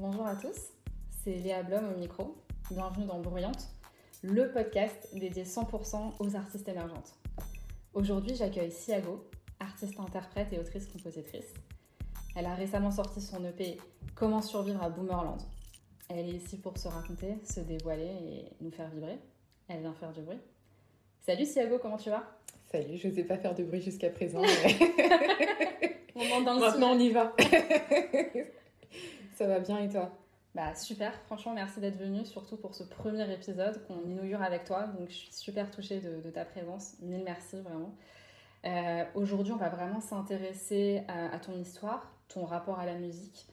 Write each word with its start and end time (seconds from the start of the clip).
Bonjour 0.00 0.28
à 0.28 0.36
tous, 0.36 0.54
c'est 1.24 1.34
Léa 1.34 1.64
Blom 1.64 1.92
au 1.92 1.98
micro. 1.98 2.36
Bienvenue 2.70 3.04
dans 3.06 3.18
Bruyante, 3.18 3.66
le 4.22 4.48
podcast 4.52 5.08
dédié 5.12 5.42
100% 5.42 6.12
aux 6.20 6.36
artistes 6.36 6.68
émergentes. 6.68 7.16
Aujourd'hui, 7.94 8.36
j'accueille 8.36 8.70
Siago, 8.70 9.28
artiste-interprète 9.58 10.52
et 10.52 10.60
autrice-compositrice. 10.60 11.52
Elle 12.36 12.46
a 12.46 12.54
récemment 12.54 12.92
sorti 12.92 13.20
son 13.20 13.44
EP 13.44 13.78
Comment 14.14 14.40
survivre 14.40 14.80
à 14.84 14.88
Boomerland. 14.88 15.42
Elle 16.08 16.28
est 16.28 16.36
ici 16.36 16.58
pour 16.58 16.78
se 16.78 16.86
raconter, 16.86 17.34
se 17.42 17.58
dévoiler 17.58 18.06
et 18.06 18.44
nous 18.60 18.70
faire 18.70 18.90
vibrer. 18.90 19.18
Elle 19.66 19.80
vient 19.80 19.94
faire 19.94 20.12
du 20.12 20.20
bruit. 20.20 20.38
Salut 21.26 21.44
Siago, 21.44 21.80
comment 21.82 21.96
tu 21.96 22.10
vas? 22.10 22.22
Salut, 22.70 22.96
je 22.98 23.10
sais 23.10 23.24
pas 23.24 23.36
faire 23.36 23.56
de 23.56 23.64
bruit 23.64 23.82
jusqu'à 23.82 24.10
présent. 24.10 24.42
Mais... 26.14 26.40
Maintenant, 26.40 26.92
on 26.92 26.98
y 27.00 27.10
va. 27.10 27.34
Ça 29.38 29.46
va 29.46 29.60
bien 29.60 29.78
et 29.78 29.88
toi 29.88 30.10
Bah 30.56 30.74
super, 30.74 31.14
franchement 31.26 31.54
merci 31.54 31.78
d'être 31.78 31.96
venu, 31.96 32.26
surtout 32.26 32.56
pour 32.56 32.74
ce 32.74 32.82
premier 32.82 33.32
épisode 33.32 33.86
qu'on 33.86 34.02
inaugure 34.04 34.42
avec 34.42 34.64
toi. 34.64 34.88
Donc 34.88 35.10
je 35.10 35.14
suis 35.14 35.32
super 35.32 35.70
touchée 35.70 36.00
de, 36.00 36.28
ta 36.32 36.44
présence. 36.44 36.94
Mille 37.02 37.22
merci 37.22 37.60
vraiment. 37.60 37.94
Euh, 38.66 39.04
aujourd'hui, 39.14 39.52
on 39.52 39.56
va 39.56 39.68
vraiment 39.68 40.00
s'intéresser 40.00 41.04
à, 41.06 41.38
ton 41.38 41.56
histoire, 41.56 42.12
ton 42.26 42.46
rapport 42.46 42.80
à 42.80 42.84
la 42.84 42.96
musique, 42.96 43.46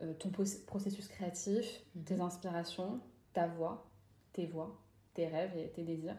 euh, 0.00 0.14
ton 0.14 0.30
processus 0.66 1.06
créatif, 1.06 1.82
mhm. 1.94 2.04
tes 2.04 2.20
inspirations, 2.22 2.98
ta 3.34 3.46
voix, 3.46 3.84
tes 4.32 4.46
voix, 4.46 4.74
tes 5.12 5.26
rêves 5.26 5.54
et 5.58 5.68
tes 5.68 5.82
désirs. 5.82 6.16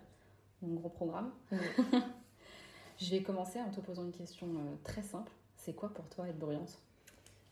Un 0.64 0.76
gros 0.76 0.90
programme. 0.90 1.32
Je 3.00 3.10
vais 3.10 3.24
commencer 3.24 3.60
en 3.60 3.72
te 3.72 3.82
posant 3.82 4.06
une 4.06 4.12
question 4.12 4.46
euh, 4.46 4.76
très 4.84 5.02
simple. 5.02 5.32
C'est 5.56 5.74
quoi 5.74 5.92
pour 5.92 6.08
toi 6.08 6.28
être 6.28 6.38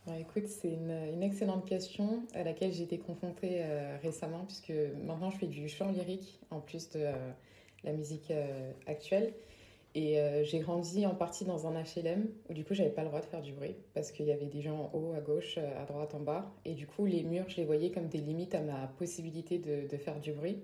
bruyante 0.05 0.21
écoute, 0.21 0.47
c'est 0.47 0.69
une, 0.69 1.23
excellente 1.23 1.65
question 1.65 2.23
à 2.33 2.43
laquelle 2.43 2.71
j'ai 2.71 2.83
été 2.83 2.97
confrontée 2.97 3.61
euh, 3.63 3.97
récemment, 4.01 4.45
puisque 4.45 4.73
maintenant 5.03 5.29
je 5.29 5.37
fais 5.37 5.47
du 5.47 5.67
chant 5.67 5.91
lyrique 5.91 6.39
en 6.51 6.59
plus 6.59 6.89
de 6.89 6.99
euh, 6.99 7.31
la 7.83 7.93
musique 7.93 8.31
actuelle. 8.87 9.33
Et 9.97 10.17
j'ai 10.43 10.59
grandi 10.59 11.05
en 11.05 11.15
partie 11.15 11.45
dans 11.45 11.67
un 11.67 11.81
HLM 11.81 12.27
où 12.49 12.53
du 12.53 12.65
coup 12.65 12.73
j'avais 12.73 12.89
pas 12.89 13.03
le 13.03 13.07
droit 13.07 13.21
de 13.21 13.25
faire 13.25 13.41
du 13.41 13.53
bruit 13.53 13.77
parce 13.93 14.11
qu'il 14.11 14.25
y 14.25 14.31
avait 14.33 14.47
des 14.47 14.61
gens 14.61 14.91
en 14.93 14.97
haut, 14.97 15.13
à 15.13 15.21
gauche, 15.21 15.57
à 15.57 15.85
droite, 15.85 16.13
en 16.15 16.19
bas. 16.19 16.51
Et 16.65 16.73
du 16.73 16.85
coup 16.85 17.05
les 17.05 17.23
murs, 17.23 17.45
je 17.47 17.55
les 17.55 17.63
voyais 17.63 17.91
comme 17.91 18.09
des 18.09 18.17
limites 18.17 18.55
à 18.55 18.61
ma 18.61 18.87
possibilité 18.87 19.57
de, 19.57 19.87
de 19.87 19.97
faire 19.97 20.19
du 20.19 20.33
bruit. 20.33 20.59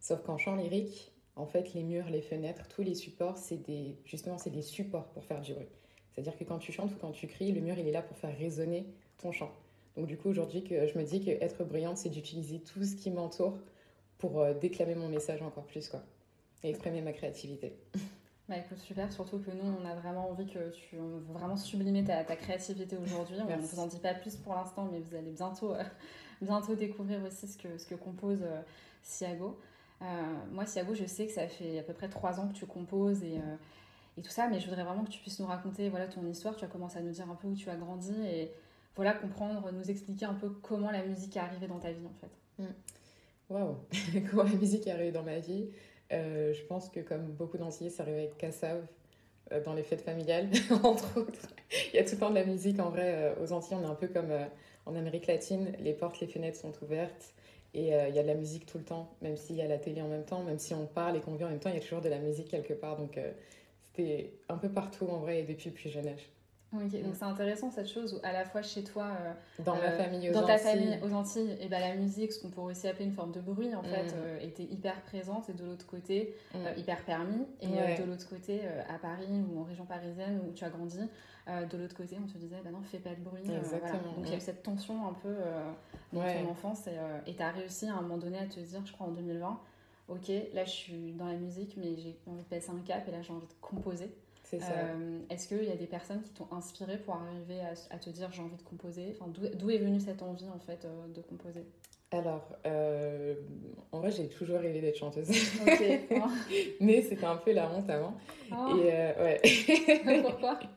Sauf 0.00 0.22
qu'en 0.22 0.36
chant 0.36 0.56
lyrique, 0.56 1.12
en 1.36 1.46
fait, 1.46 1.72
les 1.74 1.82
murs, 1.82 2.08
les 2.10 2.20
fenêtres, 2.20 2.68
tous 2.68 2.82
les 2.82 2.94
supports, 2.94 3.38
c'est 3.38 3.56
des, 3.56 3.96
justement, 4.04 4.38
c'est 4.38 4.50
des 4.50 4.62
supports 4.62 5.08
pour 5.10 5.24
faire 5.24 5.40
du 5.40 5.54
bruit. 5.54 5.68
C'est-à-dire 6.14 6.36
que 6.36 6.44
quand 6.44 6.58
tu 6.58 6.72
chantes 6.72 6.92
ou 6.92 6.98
quand 7.00 7.12
tu 7.12 7.26
cries, 7.26 7.52
le 7.52 7.60
mur, 7.60 7.78
il 7.78 7.88
est 7.88 7.92
là 7.92 8.02
pour 8.02 8.16
faire 8.16 8.36
résonner 8.36 8.86
ton 9.18 9.32
chant. 9.32 9.52
Donc 9.96 10.06
du 10.06 10.16
coup, 10.16 10.28
aujourd'hui, 10.28 10.64
que 10.64 10.86
je 10.86 10.98
me 10.98 11.04
dis 11.04 11.20
qu'être 11.20 11.64
brillante, 11.64 11.96
c'est 11.96 12.10
d'utiliser 12.10 12.60
tout 12.60 12.84
ce 12.84 12.96
qui 12.96 13.10
m'entoure 13.10 13.58
pour 14.18 14.40
euh, 14.40 14.54
déclamer 14.54 14.94
mon 14.94 15.08
message 15.08 15.42
encore 15.42 15.64
plus, 15.64 15.88
quoi. 15.88 16.02
Et 16.62 16.70
exprimer 16.70 17.00
ma 17.00 17.12
créativité. 17.12 17.74
Bah 18.48 18.56
écoute, 18.58 18.78
super, 18.78 19.10
surtout 19.12 19.38
que 19.38 19.50
nous, 19.50 19.64
on 19.80 19.84
a 19.86 19.94
vraiment 19.94 20.28
envie 20.28 20.46
que 20.46 20.70
tu 20.70 20.96
vraiment 21.28 21.56
sublimer 21.56 22.02
ta, 22.02 22.24
ta 22.24 22.34
créativité 22.34 22.96
aujourd'hui. 22.96 23.36
On 23.40 23.56
ne 23.56 23.62
vous 23.62 23.78
en 23.78 23.86
dit 23.86 24.00
pas 24.00 24.14
plus 24.14 24.36
pour 24.36 24.54
l'instant, 24.54 24.88
mais 24.90 24.98
vous 25.00 25.14
allez 25.14 25.30
bientôt, 25.30 25.72
euh, 25.72 25.82
bientôt 26.42 26.74
découvrir 26.74 27.22
aussi 27.24 27.46
ce 27.46 27.56
que, 27.56 27.78
ce 27.78 27.86
que 27.86 27.94
compose 27.94 28.42
euh, 28.42 28.60
Siago. 29.02 29.58
Euh, 30.02 30.04
moi, 30.50 30.66
Siago, 30.66 30.92
je 30.92 31.04
sais 31.04 31.26
que 31.26 31.32
ça 31.32 31.46
fait 31.46 31.78
à 31.78 31.82
peu 31.82 31.92
près 31.92 32.08
trois 32.08 32.40
ans 32.40 32.48
que 32.48 32.54
tu 32.54 32.66
composes 32.66 33.22
et, 33.22 33.38
et, 34.16 34.22
tout 34.22 34.30
ça, 34.30 34.48
mais 34.48 34.60
je 34.60 34.66
voudrais 34.66 34.84
vraiment 34.84 35.04
que 35.04 35.10
tu 35.10 35.20
puisses 35.20 35.38
nous 35.40 35.46
raconter 35.46 35.88
voilà, 35.88 36.06
ton 36.06 36.26
histoire. 36.26 36.56
Tu 36.56 36.64
as 36.64 36.68
commencé 36.68 36.98
à 36.98 37.02
nous 37.02 37.12
dire 37.12 37.28
un 37.30 37.34
peu 37.34 37.48
où 37.48 37.54
tu 37.54 37.68
as 37.70 37.76
grandi 37.76 38.14
et 38.26 38.52
voilà, 38.94 39.12
comprendre, 39.14 39.70
nous 39.72 39.90
expliquer 39.90 40.26
un 40.26 40.34
peu 40.34 40.50
comment 40.50 40.90
la 40.90 41.04
musique 41.04 41.36
est 41.36 41.40
arrivée 41.40 41.66
dans 41.66 41.78
ta 41.78 41.92
vie 41.92 42.06
en 42.06 42.14
fait. 42.20 42.62
Mm. 42.62 42.74
Waouh, 43.50 43.76
comment 44.30 44.44
la 44.44 44.54
musique 44.54 44.86
est 44.86 44.90
arrivée 44.90 45.12
dans 45.12 45.22
ma 45.22 45.38
vie 45.38 45.68
euh, 46.12 46.52
Je 46.52 46.62
pense 46.64 46.88
que 46.88 47.00
comme 47.00 47.26
beaucoup 47.32 47.58
d'Antillais, 47.58 47.90
ça 47.90 48.02
arrive 48.02 48.16
avec 48.16 48.38
Cassav 48.38 48.84
dans 49.66 49.74
les 49.74 49.82
fêtes 49.82 50.00
familiales, 50.00 50.48
entre 50.82 51.20
autres. 51.20 51.48
Il 51.92 51.96
y 51.96 51.98
a 51.98 52.04
tout 52.04 52.12
le 52.12 52.18
temps 52.18 52.30
de 52.30 52.36
la 52.36 52.44
musique 52.44 52.80
en 52.80 52.88
vrai 52.88 53.34
aux 53.42 53.52
Antilles. 53.52 53.76
On 53.78 53.82
est 53.82 53.90
un 53.90 53.94
peu 53.94 54.08
comme 54.08 54.32
en 54.86 54.96
Amérique 54.96 55.26
latine, 55.26 55.72
les 55.80 55.92
portes, 55.92 56.20
les 56.20 56.26
fenêtres 56.26 56.58
sont 56.58 56.72
ouvertes. 56.82 57.34
Et 57.74 57.94
euh, 57.94 58.08
il 58.08 58.14
y 58.14 58.18
a 58.18 58.22
de 58.22 58.28
la 58.28 58.34
musique 58.34 58.66
tout 58.66 58.78
le 58.78 58.84
temps, 58.84 59.08
même 59.22 59.36
s'il 59.36 59.56
y 59.56 59.62
a 59.62 59.66
la 59.66 59.78
télé 59.78 60.02
en 60.02 60.08
même 60.08 60.24
temps, 60.24 60.42
même 60.42 60.58
si 60.58 60.74
on 60.74 60.86
parle 60.86 61.16
et 61.16 61.20
qu'on 61.20 61.34
vit 61.34 61.44
en 61.44 61.48
même 61.48 61.58
temps, 61.58 61.70
il 61.70 61.76
y 61.76 61.78
a 61.78 61.80
toujours 61.80 62.02
de 62.02 62.08
la 62.08 62.18
musique 62.18 62.48
quelque 62.48 62.74
part. 62.74 62.96
Donc 62.96 63.16
euh, 63.16 63.32
c'était 63.92 64.32
un 64.48 64.56
peu 64.56 64.68
partout 64.68 65.06
en 65.06 65.18
vrai 65.18 65.40
et 65.40 65.42
depuis 65.44 65.70
plus 65.70 65.90
jeune 65.90 66.08
âge. 66.08 66.32
Ok, 66.74 67.02
donc 67.02 67.14
c'est 67.14 67.24
intéressant 67.24 67.70
cette 67.70 67.88
chose 67.88 68.14
où 68.14 68.26
à 68.26 68.32
la 68.32 68.46
fois 68.46 68.62
chez 68.62 68.82
toi, 68.82 69.10
euh, 69.20 69.62
dans 69.62 69.74
ma 69.76 69.90
famille 69.90 70.30
aux 70.30 70.32
dans 70.32 70.46
ta 70.46 70.56
famille 70.56 70.98
aux 71.02 71.12
Antilles, 71.12 71.54
et 71.60 71.68
ben 71.68 71.78
la 71.78 71.94
musique, 71.96 72.32
ce 72.32 72.40
qu'on 72.40 72.48
pourrait 72.48 72.72
aussi 72.72 72.88
appeler 72.88 73.04
une 73.04 73.12
forme 73.12 73.30
de 73.30 73.40
bruit 73.40 73.74
en 73.74 73.82
fait, 73.82 74.06
mm. 74.06 74.40
était 74.40 74.62
hyper 74.62 75.02
présente 75.02 75.50
et 75.50 75.52
de 75.52 75.64
l'autre 75.64 75.86
côté 75.86 76.34
mm. 76.54 76.58
hyper 76.78 77.04
permis. 77.04 77.46
Et 77.60 77.66
de 77.66 78.04
l'autre 78.04 78.26
côté, 78.26 78.62
à 78.88 78.98
Paris 78.98 79.42
ou 79.50 79.60
en 79.60 79.64
région 79.64 79.84
parisienne 79.84 80.40
où 80.48 80.52
tu 80.52 80.64
as 80.64 80.70
grandi, 80.70 81.00
de 81.46 81.76
l'autre 81.76 81.94
côté, 81.94 82.16
on 82.22 82.26
te 82.26 82.38
disait, 82.38 82.56
bah 82.64 82.70
non, 82.70 82.80
fais 82.80 82.98
pas 82.98 83.14
de 83.14 83.20
bruit. 83.20 83.42
Donc 83.42 84.24
il 84.24 84.30
y 84.30 84.32
a 84.32 84.36
eu 84.38 84.40
cette 84.40 84.62
tension 84.62 85.06
un 85.06 85.12
peu 85.12 85.34
dans 86.14 86.22
ton 86.22 86.50
enfance 86.50 86.86
et 87.26 87.34
tu 87.34 87.42
as 87.42 87.50
réussi 87.50 87.86
à 87.88 87.96
un 87.96 88.00
moment 88.00 88.16
donné 88.16 88.38
à 88.38 88.46
te 88.46 88.60
dire, 88.60 88.80
je 88.86 88.92
crois 88.92 89.08
en 89.08 89.12
2020, 89.12 89.60
ok, 90.12 90.28
là 90.52 90.64
je 90.64 90.70
suis 90.70 91.12
dans 91.12 91.26
la 91.26 91.36
musique, 91.36 91.76
mais 91.76 91.96
j'ai 91.96 92.16
envie 92.26 92.42
de 92.42 92.48
passer 92.48 92.70
un 92.70 92.80
cap 92.80 93.08
et 93.08 93.10
là 93.10 93.22
j'ai 93.22 93.32
envie 93.32 93.46
de 93.46 93.54
composer. 93.60 94.10
Euh, 94.54 95.20
est-ce 95.30 95.48
qu'il 95.48 95.64
y 95.64 95.70
a 95.70 95.76
des 95.76 95.86
personnes 95.86 96.22
qui 96.22 96.30
t'ont 96.30 96.48
inspiré 96.52 96.98
pour 96.98 97.14
arriver 97.14 97.60
à, 97.90 97.98
te 97.98 98.10
dire 98.10 98.30
j'ai 98.32 98.42
envie 98.42 98.56
de 98.56 98.62
composer? 98.62 99.16
Enfin, 99.18 99.30
D'où 99.54 99.70
est 99.70 99.78
venue 99.78 100.00
cette 100.00 100.22
envie 100.22 100.48
en 100.48 100.58
fait 100.58 100.84
euh, 100.84 101.08
de 101.08 101.22
composer? 101.22 101.64
Alors, 102.12 102.56
euh, 102.66 103.34
en 103.90 104.00
vrai, 104.00 104.10
j'ai 104.10 104.28
toujours 104.28 104.58
rêvé 104.58 104.80
d'être 104.80 104.96
chanteuse. 104.96 105.28
Mais 106.80 107.02
c'était 107.02 107.24
un 107.24 107.36
peu 107.36 107.52
la 107.52 107.70
honte 107.70 107.88
avant. 107.90 108.14
Oh. 108.50 108.76
Et 108.76 109.22
ouais. 109.22 109.40
Pourquoi? 110.22 110.58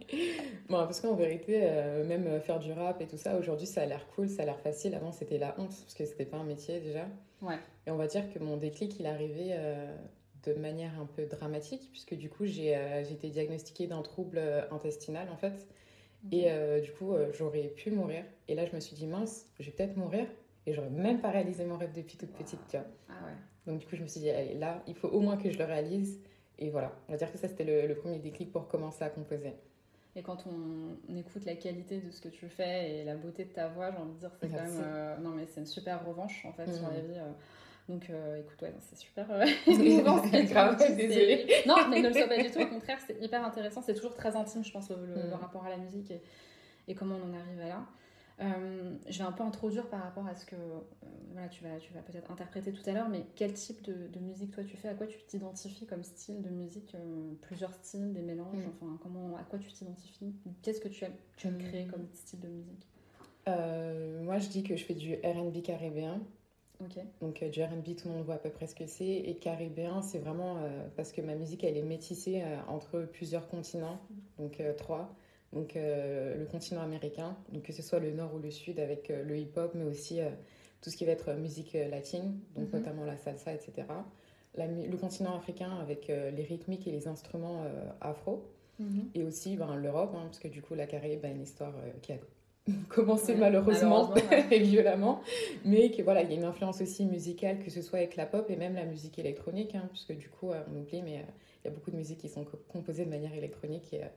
Bon, 0.68 0.78
parce 0.80 1.00
qu'en 1.00 1.14
vérité, 1.14 1.60
même 2.08 2.42
faire 2.42 2.58
du 2.58 2.72
rap 2.72 3.00
et 3.00 3.06
tout 3.06 3.18
ça, 3.18 3.38
aujourd'hui, 3.38 3.68
ça 3.68 3.84
a 3.84 3.86
l'air 3.86 4.08
cool, 4.16 4.28
ça 4.28 4.42
a 4.42 4.46
l'air 4.46 4.60
facile. 4.60 4.96
Avant, 4.96 5.12
c'était 5.12 5.38
la 5.38 5.54
honte 5.60 5.70
parce 5.70 5.94
que 5.94 6.06
c'était 6.06 6.26
pas 6.26 6.38
un 6.38 6.44
métier 6.44 6.80
déjà. 6.80 7.06
Ouais. 7.44 7.60
Et 7.86 7.92
on 7.92 7.98
va 7.98 8.08
dire 8.08 8.24
que 8.34 8.40
mon 8.40 8.58
déclic, 8.58 9.00
il 9.00 9.06
est 9.06 9.10
arrivé 9.10 9.54
de 10.46 10.60
manière 10.60 11.00
un 11.00 11.06
peu 11.06 11.26
dramatique, 11.26 11.90
puisque 11.92 12.16
du 12.16 12.30
coup, 12.30 12.46
j'ai 12.46 12.76
euh, 12.76 13.04
été 13.04 13.30
diagnostiquée 13.30 13.88
d'un 13.88 14.02
trouble 14.02 14.38
euh, 14.38 14.62
intestinal, 14.72 15.28
en 15.32 15.38
fait. 15.38 15.68
Et 16.32 16.46
euh, 16.48 16.80
du 16.82 16.92
coup, 16.92 17.14
j'aurais 17.34 17.68
pu 17.68 17.92
mourir. 17.92 18.24
Et 18.48 18.56
là, 18.56 18.66
je 18.66 18.76
me 18.76 18.80
suis 18.80 18.96
dit, 18.96 19.06
mince, 19.06 19.46
je 19.60 19.66
vais 19.66 19.72
peut-être 19.72 19.96
mourir. 19.96 20.26
Et 20.66 20.74
j'aurais 20.74 20.90
même 20.90 21.20
pas 21.22 21.30
réalisé 21.30 21.66
mon 21.66 21.78
rêve 21.78 21.94
depuis 21.94 22.18
toute 22.18 22.32
petite, 22.32 22.60
tu 22.70 22.78
vois. 22.78 22.86
Ah 23.10 23.26
ouais. 23.26 23.34
Donc, 23.68 23.80
du 23.80 23.86
coup, 23.86 23.96
je 23.96 24.04
me 24.04 24.08
suis 24.08 24.20
dit, 24.20 24.30
allez, 24.30 24.56
là, 24.56 24.84
il 24.88 24.96
faut 24.96 25.08
au 25.08 25.20
moins 25.20 25.38
que 25.38 25.52
je 25.52 25.58
le 25.58 25.66
réalise. 25.66 26.20
Et 26.58 26.70
voilà, 26.70 26.92
on 27.08 27.12
va 27.12 27.18
dire 27.18 27.32
que 27.32 27.38
ça, 27.38 27.48
c'était 27.48 27.88
le, 27.88 27.96
premier 27.96 28.20
déclic 28.20 28.52
pour 28.52 28.68
commencer 28.68 29.04
à 29.04 29.10
composer. 29.10 29.54
Et 30.16 30.22
quand 30.22 30.46
on 30.48 31.16
écoute 31.16 31.44
la 31.46 31.56
qualité 31.56 32.00
de 32.00 32.10
ce 32.10 32.22
que 32.22 32.30
tu 32.30 32.48
fais 32.48 32.92
et 32.92 33.04
la 33.04 33.16
beauté 33.16 33.44
de 33.44 33.50
ta 33.50 33.68
voix, 33.68 33.92
j'ai 33.92 33.98
envie 33.98 34.14
de 34.14 34.20
dire, 34.20 34.32
c'est 34.40 34.48
quand 34.48 34.64
même. 34.64 35.22
non, 35.22 35.32
mais 35.32 35.46
c'est 35.46 35.60
une 35.60 35.66
super 35.66 36.06
revanche, 36.06 36.46
en 36.46 36.54
fait, 36.54 36.72
sur 36.72 36.90
la 36.90 37.02
vie. 37.02 37.20
Donc 37.88 38.10
euh, 38.10 38.40
écoute, 38.40 38.60
ouais, 38.64 38.74
c'est 38.80 38.98
super 38.98 39.28
euh, 39.30 39.46
grave, 40.46 40.96
désolée. 40.96 41.46
non, 41.68 41.88
mais 41.90 42.02
ne 42.02 42.08
le 42.08 42.14
sois 42.14 42.28
pas 42.28 42.42
du 42.42 42.50
tout. 42.50 42.60
Au 42.60 42.68
contraire, 42.68 42.98
c'est 43.06 43.22
hyper 43.22 43.46
intéressant. 43.46 43.82
C'est 43.84 43.94
toujours 43.94 44.16
très 44.16 44.36
intime, 44.36 44.64
je 44.64 44.72
pense, 44.72 44.90
le, 44.90 44.96
mm. 44.96 45.34
rapport 45.40 45.66
à 45.66 45.70
la 45.70 45.78
musique 45.78 46.12
et, 46.88 46.96
comment 46.96 47.16
on 47.16 47.30
en 47.30 47.40
arrive 47.40 47.62
à 47.62 47.68
là. 47.70 47.86
Euh, 48.42 48.98
je 49.08 49.18
vais 49.18 49.24
un 49.24 49.32
peu 49.32 49.44
introduire 49.44 49.88
par 49.88 50.04
rapport 50.04 50.28
à 50.28 50.36
ce 50.36 50.46
que 50.46 50.58
voilà, 51.32 51.48
tu 51.48 51.64
vas, 51.64 51.78
tu 51.80 51.94
vas 51.94 52.02
peut-être 52.02 52.32
interpréter 52.32 52.74
tout 52.74 52.82
à 52.90 52.92
l'heure, 52.92 53.08
mais 53.08 53.26
quel 53.36 53.54
type 53.54 53.82
de, 53.84 54.20
musique 54.20 54.52
toi 54.52 54.64
tu 54.64 54.76
fais? 54.76 54.90
À 54.90 54.94
quoi 54.94 55.08
tu 55.08 55.18
t'identifies 55.28 55.86
comme 55.86 56.04
style 56.04 56.42
de 56.42 56.50
musique 56.50 56.96
Plusieurs 57.42 57.74
styles, 57.74 58.14
des 58.14 58.22
mélanges 58.22 58.58
mm. 58.58 58.70
Enfin, 58.82 59.00
comment, 59.02 59.36
à 59.38 59.44
quoi 59.44 59.60
tu 59.60 59.72
t'identifies? 59.72 60.34
Qu'est-ce 60.62 60.82
que 60.82 60.90
tu 60.90 61.06
aimes, 61.06 61.16
tu 61.38 61.48
aimes 61.48 61.58
créer 61.58 61.88
comme 61.88 62.08
style 62.14 62.42
de 62.42 62.48
musique? 62.48 62.88
Moi, 63.48 64.40
je 64.40 64.50
dis 64.50 64.64
que 64.64 64.76
je 64.76 64.84
fais 64.84 64.96
du 64.96 65.16
RB 65.16 65.62
caribéen. 65.62 66.22
Donc 67.22 67.42
euh, 67.42 67.50
du 67.50 67.64
R&B, 67.64 67.96
tout 67.96 68.08
le 68.08 68.16
monde 68.16 68.26
voit 68.26 68.36
à 68.36 68.40
peu 68.40 68.50
près 68.50 68.68
ce 68.68 68.76
que 68.76 68.86
c'est. 68.86 69.06
Et 69.06 69.36
caribéen, 69.36 70.02
c'est 70.02 70.20
vraiment 70.20 70.58
euh, 70.58 70.88
parce 70.96 71.12
que 71.12 71.22
ma 71.22 71.36
musique, 71.36 71.64
elle 71.64 71.78
est 71.78 71.84
métissée 71.84 72.42
euh, 72.42 72.58
entre 72.68 73.02
plusieurs 73.02 73.48
continents, 73.48 74.00
donc 74.38 74.62
trois. 74.78 75.14
Donc 75.54 75.76
le 75.76 76.46
continent 76.52 76.82
américain, 76.82 77.38
donc 77.54 77.64
que 77.64 77.72
ce 77.72 77.82
soit 77.82 78.00
le 78.00 78.12
nord 78.12 78.34
ou 78.34 78.40
le 78.40 78.52
sud 78.52 78.78
avec 78.80 79.08
le 79.08 79.38
hip-hop, 79.38 79.72
mais 79.74 79.86
aussi 79.86 80.20
tout 80.82 80.90
ce 80.90 80.98
qui 80.98 81.06
va 81.06 81.14
être 81.14 81.34
musique 81.36 81.78
latine, 81.90 82.40
donc 82.58 82.74
mhm. 82.74 82.80
notamment 82.80 83.06
la 83.06 83.16
salsa, 83.16 83.54
etc. 83.54 83.88
le 84.58 84.98
continent 84.98 85.34
africain 85.34 85.72
avec 85.82 86.08
les 86.10 86.44
rythmiques 86.44 86.88
et 86.88 86.92
les 86.92 87.08
instruments 87.08 87.64
afro. 88.02 88.52
Mhm. 88.80 89.12
Et 89.16 89.24
aussi 89.24 89.56
ben, 89.56 89.76
l'Europe, 89.76 90.12
hein, 90.14 90.24
parce 90.26 90.40
que 90.40 90.50
du 90.50 90.62
coup 90.62 90.76
la 90.76 90.88
Caraïbe 90.88 91.24
a 91.24 91.30
une 91.30 91.42
histoire 91.42 91.74
qui 92.02 92.12
a 92.12 92.18
commencé 92.90 93.36
malheureusement, 93.36 94.14
et 94.52 94.60
violemment, 94.64 95.22
mais 95.64 95.92
que 95.92 96.02
voilà, 96.02 96.24
il 96.24 96.32
y 96.32 96.34
a 96.34 96.36
une 96.36 96.46
influence 96.46 96.82
aussi 96.82 97.06
musicale, 97.06 97.60
que 97.60 97.70
ce 97.70 97.82
soit 97.82 98.00
avec 98.00 98.16
la 98.16 98.26
pop 98.26 98.50
et 98.50 98.56
même 98.56 98.74
la 98.74 98.86
musique 98.86 99.20
électronique, 99.20 99.76
hein, 99.76 99.88
puisque 99.92 100.18
du 100.18 100.30
coup, 100.30 100.52
euh, 100.52 100.64
on 100.72 100.80
oublie, 100.80 101.04
mais 101.04 101.18
euh, 101.18 101.32
il 101.64 101.68
y 101.68 101.72
a 101.72 101.74
beaucoup 101.74 101.92
de 101.92 101.96
musiques 101.96 102.20
qui 102.20 102.30
sont 102.30 102.46
composées 102.68 103.06
de 103.06 103.10
manière 103.10 103.34
électronique 103.34 103.94
et 103.94 104.04
euh, 104.04 104.08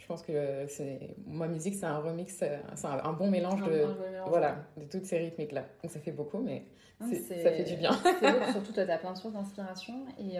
Je 0.00 0.06
pense 0.06 0.22
que 0.22 0.66
c'est 0.66 1.14
ma 1.26 1.46
musique, 1.46 1.74
c'est 1.74 1.86
un 1.86 1.98
remix, 1.98 2.34
c'est 2.34 2.60
un, 2.84 3.12
bon 3.12 3.30
mélange, 3.30 3.62
de, 3.62 3.86
voilà, 4.26 4.56
de 4.76 4.84
toutes 4.84 5.04
ces 5.04 5.18
rythmiques-là. 5.18 5.64
Donc 5.82 5.92
ça 5.92 6.00
fait 6.00 6.10
beaucoup, 6.10 6.40
mais 6.40 6.64
ça 7.00 7.50
fait 7.50 7.64
du 7.64 7.76
bien. 7.76 7.92
C'est 8.20 8.52
surtout 8.52 8.72
toi, 8.72 8.84
tu 8.84 8.90
as 8.90 8.98
plein 8.98 9.12
de 9.12 9.18
sources 9.18 9.34
d'inspiration. 9.34 10.06
Et 10.18 10.38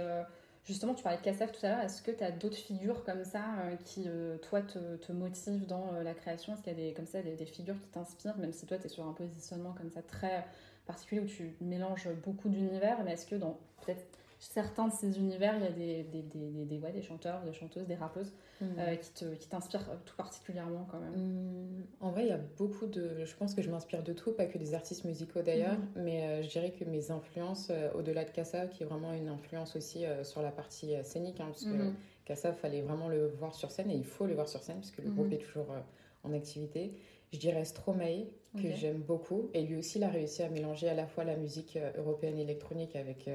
Justement, 0.65 0.95
tu 0.95 1.03
parlais 1.03 1.19
de 1.19 1.23
Kassav 1.23 1.51
tout 1.53 1.65
à 1.65 1.71
l'heure. 1.71 1.81
Est-ce 1.81 2.03
que 2.03 2.11
tu 2.11 2.23
as 2.23 2.31
d'autres 2.31 2.57
figures 2.57 3.03
comme 3.05 3.25
ça 3.25 3.43
euh, 3.65 3.77
qui, 3.85 4.05
euh, 4.07 4.37
toi, 4.39 4.61
te, 4.61 4.97
te, 4.97 5.11
motivent 5.11 5.67
dans 5.67 5.95
euh, 5.95 6.03
la 6.03 6.15
création? 6.15 6.53
Est-ce 6.53 6.63
qu'il 6.63 6.73
y 6.73 6.77
a 6.77 6.89
des, 6.89 6.95
comme 6.95 7.07
ça, 7.07 7.23
des, 7.23 7.35
des 7.35 7.47
figures 7.47 7.81
qui 7.81 7.89
t'inspirent, 7.89 8.37
même 8.37 8.53
si 8.53 8.67
toi, 8.67 8.77
tu 8.77 8.87
es 8.87 8.89
sur 8.89 9.07
un 9.07 9.13
positionnement 9.13 9.73
comme 9.73 9.91
ça 9.91 10.03
très 10.03 10.45
particulier 10.87 11.23
où 11.23 11.27
tu 11.27 11.57
mélanges 11.61 12.09
beaucoup 12.25 12.49
d'univers 12.49 12.99
Mais 13.05 13.13
est-ce 13.13 13.27
que 13.27 13.37
dans 13.37 13.59
peut-être 13.85 14.07
certains 14.41 14.89
de 14.89 14.93
ces 14.93 15.19
univers, 15.19 15.55
il 15.57 15.63
y 15.63 15.67
a 15.67 15.71
des, 15.71 16.03
des, 16.05 16.23
des, 16.23 16.65
des, 16.65 16.79
ouais, 16.79 16.93
des 16.93 17.03
chanteurs, 17.03 17.43
des 17.43 17.53
chanteuses, 17.53 17.87
des 17.87 17.95
rappeuses 17.95 18.33
mm. 18.61 18.67
euh, 18.79 18.97
qui 18.97 19.49
t'inspirent 19.49 19.85
qui 19.85 19.97
tout 20.07 20.17
particulièrement 20.17 20.87
quand 20.91 20.99
même 20.99 21.13
mm. 21.15 21.87
En 22.01 22.11
vrai, 22.11 22.25
il 22.25 22.29
y 22.29 22.33
a 22.33 22.41
beaucoup 22.57 22.87
de... 22.87 23.25
Je 23.25 23.37
pense 23.37 23.55
que 23.55 23.61
je 23.61 23.71
m'inspire 23.71 24.03
de 24.03 24.15
tout, 24.15 24.33
pas 24.33 24.47
que 24.47 24.57
des 24.57 24.73
artistes 24.73 25.05
musicaux 25.05 25.43
d'ailleurs, 25.43 25.79
mm. 25.79 26.03
mais 26.03 26.23
euh, 26.23 26.43
je 26.43 26.49
dirais 26.49 26.73
que 26.73 26.85
mes 26.85 27.11
influences, 27.11 27.69
euh, 27.71 27.91
au-delà 27.95 28.25
de 28.25 28.31
Kassa, 28.31 28.67
qui 28.67 28.83
est 28.83 28.87
vraiment 28.87 29.13
une 29.13 29.29
influence 29.29 29.77
aussi 29.77 30.05
sur 30.23 30.41
la 30.41 30.51
partie 30.51 30.95
scénique, 31.05 31.41
hein, 31.41 31.49
parce 31.49 31.65
que. 31.65 31.93
Kassa, 32.27 32.53
fallait 32.53 32.83
vraiment 32.83 33.09
le 33.09 33.27
voir 33.27 33.57
sur 33.57 33.73
scène, 33.73 33.91
et 33.91 33.97
il 33.97 34.05
faut 34.05 34.25
le 34.25 34.35
voir 34.35 34.49
sur 34.49 34.63
scène, 34.63 34.77
puisque 34.79 34.99
le 34.99 35.11
groupe 35.11 35.33
est 35.33 35.39
toujours 35.39 35.67
en 36.23 36.33
activité. 36.33 36.93
Je 37.33 37.39
dirais 37.39 37.65
Stromae, 37.65 38.27
que 38.55 38.71
j'aime 38.73 38.99
beaucoup, 39.01 39.51
et 39.53 39.63
lui 39.63 39.77
aussi, 39.77 39.99
il 39.99 40.05
a 40.05 40.09
réussi 40.11 40.45
à 40.45 40.49
mélanger 40.49 40.89
à 40.89 40.95
la 40.95 41.09
fois 41.09 41.25
la 41.25 41.37
musique 41.37 41.77
européenne 41.97 42.39
électronique 42.39 42.95
avec 42.95 43.29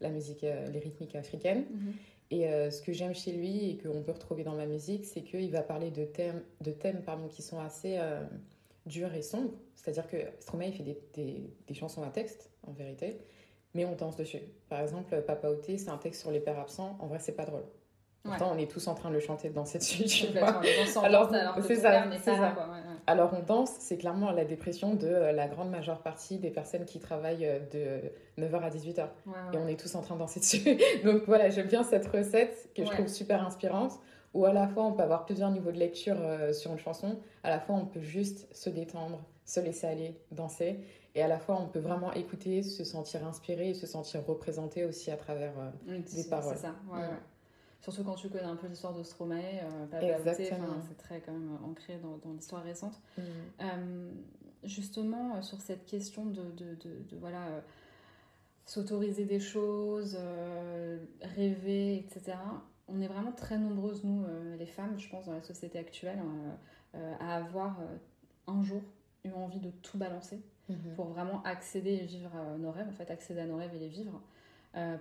la 0.00 0.10
musique, 0.10 0.44
euh, 0.44 0.68
les 0.68 0.78
rythmiques 0.78 1.16
africaines. 1.16 1.64
Mhm. 1.70 1.92
Et 2.30 2.48
euh, 2.48 2.70
ce 2.70 2.82
que 2.82 2.92
j'aime 2.92 3.14
chez 3.14 3.32
lui 3.32 3.70
et 3.70 3.78
qu'on 3.78 4.02
peut 4.02 4.12
retrouver 4.12 4.42
dans 4.42 4.54
ma 4.54 4.66
musique, 4.66 5.04
c'est 5.04 5.22
qu'il 5.22 5.50
va 5.50 5.62
parler 5.62 5.90
de 5.90 6.04
thèmes, 6.04 6.42
de 6.60 6.72
thèmes 6.72 7.02
pardon, 7.02 7.28
qui 7.28 7.42
sont 7.42 7.60
assez 7.60 7.98
euh, 7.98 8.24
durs 8.84 9.14
et 9.14 9.22
sombres. 9.22 9.52
C'est-à-dire 9.76 10.08
que 10.08 10.16
Stromae, 10.40 10.66
il 10.66 10.72
fait 10.72 10.82
des, 10.82 10.98
des, 11.14 11.50
des, 11.68 11.74
chansons 11.74 12.02
à 12.02 12.08
texte, 12.08 12.50
en 12.66 12.72
vérité, 12.72 13.18
mais 13.74 13.84
on 13.84 13.94
danse 13.94 14.16
dessus. 14.16 14.40
Par 14.68 14.80
exemple, 14.80 15.22
Papa 15.22 15.48
Oté, 15.48 15.78
c'est 15.78 15.90
un 15.90 15.98
texte 15.98 16.22
sur 16.22 16.32
les 16.32 16.40
pères 16.40 16.58
absents. 16.58 16.96
En 16.98 17.06
vrai, 17.06 17.20
c'est 17.20 17.36
pas 17.36 17.44
drôle. 17.44 17.64
Pourtant, 18.26 18.52
on 18.54 18.58
est 18.58 18.70
tous 18.70 18.86
en 18.88 18.94
train 18.94 19.08
de 19.08 19.14
le 19.14 19.20
chanter, 19.20 19.48
de 19.48 19.54
danser 19.54 19.78
dessus, 19.78 20.04
tu 20.04 20.26
vois. 20.38 20.60
Alors, 21.04 21.30
c'est 21.62 21.76
ça, 21.76 22.06
c'est 22.12 22.34
ça. 22.34 22.56
Alors, 23.06 23.32
on 23.34 23.42
danse, 23.42 23.70
c'est 23.78 23.96
clairement 23.96 24.32
la 24.32 24.44
dépression 24.44 24.94
de 24.94 25.06
euh, 25.06 25.32
la 25.32 25.46
grande 25.46 25.70
majeure 25.70 26.00
partie 26.00 26.38
des 26.38 26.50
personnes 26.50 26.84
qui 26.84 26.98
travaillent 26.98 27.46
euh, 27.46 27.60
de 28.36 28.42
9h 28.42 28.60
à 28.60 28.70
18h. 28.70 29.06
Et 29.52 29.56
on 29.56 29.68
est 29.68 29.78
tous 29.78 29.94
en 29.94 30.02
train 30.02 30.14
de 30.14 30.20
danser 30.20 30.40
dessus. 30.40 30.78
Donc, 31.04 31.22
voilà, 31.26 31.48
j'aime 31.48 31.68
bien 31.68 31.84
cette 31.84 32.06
recette 32.06 32.68
que 32.74 32.84
je 32.84 32.90
trouve 32.90 33.06
super 33.06 33.46
inspirante, 33.46 33.92
où 34.34 34.44
à 34.44 34.52
la 34.52 34.66
fois, 34.66 34.84
on 34.84 34.92
peut 34.92 35.02
avoir 35.02 35.24
plusieurs 35.24 35.50
niveaux 35.50 35.70
de 35.70 35.78
lecture 35.78 36.16
euh, 36.18 36.52
sur 36.52 36.72
une 36.72 36.78
chanson, 36.78 37.18
à 37.44 37.50
la 37.50 37.60
fois, 37.60 37.76
on 37.76 37.86
peut 37.86 38.02
juste 38.02 38.48
se 38.54 38.70
détendre, 38.70 39.24
se 39.44 39.60
laisser 39.60 39.86
aller, 39.86 40.20
danser. 40.32 40.80
Et 41.14 41.22
à 41.22 41.28
la 41.28 41.38
fois, 41.38 41.58
on 41.60 41.68
peut 41.68 41.78
vraiment 41.78 42.12
écouter, 42.12 42.62
se 42.62 42.84
sentir 42.84 43.26
inspiré 43.26 43.70
et 43.70 43.74
se 43.74 43.86
sentir 43.86 44.26
représenté 44.26 44.84
aussi 44.84 45.10
à 45.10 45.16
travers 45.16 45.52
des 45.86 46.24
paroles. 46.24 46.54
C'est 46.54 46.62
ça, 46.62 46.74
ouais, 46.92 47.00
ouais. 47.00 47.06
Surtout 47.82 48.02
quand 48.02 48.14
tu 48.14 48.28
connais 48.28 48.44
un 48.44 48.56
peu 48.56 48.66
l'histoire 48.66 48.94
de 48.94 49.02
Stromae, 49.02 49.60
euh, 49.62 50.34
c'est 50.34 50.96
très 50.98 51.20
quand 51.20 51.32
même 51.32 51.56
ancré 51.64 51.98
dans, 52.02 52.16
dans 52.16 52.32
l'histoire 52.32 52.62
récente. 52.62 53.00
Mm. 53.16 53.22
Euh, 53.60 54.10
justement, 54.64 55.36
euh, 55.36 55.42
sur 55.42 55.60
cette 55.60 55.86
question 55.86 56.26
de, 56.26 56.42
de, 56.56 56.74
de, 56.74 57.16
voilà, 57.20 57.46
euh, 57.46 57.60
s'autoriser 58.64 59.24
des 59.24 59.40
choses, 59.40 60.18
rêver, 61.22 61.98
etc., 61.98 62.36
on 62.88 63.00
est 63.00 63.06
vraiment 63.06 63.32
très 63.32 63.58
nombreuses, 63.58 64.02
nous, 64.04 64.24
les 64.58 64.66
femmes, 64.66 64.98
je 64.98 65.08
pense, 65.08 65.26
dans 65.26 65.32
la 65.32 65.42
société 65.42 65.78
actuelle, 65.78 66.18
à 67.20 67.36
avoir 67.36 67.78
un 68.48 68.62
jour 68.62 68.82
eu 69.24 69.30
envie 69.30 69.60
de 69.60 69.70
tout 69.70 69.98
balancer 69.98 70.40
mm-hmm. 70.68 70.94
pour 70.94 71.06
vraiment 71.06 71.42
accéder 71.44 71.94
et 71.94 72.04
vivre 72.04 72.30
nos 72.58 72.72
rêves, 72.72 72.88
en 72.88 72.92
fait, 72.92 73.10
accéder 73.10 73.40
à 73.40 73.46
nos 73.46 73.56
rêves 73.56 73.74
et 73.74 73.78
les 73.78 73.88
vivre, 73.88 74.20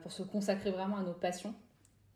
pour 0.03 0.11
se 0.11 0.21
consacrer 0.21 0.69
vraiment 0.69 0.97
à 0.97 1.03
nos 1.03 1.13
passions 1.13 1.55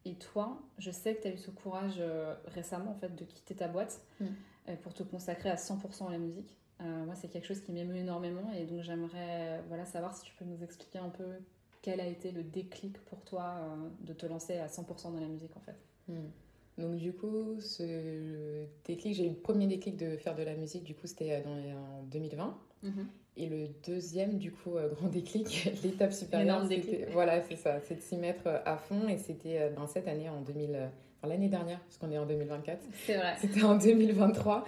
et 0.10 0.16
toi, 0.16 0.60
je 0.80 0.90
sais 0.90 1.16
que 1.16 1.22
tu 1.22 1.28
as 1.28 1.34
eu 1.34 1.38
ce 1.38 1.52
courage 1.52 1.98
euh, 2.00 2.34
récemment 2.48 2.92
en 2.92 2.96
fait 2.96 3.16
de 3.16 3.24
quitter 3.24 3.56
ta 3.56 3.68
boîte 3.68 4.02
mm. 4.20 4.26
euh, 4.70 4.76
pour 4.78 4.94
te 4.94 5.04
consacrer 5.04 5.50
à 5.50 5.56
100% 5.56 6.08
à 6.08 6.12
la 6.12 6.18
musique. 6.18 6.56
Euh, 6.82 7.06
moi, 7.06 7.14
c'est 7.16 7.28
quelque 7.28 7.46
chose 7.46 7.62
qui 7.62 7.72
m'émeut 7.72 7.98
énormément 7.98 8.52
et 8.54 8.66
donc 8.66 8.82
j'aimerais 8.82 9.62
voilà, 9.68 9.86
savoir 9.86 10.16
si 10.16 10.24
tu 10.24 10.34
peux 10.34 10.46
nous 10.46 10.64
expliquer 10.64 10.98
un 10.98 11.10
peu 11.10 11.26
quel 11.82 12.00
a 12.00 12.08
été 12.08 12.32
le 12.32 12.44
déclic 12.44 12.98
pour 13.06 13.22
toi 13.24 13.56
de 14.02 14.14
te 14.14 14.26
lancer 14.26 14.58
à 14.58 14.68
100% 14.68 15.14
dans 15.14 15.20
la 15.20 15.28
musique 15.28 15.56
en 15.56 15.62
fait. 15.62 15.78
Mm. 16.08 16.82
Donc 16.82 16.96
du 16.96 17.14
coup, 17.14 17.60
ce 17.60 18.66
déclic, 18.86 19.14
j'ai 19.14 19.26
eu 19.26 19.30
le 19.30 19.36
premier 19.36 19.68
déclic 19.68 19.98
de 19.98 20.16
faire 20.18 20.36
de 20.36 20.44
la 20.44 20.56
musique, 20.56 20.84
du 20.84 20.96
coup 20.96 21.08
c'était 21.08 21.44
en 21.46 22.04
2020. 22.04 22.58
Et 23.38 23.48
le 23.48 23.68
deuxième, 23.88 24.38
du 24.38 24.52
coup, 24.52 24.76
euh, 24.76 24.90
grand 24.90 25.08
déclic, 25.08 25.72
l'étape 25.84 26.12
supérieure, 26.12 26.68
voilà, 27.14 27.42
c'est 27.44 27.56
ça, 27.56 27.80
c'est 27.88 27.96
de 27.96 28.02
s'y 28.02 28.18
mettre 28.18 28.48
euh, 28.48 28.60
à 28.66 28.78
fond. 28.78 29.08
Et 29.08 29.18
c'était 29.18 29.60
euh, 29.60 29.74
dans 29.74 29.88
cette 29.88 30.08
année, 30.08 30.30
en 30.30 30.42
2000, 30.42 30.90
enfin, 31.18 31.28
l'année 31.28 31.48
dernière, 31.48 31.80
puisqu'on 31.82 32.12
est 32.12 32.18
en 32.18 32.26
2024. 32.26 32.80
C'est 33.06 33.16
vrai. 33.16 33.36
C'était 33.40 33.64
en 33.64 33.78
2023. 33.78 34.66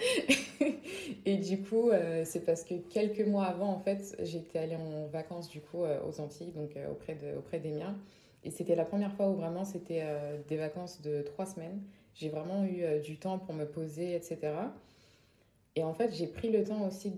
et 1.25 1.37
du 1.37 1.61
coup, 1.61 1.91
c'est 2.23 2.45
parce 2.45 2.63
que 2.63 2.75
quelques 2.75 3.25
mois 3.27 3.45
avant, 3.45 3.69
en 3.69 3.79
fait, 3.79 4.15
j'étais 4.21 4.59
allée 4.59 4.77
en 4.77 5.07
vacances, 5.07 5.49
du 5.49 5.59
coup, 5.59 5.83
aux 5.83 6.21
Antilles, 6.21 6.51
donc 6.51 6.71
auprès, 6.89 7.15
de, 7.15 7.37
auprès 7.37 7.59
des 7.59 7.71
miens. 7.71 7.97
Et 8.43 8.51
c'était 8.51 8.75
la 8.75 8.85
première 8.85 9.13
fois 9.13 9.29
où 9.29 9.35
vraiment 9.35 9.65
c'était 9.65 10.03
des 10.47 10.57
vacances 10.57 11.01
de 11.01 11.21
trois 11.21 11.45
semaines. 11.45 11.81
J'ai 12.15 12.29
vraiment 12.29 12.63
eu 12.65 12.99
du 13.01 13.17
temps 13.17 13.37
pour 13.37 13.53
me 13.53 13.65
poser, 13.65 14.15
etc. 14.15 14.53
Et 15.75 15.83
en 15.83 15.94
fait, 15.94 16.13
j'ai 16.13 16.27
pris 16.27 16.51
le 16.51 16.63
temps 16.63 16.88
aussi 16.88 17.13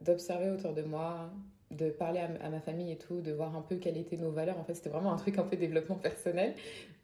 d'observer 0.00 0.50
autour 0.50 0.74
de 0.74 0.82
moi, 0.82 1.30
de 1.72 1.90
parler 1.90 2.20
à, 2.20 2.48
ma 2.48 2.60
famille 2.60 2.92
et 2.92 2.98
tout, 2.98 3.20
de 3.20 3.32
voir 3.32 3.56
un 3.56 3.62
peu 3.62 3.76
quelles 3.76 3.98
étaient 3.98 4.16
nos 4.16 4.30
valeurs. 4.30 4.58
En 4.58 4.64
fait, 4.64 4.74
c'était 4.74 4.90
vraiment 4.90 5.12
un 5.12 5.16
truc 5.16 5.38
un 5.38 5.42
peu 5.42 5.56
développement 5.56 5.96
personnel. 5.96 6.54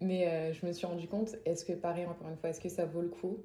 Mais 0.01 0.29
euh, 0.29 0.53
je 0.53 0.65
me 0.65 0.73
suis 0.73 0.87
rendu 0.87 1.09
compte, 1.09 1.37
est-ce 1.45 1.65
que, 1.65 1.73
pareil, 1.73 2.07
encore 2.07 2.29
une 2.29 2.37
fois, 2.37 2.51
est-ce 2.51 2.61
que 2.61 2.69
ça 2.69 2.85
vaut 2.85 3.03
le 3.03 3.09
coup 3.09 3.39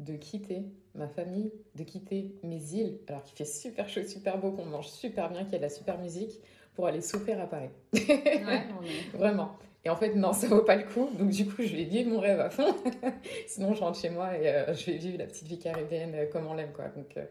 de 0.00 0.14
quitter 0.14 0.62
ma 0.94 1.08
famille, 1.08 1.52
de 1.74 1.82
quitter 1.82 2.34
mes 2.42 2.74
îles, 2.74 2.98
alors 3.08 3.24
qu'il 3.24 3.36
fait 3.36 3.44
super 3.44 3.88
chaud, 3.88 4.02
super 4.04 4.38
beau, 4.38 4.52
qu'on 4.52 4.64
mange 4.64 4.88
super 4.88 5.30
bien, 5.30 5.42
qu'il 5.44 5.52
y 5.52 5.56
a 5.56 5.58
de 5.58 5.62
la 5.62 5.70
super 5.70 5.98
musique, 5.98 6.40
pour 6.74 6.86
aller 6.86 7.00
souffrir 7.00 7.40
à 7.40 7.46
Paris? 7.46 7.70
Ouais, 7.94 8.64
Vraiment. 9.14 9.56
Et 9.84 9.90
en 9.90 9.96
fait, 9.96 10.14
non, 10.14 10.32
ça 10.32 10.48
vaut 10.48 10.62
pas 10.62 10.76
le 10.76 10.84
coup. 10.84 11.08
Donc, 11.18 11.30
du 11.30 11.46
coup, 11.46 11.62
je 11.62 11.74
vais 11.74 11.84
vivre 11.84 12.10
mon 12.10 12.20
rêve 12.20 12.40
à 12.40 12.50
fond. 12.50 12.74
Sinon, 13.46 13.74
je 13.74 13.80
rentre 13.80 13.98
chez 13.98 14.10
moi 14.10 14.36
et 14.36 14.48
euh, 14.48 14.74
je 14.74 14.86
vais 14.86 14.96
vivre 14.96 15.18
la 15.18 15.26
petite 15.26 15.46
vie 15.46 15.58
caribéenne 15.58 16.14
euh, 16.14 16.26
comme 16.26 16.46
on 16.46 16.54
l'aime, 16.54 16.72
quoi. 16.72 16.88
Donc, 16.88 17.16
euh, 17.16 17.24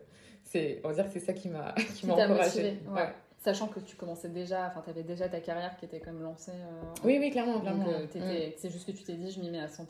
c'est, 0.43 0.79
on 0.83 0.89
va 0.89 0.93
dire 0.93 1.05
que 1.05 1.11
c'est 1.11 1.25
ça 1.25 1.33
qui 1.33 1.49
m'a, 1.49 1.73
qui, 1.95 2.07
m'a 2.07 2.13
encouragée. 2.13 2.79
Ouais. 2.89 3.09
Sachant 3.39 3.67
que 3.67 3.79
tu 3.79 3.95
commençais 3.95 4.29
déjà, 4.29 4.65
enfin, 4.67 4.81
tu 4.83 4.89
avais 4.89 5.03
déjà 5.03 5.29
ta 5.29 5.39
carrière 5.39 5.77
qui 5.77 5.85
était 5.85 5.99
comme 5.99 6.21
lancée. 6.21 6.53
oui, 7.03 7.17
oui, 7.19 7.29
clairement, 7.29 7.59
clairement. 7.59 7.85
Donc, 7.85 8.15
mm. 8.15 8.53
c'est 8.57 8.71
juste 8.71 8.87
que 8.87 8.91
tu 8.91 9.03
t'es 9.03 9.13
dit, 9.13 9.29
je 9.29 9.39
m'y 9.39 9.51
mets 9.51 9.59
à 9.59 9.67
100%. 9.67 9.85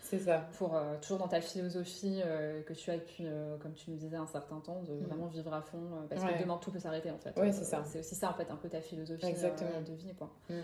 c'est 0.00 0.18
ça. 0.20 0.48
Pour, 0.56 0.80
toujours 1.02 1.18
dans 1.18 1.28
ta 1.28 1.40
philosophie 1.40 2.22
que 2.66 2.72
tu 2.72 2.90
as 2.90 2.96
depuis, 2.96 3.26
comme 3.60 3.74
tu 3.74 3.90
nous 3.90 3.96
disais, 3.98 4.16
un 4.16 4.26
certain 4.26 4.58
temps, 4.60 4.82
de 4.88 4.94
mm. 4.94 5.04
vraiment 5.04 5.26
vivre 5.26 5.52
à 5.52 5.60
fond. 5.60 5.80
parce 6.08 6.24
que 6.24 6.40
demain, 6.40 6.58
tout 6.62 6.70
peut 6.70 6.78
s'arrêter, 6.80 7.10
en 7.10 7.18
fait. 7.18 7.34
Oui, 7.36 7.52
c'est 7.52 7.64
ça. 7.64 7.84
C'est 7.84 7.98
aussi 7.98 8.14
ça, 8.14 8.30
en 8.30 8.34
fait, 8.34 8.50
un 8.50 8.56
peu 8.56 8.70
ta 8.70 8.80
philosophie 8.80 9.26
de 9.26 9.94
vie, 9.94 10.14
quoi. 10.16 10.30
Mm. 10.48 10.54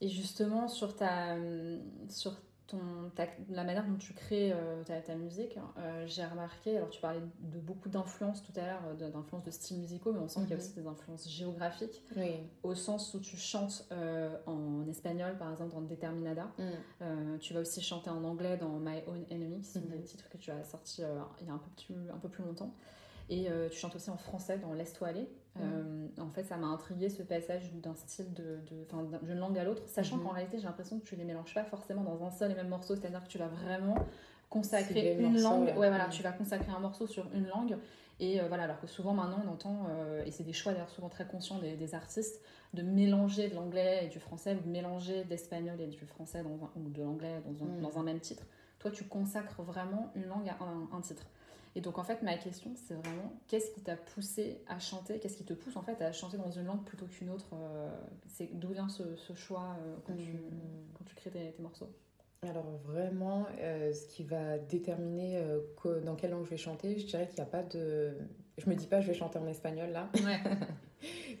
Et 0.00 0.08
justement, 0.08 0.68
sur, 0.68 0.94
ta, 0.94 1.36
sur 2.08 2.36
ton, 2.66 2.78
la 3.48 3.64
manière 3.64 3.86
dont 3.86 3.96
tu 3.96 4.12
crées 4.12 4.52
euh, 4.52 4.82
ta, 4.84 5.00
ta, 5.00 5.14
musique, 5.14 5.58
euh, 5.78 6.04
j'ai 6.06 6.24
remarqué, 6.24 6.76
alors 6.76 6.90
tu 6.90 7.00
parlais 7.00 7.20
de 7.20 7.58
beaucoup 7.58 7.88
d'influences 7.88 8.42
tout 8.42 8.52
à 8.56 8.66
l'heure, 8.66 8.82
euh, 8.88 9.10
d'influences 9.10 9.44
de 9.44 9.50
styles 9.50 9.78
musicaux, 9.78 10.12
mais 10.12 10.18
on 10.18 10.28
sent 10.28 10.40
qu'il 10.40 10.50
y 10.50 10.52
a 10.52 10.56
mhm. 10.56 10.62
aussi 10.62 10.74
des 10.74 10.86
influences 10.86 11.28
géographiques, 11.28 12.02
au 12.62 12.74
sens 12.74 13.14
où 13.14 13.20
tu 13.20 13.36
chantes 13.36 13.86
en 14.46 14.86
espagnol, 14.88 15.36
par 15.38 15.50
exemple, 15.50 15.72
dans 15.72 15.82
Determinada. 15.82 16.50
Mm. 16.58 17.38
tu 17.38 17.54
vas 17.54 17.60
aussi 17.60 17.80
chanter 17.80 18.10
en 18.10 18.24
anglais 18.24 18.56
dans 18.56 18.78
My 18.78 19.02
Own 19.06 19.24
Enemy, 19.30 19.60
qui 19.60 19.70
sont 19.70 19.80
mm 19.80 19.86
des 19.86 20.02
titres 20.02 20.28
que 20.28 20.36
tu 20.36 20.50
as 20.50 20.64
sortis 20.64 21.02
il 21.40 21.46
y 21.46 21.50
a 21.50 21.52
un 21.52 21.58
peu 21.58 21.70
plus, 21.76 22.10
un 22.10 22.18
peu 22.18 22.28
plus 22.28 22.44
longtemps. 22.44 22.74
Et 23.28 23.48
tu 23.70 23.78
chantes 23.78 23.96
aussi 23.96 24.10
en 24.10 24.16
français 24.16 24.58
dans 24.58 24.72
Laisse-toi 24.72 25.08
aller. 25.08 25.28
Euh, 25.62 26.08
en 26.20 26.30
fait, 26.30 26.44
ça 26.44 26.56
m'a 26.56 26.66
intrigué 26.66 27.08
ce 27.08 27.22
passage 27.22 27.72
d'un 27.74 27.94
style 27.94 28.32
de, 28.34 28.58
d'une 29.22 29.38
langue 29.38 29.58
à 29.58 29.64
l'autre, 29.64 29.82
sachant 29.86 30.16
mhm. 30.16 30.24
qu'en 30.24 30.30
réalité, 30.30 30.58
j'ai 30.58 30.64
l'impression 30.64 30.98
que 30.98 31.04
tu 31.04 31.16
les 31.16 31.24
mélanges 31.24 31.54
pas 31.54 31.64
forcément 31.64 32.02
dans 32.02 32.24
un 32.24 32.30
seul 32.30 32.50
et 32.50 32.54
même 32.54 32.68
morceau, 32.68 32.96
c'est-à-dire 32.96 33.22
que 33.22 33.28
tu 33.28 33.38
vas 33.38 33.48
vraiment 33.48 33.96
consacrer 34.48 35.16
une 35.18 35.40
langue. 35.40 35.68
Ouais, 35.76 35.88
voilà, 35.88 36.08
tu 36.08 36.22
vas 36.22 36.32
consacrer 36.32 36.70
un 36.72 36.80
morceau 36.80 37.06
sur 37.06 37.26
une 37.34 37.46
langue. 37.46 37.76
Et 38.18 38.40
euh, 38.40 38.48
voilà, 38.48 38.62
alors 38.62 38.80
que 38.80 38.86
souvent 38.86 39.12
maintenant 39.12 39.42
on 39.46 39.50
entend, 39.50 39.88
euh, 39.90 40.24
et 40.24 40.30
c'est 40.30 40.44
des 40.44 40.54
choix 40.54 40.72
d'ailleurs 40.72 40.88
souvent 40.88 41.10
très 41.10 41.26
conscients 41.26 41.58
des, 41.58 41.94
artistes, 41.94 42.40
de 42.72 42.80
mélanger 42.80 43.50
de 43.50 43.54
l'anglais 43.54 44.06
et 44.06 44.08
du 44.08 44.20
français, 44.20 44.56
ou 44.58 44.66
de 44.66 44.70
mélanger 44.70 45.24
de 45.24 45.28
l'espagnol 45.28 45.78
et 45.82 45.86
du 45.86 46.06
français 46.06 46.42
dans 46.42 46.70
ou 46.76 46.88
de 46.88 47.02
l'anglais 47.02 47.42
dans, 47.44 47.66
un, 47.66 47.80
dans 47.82 47.98
un 47.98 48.02
même 48.02 48.20
titre. 48.20 48.46
Toi, 48.78 48.90
tu 48.90 49.04
consacres 49.04 49.62
vraiment 49.62 50.10
une 50.14 50.24
langue 50.26 50.48
à 50.48 50.56
un 50.96 51.00
titre. 51.02 51.26
Et 51.76 51.80
donc 51.80 51.98
en 51.98 52.02
fait, 52.02 52.22
ma 52.22 52.36
question, 52.36 52.72
c'est 52.74 52.94
vraiment 52.94 53.32
qu'est-ce 53.46 53.70
qui 53.70 53.82
t'a 53.82 53.96
poussé 53.96 54.62
à 54.66 54.78
chanter? 54.78 55.20
Qu'est-ce 55.20 55.36
qui 55.36 55.44
te 55.44 55.52
pousse 55.52 55.76
en 55.76 55.82
fait 55.82 56.02
à 56.02 56.10
chanter 56.10 56.36
dans 56.36 56.50
une 56.50 56.64
langue 56.64 56.84
plutôt 56.84 57.06
qu'une 57.06 57.30
autre 57.30 57.50
euh, 57.52 57.88
C'est 58.26 58.48
d'où 58.58 58.70
vient 58.70 58.88
ce, 58.88 59.04
choix 59.34 59.76
euh, 59.78 59.96
quand, 60.04 60.16
tu, 60.16 60.32
mmh. 60.32 60.50
quand, 60.94 61.04
tu, 61.04 61.14
crées 61.14 61.30
tes, 61.30 61.54
morceaux? 61.60 61.90
Alors 62.42 62.66
vraiment, 62.84 63.46
ce 63.58 64.06
qui 64.08 64.24
va 64.24 64.58
déterminer 64.58 65.42
dans 66.04 66.14
quelle 66.16 66.30
langue 66.30 66.44
je 66.44 66.50
vais 66.50 66.56
chanter, 66.56 66.98
je 66.98 67.06
dirais 67.06 67.26
qu'il 67.26 67.36
n'y 67.36 67.48
a 67.48 67.50
pas 67.50 67.62
de... 67.62 68.16
Je 68.58 68.68
me 68.70 68.74
dis 68.74 68.86
pas 68.86 69.00
je 69.00 69.08
vais 69.08 69.14
chanter 69.14 69.38
en 69.38 69.46
espagnol 69.46 69.90
là. 69.90 70.10
Ouais. 70.14 70.40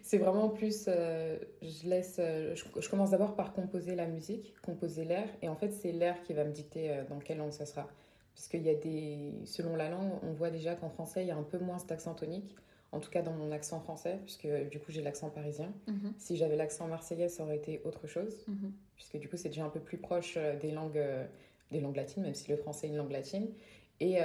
c'est 0.02 0.18
vraiment 0.18 0.48
plus, 0.48 0.84
euh, 0.88 1.38
je 1.62 1.88
laisse, 1.88 2.16
euh, 2.18 2.54
je, 2.54 2.88
commence 2.88 3.10
d'abord 3.10 3.34
par 3.34 3.52
composer 3.52 3.94
la 3.94 4.06
musique, 4.06 4.54
composer 4.62 5.04
l'air, 5.04 5.28
et 5.42 5.48
en 5.48 5.56
fait 5.56 5.70
c'est 5.70 5.92
l'air 5.92 6.22
qui 6.22 6.32
va 6.32 6.44
me 6.44 6.52
dicter 6.52 6.90
euh, 6.90 7.04
dans 7.08 7.18
quelle 7.18 7.38
langue 7.38 7.52
ça 7.52 7.66
sera. 7.66 7.88
Parce 8.36 8.48
qu'il 8.48 8.62
y 8.62 8.70
a 8.70 8.74
des, 8.74 9.32
selon 9.46 9.74
la 9.74 9.88
langue, 9.88 10.12
on 10.22 10.32
voit 10.32 10.50
déjà 10.50 10.76
qu'en 10.76 10.90
français 10.90 11.24
il 11.24 11.28
y 11.28 11.30
a 11.32 11.36
un 11.36 11.42
peu 11.42 11.58
moins 11.58 11.78
cet 11.78 11.90
accent 11.90 12.14
tonique, 12.14 12.54
en 12.92 13.00
tout 13.00 13.10
cas 13.10 13.22
dans 13.22 13.32
mon 13.32 13.50
accent 13.50 13.80
français, 13.80 14.20
puisque 14.22 14.46
du 14.70 14.78
coup 14.78 14.92
j'ai 14.92 15.02
l'accent 15.02 15.30
parisien. 15.30 15.72
Mhm. 15.88 16.12
Si 16.18 16.36
j'avais 16.36 16.56
l'accent 16.56 16.86
marseillais, 16.86 17.28
ça 17.28 17.42
aurait 17.42 17.56
été 17.56 17.80
autre 17.84 18.06
chose, 18.06 18.44
mhm. 18.46 18.72
puisque 18.94 19.16
du 19.16 19.28
coup 19.28 19.36
c'est 19.36 19.48
déjà 19.48 19.64
un 19.64 19.70
peu 19.70 19.80
plus 19.80 19.98
proche 19.98 20.38
des 20.60 20.70
langues, 20.70 21.02
des 21.72 21.80
langues 21.80 21.96
latines, 21.96 22.22
même 22.22 22.34
si 22.34 22.48
le 22.50 22.56
français 22.56 22.86
est 22.86 22.90
une 22.90 22.96
langue 22.96 23.12
latine. 23.12 23.48
Et 23.98 24.18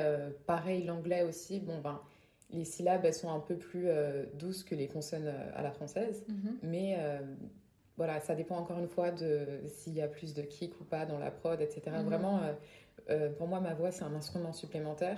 pareil 0.45 0.83
l'anglais 0.83 1.23
aussi, 1.23 1.59
bon 1.59 1.79
ben 1.79 2.01
les 2.53 2.65
syllabes, 2.65 3.05
elles 3.05 3.13
sont 3.13 3.29
un 3.29 3.39
peu 3.39 3.55
plus 3.55 3.85
euh, 3.87 4.25
douces 4.35 4.63
que 4.63 4.75
les 4.75 4.87
consonnes 4.87 5.27
euh, 5.27 5.51
à 5.55 5.61
la 5.61 5.71
française. 5.71 6.23
Mhm. 6.27 6.57
Mais 6.63 6.95
euh, 6.99 7.19
voilà, 7.97 8.19
ça 8.19 8.35
dépend 8.35 8.57
encore 8.57 8.79
une 8.79 8.87
fois 8.87 9.11
de 9.11 9.61
s'il 9.67 9.93
y 9.93 10.01
a 10.01 10.07
plus 10.07 10.33
de 10.33 10.41
kick 10.41 10.79
ou 10.81 10.83
pas 10.83 11.05
dans 11.05 11.19
la 11.19 11.31
prod, 11.31 11.61
etc. 11.61 11.81
Mhm. 11.87 12.05
Vraiment, 13.07 13.33
pour 13.35 13.47
moi, 13.47 13.59
ma 13.59 13.73
voix, 13.73 13.91
c'est 13.91 14.03
un 14.03 14.13
instrument 14.15 14.53
supplémentaire. 14.53 15.17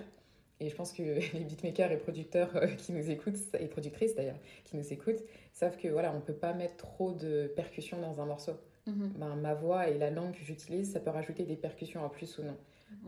Et 0.59 0.69
je 0.69 0.75
pense 0.75 0.93
que 0.93 1.01
les 1.33 1.43
beatmakers 1.43 1.91
et 1.91 1.97
producteurs 1.97 2.51
qui 2.77 2.93
nous 2.93 3.09
écoutent, 3.09 3.37
et 3.59 3.67
productrices 3.67 4.15
d'ailleurs, 4.15 4.39
qui 4.63 4.77
nous 4.77 4.93
écoutent, 4.93 5.23
savent 5.51 5.77
que 5.77 5.87
voilà, 5.87 6.11
on 6.11 6.17
ne 6.17 6.21
peut 6.21 6.33
pas 6.33 6.53
mettre 6.53 6.77
trop 6.77 7.11
de 7.11 7.51
percussions 7.55 7.99
dans 7.99 8.21
un 8.21 8.25
morceau. 8.25 8.53
Mhm. 8.85 9.13
Ben, 9.17 9.35
ma 9.35 9.53
voix 9.53 9.87
et 9.87 9.97
la 9.97 10.09
langue 10.09 10.33
que 10.33 10.43
j'utilise, 10.43 10.91
ça 10.91 10.99
peut 10.99 11.09
rajouter 11.09 11.43
des 11.43 11.55
percussions 11.55 12.03
en 12.03 12.09
plus 12.09 12.37
ou 12.37 12.43
non. 12.43 12.57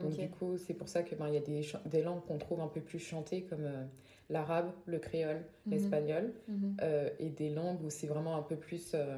Donc 0.01 0.17
du 0.17 0.27
coup, 0.29 0.57
c'est 0.57 0.73
pour 0.73 0.89
ça 0.89 1.03
qu'il 1.03 1.17
ben, 1.17 1.29
y 1.29 1.37
a 1.37 1.41
des, 1.41 1.61
des 1.85 2.01
langues 2.01 2.23
qu'on 2.25 2.39
trouve 2.39 2.59
un 2.59 2.67
peu 2.67 2.81
plus 2.81 2.97
chantées, 2.97 3.43
comme 3.43 3.69
l'arabe, 4.29 4.71
le 4.85 4.99
créole, 4.99 5.43
mhm. 5.65 5.71
l'espagnol, 5.71 6.33
mhm. 6.47 6.77
Euh, 6.81 7.09
et 7.19 7.29
des 7.29 7.49
langues 7.49 7.81
où 7.83 7.89
c'est 7.89 8.07
vraiment 8.07 8.35
un 8.35 8.41
peu 8.41 8.55
plus, 8.55 8.91
euh, 8.93 9.17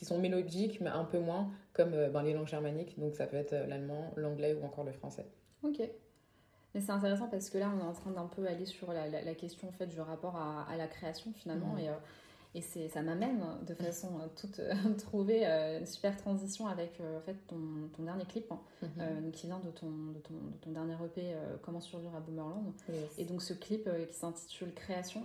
qui 0.00 0.06
sont 0.06 0.18
mélodiques, 0.18 0.80
mais 0.80 0.88
un 0.88 1.04
peu 1.04 1.18
moins, 1.18 1.50
comme 1.74 1.92
euh, 1.92 2.08
ben, 2.08 2.22
les 2.22 2.32
langues 2.32 2.46
germaniques, 2.46 2.98
donc 2.98 3.14
ça 3.14 3.26
peut 3.26 3.36
être 3.36 3.52
l'allemand, 3.68 4.12
l'anglais 4.16 4.54
ou 4.54 4.64
encore 4.64 4.82
le 4.82 4.92
français. 4.92 5.26
Ok. 5.62 5.78
Mais 6.74 6.80
c'est 6.80 6.92
intéressant 6.92 7.28
parce 7.28 7.50
que 7.50 7.58
là, 7.58 7.70
on 7.76 7.80
est 7.80 7.86
en 7.86 7.92
train 7.92 8.10
d'un 8.10 8.24
peu 8.24 8.46
aller 8.46 8.64
sur 8.64 8.94
la, 8.94 9.08
la, 9.08 9.34
question 9.34 9.68
en 9.68 9.72
fait, 9.72 9.86
du 9.86 10.00
rapport 10.00 10.36
à, 10.36 10.62
à 10.70 10.76
la 10.78 10.86
création 10.86 11.34
finalement. 11.34 11.74
Mhm. 11.74 11.80
Et 11.80 11.88
et 12.52 12.62
ça 12.88 13.00
m'amène 13.02 13.40
de 13.64 13.74
façon 13.74 14.08
euh, 14.18 14.26
toute 14.34 14.58
euh, 14.58 14.74
trouver 14.98 15.46
euh, 15.46 15.78
une 15.78 15.86
super 15.86 16.16
transition 16.16 16.66
avec 16.66 17.00
en 17.00 17.20
fait, 17.20 17.36
ton, 17.46 17.88
ton, 17.96 18.02
dernier 18.02 18.24
clip 18.24 18.50
hein, 18.50 18.58
mhm. 18.82 19.30
qui 19.30 19.46
vient 19.46 19.60
de 19.60 19.70
ton, 19.70 19.86
de 19.86 20.18
ton, 20.18 20.34
de 20.34 20.56
ton 20.60 20.70
dernier 20.70 20.94
EP 20.94 21.32
Comment 21.62 21.80
survivre 21.80 22.14
à 22.16 22.20
Boomerland. 22.20 22.72
Et 23.18 23.24
donc 23.24 23.42
ce 23.42 23.54
clip 23.54 23.88
qui 24.08 24.16
s'intitule 24.16 24.74
Création 24.74 25.22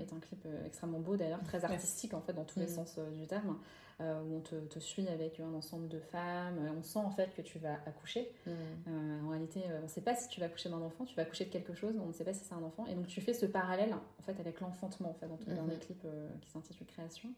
est 0.00 0.12
un 0.12 0.20
clip 0.20 0.46
extrêmement 0.64 1.00
beau 1.00 1.16
d'ailleurs, 1.16 1.42
très 1.44 1.64
artistique 1.64 2.14
en 2.14 2.20
fait 2.20 2.32
dans 2.32 2.44
tous 2.44 2.58
les 2.58 2.66
mhm. 2.66 2.74
sens 2.74 2.98
du 3.18 3.26
terme. 3.26 3.58
Euh, 4.00 4.20
où 4.22 4.36
on 4.36 4.40
te, 4.40 4.78
suit 4.78 5.06
avec 5.08 5.38
un 5.38 5.52
ensemble 5.54 5.88
de 5.88 6.00
femmes. 6.00 6.58
Euh, 6.58 6.72
on 6.76 6.82
sent 6.82 6.98
en 6.98 7.10
fait 7.10 7.34
que 7.36 7.42
tu 7.42 7.58
vas 7.58 7.74
accoucher. 7.86 8.32
Mm. 8.46 8.50
Euh, 8.50 9.22
en 9.22 9.28
réalité, 9.28 9.60
on 9.78 9.82
ne 9.82 9.88
sait 9.88 10.00
pas 10.00 10.14
si 10.14 10.28
tu 10.28 10.40
vas 10.40 10.46
accoucher 10.46 10.70
d'un 10.70 10.80
enfant, 10.80 11.04
tu 11.04 11.14
vas 11.14 11.22
accoucher 11.22 11.44
de 11.44 11.50
quelque 11.50 11.74
chose, 11.74 11.94
on 12.02 12.06
ne 12.06 12.12
sait 12.12 12.24
pas 12.24 12.32
si 12.32 12.44
c'est 12.44 12.54
un 12.54 12.62
enfant. 12.62 12.86
Et 12.86 12.94
donc 12.94 13.06
tu 13.06 13.20
fais 13.20 13.34
ce 13.34 13.46
parallèle 13.46 13.92
en 13.92 14.22
fait 14.22 14.38
avec 14.40 14.60
l'enfantement 14.60 15.10
en 15.10 15.14
fait 15.14 15.28
dans 15.28 15.36
ton 15.36 15.50
mm-hmm. 15.50 15.54
dernier 15.54 15.76
clip 15.76 16.06
qui 16.40 16.50
s'intitule 16.50 16.86
Création. 16.86 17.28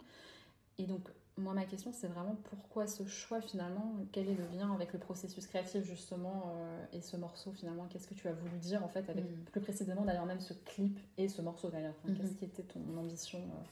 Et 0.79 0.85
donc 0.85 1.09
moi 1.37 1.53
ma 1.53 1.65
question 1.65 1.93
c'est 1.93 2.07
vraiment 2.07 2.37
pourquoi 2.45 2.87
ce 2.87 3.05
choix 3.05 3.41
finalement? 3.41 3.95
Quel 4.13 4.29
est 4.29 4.35
le 4.35 4.47
lien 4.57 4.73
avec 4.73 4.93
le 4.93 4.99
processus 4.99 5.47
créatif 5.47 5.85
justement 5.85 6.55
et 6.93 7.01
ce 7.01 7.17
morceau 7.17 7.53
finalement? 7.53 7.87
Qu'est-ce 7.91 8.07
que 8.07 8.15
tu 8.15 8.27
as 8.29 8.33
voulu 8.33 8.57
dire 8.59 8.83
en 8.85 8.89
fait 8.89 9.09
avec 9.11 9.25
mm. 9.25 9.45
plus 9.53 9.61
précisément 9.61 10.03
d'ailleurs 10.03 10.27
même 10.27 10.41
ce 10.41 10.55
clip 10.55 10.99
et 11.19 11.29
ce 11.29 11.43
morceau 11.43 11.69
d'ailleurs? 11.69 11.95
Qu'est-ce 12.07 12.35
qui 12.35 12.45
était 12.45 12.63
ton 12.63 12.81
ambition 12.97 13.39
euh, 13.39 13.65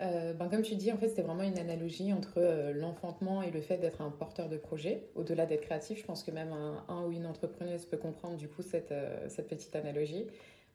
ben, 0.00 0.48
comme 0.48 0.62
tu 0.62 0.74
dis, 0.74 0.90
en 0.90 0.96
fait, 0.96 1.08
c'était 1.08 1.22
vraiment 1.22 1.44
une 1.44 1.58
analogie 1.58 2.12
entre 2.12 2.38
euh, 2.38 2.72
l'enfantement 2.72 3.42
et 3.42 3.50
le 3.50 3.60
fait 3.60 3.78
d'être 3.78 4.00
un 4.00 4.10
porteur 4.10 4.48
de 4.48 4.56
projet. 4.56 5.08
Au-delà 5.14 5.46
d'être 5.46 5.62
créatif, 5.62 6.00
je 6.00 6.04
pense 6.04 6.24
que 6.24 6.30
même 6.30 6.52
un, 6.52 7.04
ou 7.04 7.12
une 7.12 7.26
entrepreneuse 7.26 7.84
peut 7.84 7.96
comprendre 7.96 8.36
du 8.36 8.48
coup 8.48 8.62
cette, 8.62 8.92
euh, 8.92 9.28
cette 9.28 9.48
petite 9.48 9.76
analogie. 9.76 10.26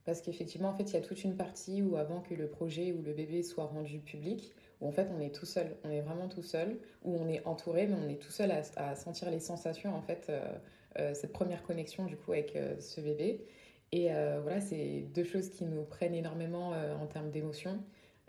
Parce 0.06 0.22
qu'effectivement, 0.22 0.70
en 0.70 0.74
fait, 0.74 0.84
il 0.84 0.94
y 0.94 0.98
a 0.98 1.02
toute 1.02 1.24
une 1.26 1.36
partie 1.36 1.82
où 1.82 1.98
avant 1.98 2.22
que 2.22 2.34
le 2.34 2.48
projet 2.48 2.94
ou 2.94 3.02
le 3.02 3.12
bébé 3.12 3.44
soit 3.44 3.66
rendu 3.66 4.00
public, 4.00 4.54
où 4.80 4.88
en 4.88 4.92
fait 4.92 5.10
on 5.14 5.20
est 5.20 5.36
tout 5.36 5.46
seul, 5.46 5.76
on 5.84 5.92
est 5.92 6.00
vraiment 6.00 6.30
tout 6.30 6.44
seul, 6.44 6.78
où 7.04 7.18
on 7.18 7.28
est 7.28 7.46
entouré, 7.46 7.88
mais 7.88 7.96
on 8.02 8.08
est 8.08 8.22
tout 8.22 8.32
seul 8.32 8.52
à, 8.52 8.96
sentir 8.96 9.30
les 9.30 9.42
sensations, 9.42 9.94
en 9.94 10.02
fait, 10.02 10.32
cette 11.14 11.34
première 11.34 11.62
connexion 11.62 12.06
du 12.06 12.16
coup 12.16 12.32
avec 12.32 12.58
ce 12.80 13.02
bébé. 13.02 13.46
Et 13.92 14.08
voilà, 14.42 14.62
c'est 14.62 15.02
deux 15.14 15.26
choses 15.26 15.50
qui 15.50 15.66
nous 15.66 15.84
prennent 15.84 16.16
énormément 16.16 16.70
en 16.70 17.06
termes 17.08 17.30
d'émotions. 17.30 17.78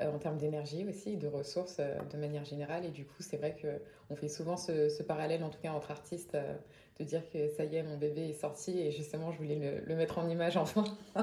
Euh, 0.01 0.13
en 0.13 0.19
termes 0.19 0.39
d'énergie 0.39 0.87
aussi, 0.89 1.17
de 1.17 1.27
ressources 1.27 1.79
euh, 1.81 1.99
de 2.13 2.17
manière 2.19 2.45
générale. 2.45 2.85
Et 2.85 2.91
du 2.91 3.05
coup, 3.05 3.21
c'est 3.21 3.37
vrai 3.37 3.57
qu'on 3.61 4.15
fait 4.15 4.29
souvent 4.29 4.57
ce, 4.57 5.03
parallèle, 5.03 5.43
en 5.43 5.51
tout 5.51 5.61
cas 5.61 5.73
entre 5.73 5.91
artistes, 5.91 6.37
euh, 6.37 6.55
de 6.99 7.05
dire 7.05 7.23
que 7.31 7.49
ça 7.49 7.65
y 7.65 7.77
est, 7.77 7.83
mon 7.83 7.97
bébé 7.97 8.29
est 8.29 8.41
sorti 8.41 8.79
et 8.79 8.91
justement, 8.91 9.31
je 9.31 9.39
voulais 9.39 9.83
le, 9.87 9.95
mettre 9.95 10.19
en 10.19 10.29
image 10.29 10.57
enfin. 10.57 10.85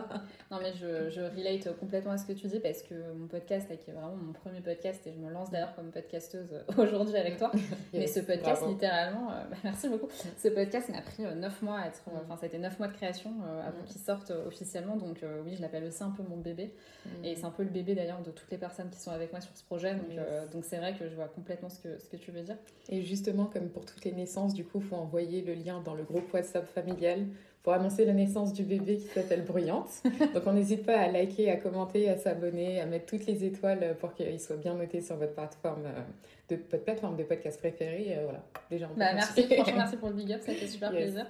non, 0.52 0.60
mais 0.62 0.74
je, 0.74 1.10
je, 1.10 1.22
relate 1.22 1.78
complètement 1.78 2.12
à 2.12 2.18
ce 2.18 2.26
que 2.26 2.34
tu 2.34 2.48
dis 2.48 2.60
parce 2.60 2.82
que 2.82 2.94
mon 3.14 3.28
podcast, 3.28 3.68
qui 3.68 3.92
est 3.92 3.94
vraiment 3.94 4.16
mon 4.16 4.34
premier 4.34 4.62
podcast, 4.62 5.06
et 5.06 5.12
je 5.12 5.18
me 5.18 5.30
lance 5.30 5.52
d'ailleurs 5.52 5.76
comme 5.76 5.92
podcasteuse 5.92 6.64
aujourd'hui 6.78 7.18
avec 7.18 7.38
toi, 7.38 7.52
mais 7.94 8.08
ce 8.08 8.22
podcast, 8.22 8.64
littéralement, 8.68 9.28
bah, 9.28 9.58
merci 9.64 9.90
beaucoup. 9.90 10.08
Ce 10.38 10.48
podcast 10.48 10.90
m'a 10.90 11.02
pris 11.02 11.24
9 11.24 11.62
mois 11.62 11.80
à 11.80 11.88
être, 11.88 12.04
mm. 12.08 12.20
enfin, 12.24 12.38
ça 12.38 12.44
a 12.44 12.48
été 12.48 12.58
9 12.58 12.80
mois 12.80 12.88
de 12.88 12.94
création 12.94 13.32
avant 13.66 13.82
mm. 13.82 13.86
qu'il 13.86 14.02
sorte 14.02 14.32
officiellement, 14.32 14.96
donc 14.96 15.24
oui, 15.46 15.56
je 15.56 15.62
l'appelle 15.62 15.84
aussi 15.84 16.04
un 16.04 16.12
peu 16.12 16.24
mon 16.24 16.38
bébé. 16.38 16.74
Mm. 17.06 17.26
Et 17.26 17.36
c'est 17.36 17.46
un 17.46 17.52
peu 17.52 17.64
le 17.64 17.70
bébé 17.70 17.96
d'ailleurs 17.96 18.22
de 18.22 18.32
toutes 18.32 18.52
les 18.52 18.58
personnes 18.58 18.90
qui 18.90 19.00
sont 19.00 19.12
avec 19.12 19.32
moi 19.32 19.42
sur 19.42 19.56
ce 19.56 19.64
projet, 19.64 19.96
donc 19.96 20.06
donc 20.54 20.64
c'est 20.64 20.78
vrai 20.78 20.94
que 20.94 21.10
je 21.10 21.16
vois 21.16 21.28
complètement 21.28 21.70
ce 21.70 21.80
que, 21.80 22.00
ce 22.00 22.08
que 22.08 22.16
tu 22.16 22.32
veux 22.32 22.42
dire. 22.42 22.58
Et 22.90 23.02
justement, 23.02 23.46
comme 23.46 23.70
pour 23.70 23.86
toutes 23.86 24.06
les 24.06 24.14
naissances, 24.14 24.54
du 24.54 24.64
coup, 24.64 24.80
il 24.80 24.86
faut 24.86 24.96
envoyer 24.96 25.42
le 25.42 25.54
lien 25.54 25.65
dans 25.84 25.96
le 25.96 26.04
groupe 26.04 26.32
WhatsApp 26.34 26.68
familial 26.68 27.26
pour 27.66 27.74
annoncer 27.74 28.06
la 28.06 28.14
naissance 28.14 28.54
du 28.54 28.64
bébé 28.64 28.98
qui 28.98 29.08
s'appelle 29.08 29.44
Bruyante. 29.44 29.90
Donc 30.36 30.44
on 30.46 30.54
n'hésite 30.54 30.86
pas 30.86 31.00
à 31.00 31.08
liker, 31.08 31.50
à 31.50 31.56
commenter, 31.56 32.08
à 32.10 32.16
s'abonner, 32.16 32.80
à 32.80 32.86
mettre 32.86 33.08
toutes 33.08 33.26
les 33.26 33.44
étoiles 33.44 33.98
pour 34.00 34.14
qu'il 34.14 34.40
soit 34.40 34.58
bien 34.58 34.76
noté 34.76 35.02
sur 35.02 35.16
votre 35.16 35.34
plateforme 35.34 35.86
euh, 35.88 36.56
de, 36.56 36.62
votre 36.72 36.84
plateforme 36.84 37.18
de 37.18 37.24
podcast 37.24 37.60
préférée. 37.60 38.18
Euh, 38.18 38.24
voilà, 38.26 38.44
déjà. 38.70 38.86
Bah, 38.96 39.14
merci, 39.16 39.42
franchement 39.44 39.78
merci 39.78 39.98
pour 39.98 40.10
le 40.10 40.14
big 40.14 40.32
up, 40.32 40.42
ça 40.46 40.54
fait 40.54 40.68
super 40.68 40.92
plaisir. 40.92 41.26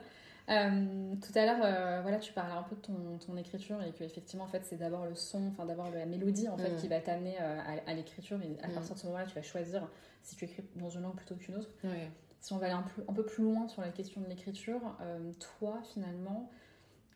Euh, 0.49 1.15
tout 1.25 1.39
à 1.39 1.45
l'heure, 1.45 2.01
voilà, 2.03 2.19
tu 2.19 2.33
parlais 2.33 2.53
un 2.53 2.63
peu 2.63 2.75
de 2.75 2.81
ton, 2.81 3.17
ton 3.25 3.37
écriture 3.37 3.81
et 3.81 3.93
que 3.93 4.03
effectivement, 4.03 4.43
en 4.43 4.49
fait, 4.49 4.63
c'est 4.65 4.77
d'abord 4.77 5.05
le 5.05 5.15
son, 5.15 5.47
enfin 5.47 5.65
d'abord 5.65 5.89
la 5.89 6.05
mélodie 6.05 6.49
en 6.49 6.57
fait 6.57 6.71
mm. 6.71 6.75
qui 6.75 6.89
va 6.89 6.99
t'amener 6.99 7.37
à, 7.37 7.93
l'écriture 7.93 8.39
et 8.41 8.61
à 8.61 8.67
mm. 8.67 8.73
partir 8.73 8.93
de 8.93 8.99
ce 8.99 9.05
moment-là, 9.05 9.25
tu 9.25 9.35
vas 9.35 9.41
choisir 9.41 9.87
si 10.21 10.35
tu 10.35 10.43
écris 10.43 10.65
dans 10.75 10.89
une 10.89 11.03
langue 11.03 11.15
plutôt 11.15 11.35
qu'une 11.35 11.55
autre. 11.55 11.69
Si 12.45 12.53
on 12.53 12.59
va 12.59 12.67
aller 12.67 12.75
un 12.75 12.83
peu, 12.83 13.03
un 13.07 13.13
peu, 13.13 13.25
plus 13.25 13.43
loin 13.43 13.67
sur 13.67 13.81
la 13.81 13.89
question 13.89 14.21
de 14.21 14.27
l'écriture, 14.27 14.79
euh, 15.01 15.31
toi 15.39 15.81
finalement, 15.93 16.51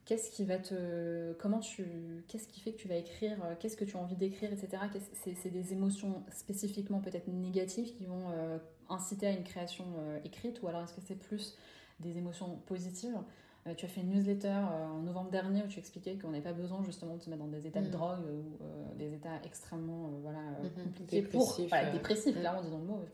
qu'est-ce 0.06 0.32
qui 0.32 0.44
va 0.44 0.58
te, 0.58 1.34
comment 1.34 1.60
tu, 1.60 1.86
qu'est-ce 2.28 2.48
qui 2.48 2.60
fait 2.60 2.72
que 2.72 2.80
tu 2.82 2.88
vas 2.88 2.96
écrire, 2.96 3.38
euh, 3.46 3.54
qu'est-ce 3.60 3.78
que 3.78 3.86
tu 3.86 3.96
as 3.96 4.00
envie 4.00 4.16
d'écrire, 4.16 4.52
etc. 4.52 4.82
C'est 5.14 5.52
des 5.52 5.72
émotions 5.72 6.24
spécifiquement 6.32 7.00
peut-être 7.00 7.28
négatives 7.28 7.96
qui 7.96 8.06
vont 8.06 8.32
euh, 8.32 8.58
inciter 8.90 9.28
à 9.28 9.32
une 9.32 9.44
création 9.44 9.86
écrite, 10.24 10.64
ou 10.64 10.68
alors 10.68 10.82
est-ce 10.82 10.96
que 10.96 11.02
c'est 11.06 11.20
plus 11.20 11.56
des 12.00 12.18
émotions 12.18 12.56
positives? 12.66 13.20
Tu 13.78 13.86
as 13.86 13.88
fait 13.88 14.02
une 14.02 14.10
newsletter 14.10 14.48
en 14.48 15.04
novembre 15.04 15.30
dernier 15.30 15.62
où 15.62 15.68
tu 15.68 15.78
expliquais 15.78 16.18
qu'on 16.18 16.30
n'avait 16.30 16.42
pas 16.42 16.54
besoin 16.54 16.82
justement 16.84 17.18
de 17.18 17.22
se 17.22 17.30
mettre 17.30 17.44
dans 17.44 17.50
des 17.50 17.68
états 17.68 17.82
de 17.82 17.90
mm. 17.90 17.92
drogue 17.92 18.26
ou 18.32 18.98
des 18.98 19.14
états 19.14 19.40
extrêmement 19.44 20.10
voilà, 20.24 20.40
mm-hmm. 20.40 20.84
compliqués 20.86 21.22
pour 21.22 21.56
dépressifs, 21.94 22.42
là 22.42 22.58
on 22.58 22.64
dit 22.64 22.72
dans 22.72 22.80
le 22.80 22.86
mot, 22.86 23.06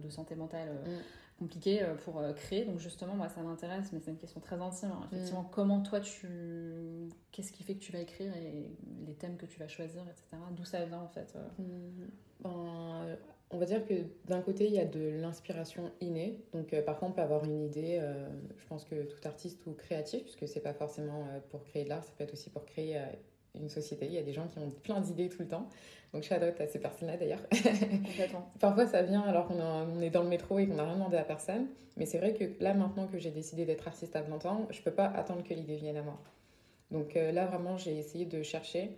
de 0.00 0.10
santé 0.10 0.36
mentale 0.36 0.68
mm 0.86 1.25
compliqué 1.38 1.82
euh, 1.82 1.94
pour 1.94 2.18
euh, 2.18 2.32
créer. 2.32 2.64
Donc 2.64 2.78
justement, 2.78 3.14
moi, 3.14 3.28
ça 3.28 3.42
m'intéresse, 3.42 3.92
mais 3.92 4.00
c'est 4.00 4.10
une 4.10 4.16
question 4.16 4.40
très 4.40 4.60
intime. 4.60 4.90
Hein. 4.92 5.08
Effectivement, 5.12 5.42
mm. 5.42 5.50
comment 5.50 5.80
toi, 5.82 6.00
tu... 6.00 6.28
Qu'est-ce 7.32 7.52
qui 7.52 7.62
fait 7.62 7.74
que 7.74 7.80
tu 7.80 7.92
vas 7.92 8.00
écrire 8.00 8.34
et 8.36 8.70
les 9.06 9.14
thèmes 9.14 9.36
que 9.36 9.46
tu 9.46 9.58
vas 9.58 9.68
choisir, 9.68 10.02
etc. 10.02 10.42
D'où 10.52 10.64
ça 10.64 10.84
vient, 10.84 11.00
en 11.00 11.08
fait 11.08 11.34
euh? 11.36 11.62
mm. 11.62 12.08
ben, 12.40 13.16
On 13.50 13.58
va 13.58 13.66
dire 13.66 13.84
que 13.86 13.94
d'un 14.26 14.40
côté, 14.40 14.66
il 14.66 14.72
y 14.72 14.80
a 14.80 14.86
de 14.86 15.20
l'inspiration 15.20 15.92
innée. 16.00 16.42
Donc 16.52 16.74
parfois, 16.84 17.08
on 17.08 17.12
peut 17.12 17.22
avoir 17.22 17.44
une 17.44 17.62
idée. 17.64 18.00
je 18.56 18.66
pense 18.66 18.84
que 18.84 19.02
tout 19.04 19.28
artiste 19.28 19.66
ou 19.66 19.72
créatif, 19.72 20.22
puisque 20.22 20.48
c'est 20.48 20.60
pas 20.60 20.74
forcément 20.74 21.26
pour 21.50 21.62
créer 21.64 21.84
de 21.84 21.90
l'art, 21.90 22.04
ça 22.04 22.12
peut 22.16 22.24
être 22.24 22.32
aussi 22.32 22.50
pour 22.50 22.64
créer 22.64 22.98
une 23.54 23.68
société. 23.68 24.06
Il 24.06 24.12
y 24.12 24.18
a 24.18 24.22
des 24.22 24.32
gens 24.32 24.48
qui 24.48 24.58
ont 24.58 24.70
plein 24.70 25.00
d'idées 25.00 25.28
tout 25.28 25.42
le 25.42 25.48
temps. 25.48 25.68
Donc 26.16 26.42
out 26.42 26.60
à 26.60 26.66
ces 26.66 26.78
personnes-là 26.78 27.16
d'ailleurs. 27.16 27.42
Parfois 28.60 28.86
ça 28.86 29.02
vient 29.02 29.22
alors 29.22 29.46
qu'on 29.46 30.00
est 30.00 30.10
dans 30.10 30.22
le 30.22 30.28
métro 30.28 30.58
et 30.58 30.66
qu'on 30.66 30.74
n'a 30.74 30.84
rien 30.84 30.94
demandé 30.94 31.16
à 31.16 31.24
personne. 31.24 31.66
Mais 31.96 32.06
c'est 32.06 32.18
vrai 32.18 32.34
que 32.34 32.44
là 32.60 32.74
maintenant 32.74 33.06
que 33.06 33.18
j'ai 33.18 33.30
décidé 33.30 33.64
d'être 33.64 33.86
artiste 33.86 34.16
à 34.16 34.22
20 34.22 34.46
ans, 34.46 34.66
je 34.70 34.80
peux 34.82 34.90
pas 34.90 35.06
attendre 35.06 35.42
que 35.42 35.54
l'idée 35.54 35.76
vienne 35.76 35.96
à 35.96 36.02
moi. 36.02 36.18
Donc 36.90 37.16
euh, 37.16 37.32
là 37.32 37.46
vraiment 37.46 37.76
j'ai 37.76 37.98
essayé 37.98 38.24
de 38.24 38.42
chercher 38.42 38.90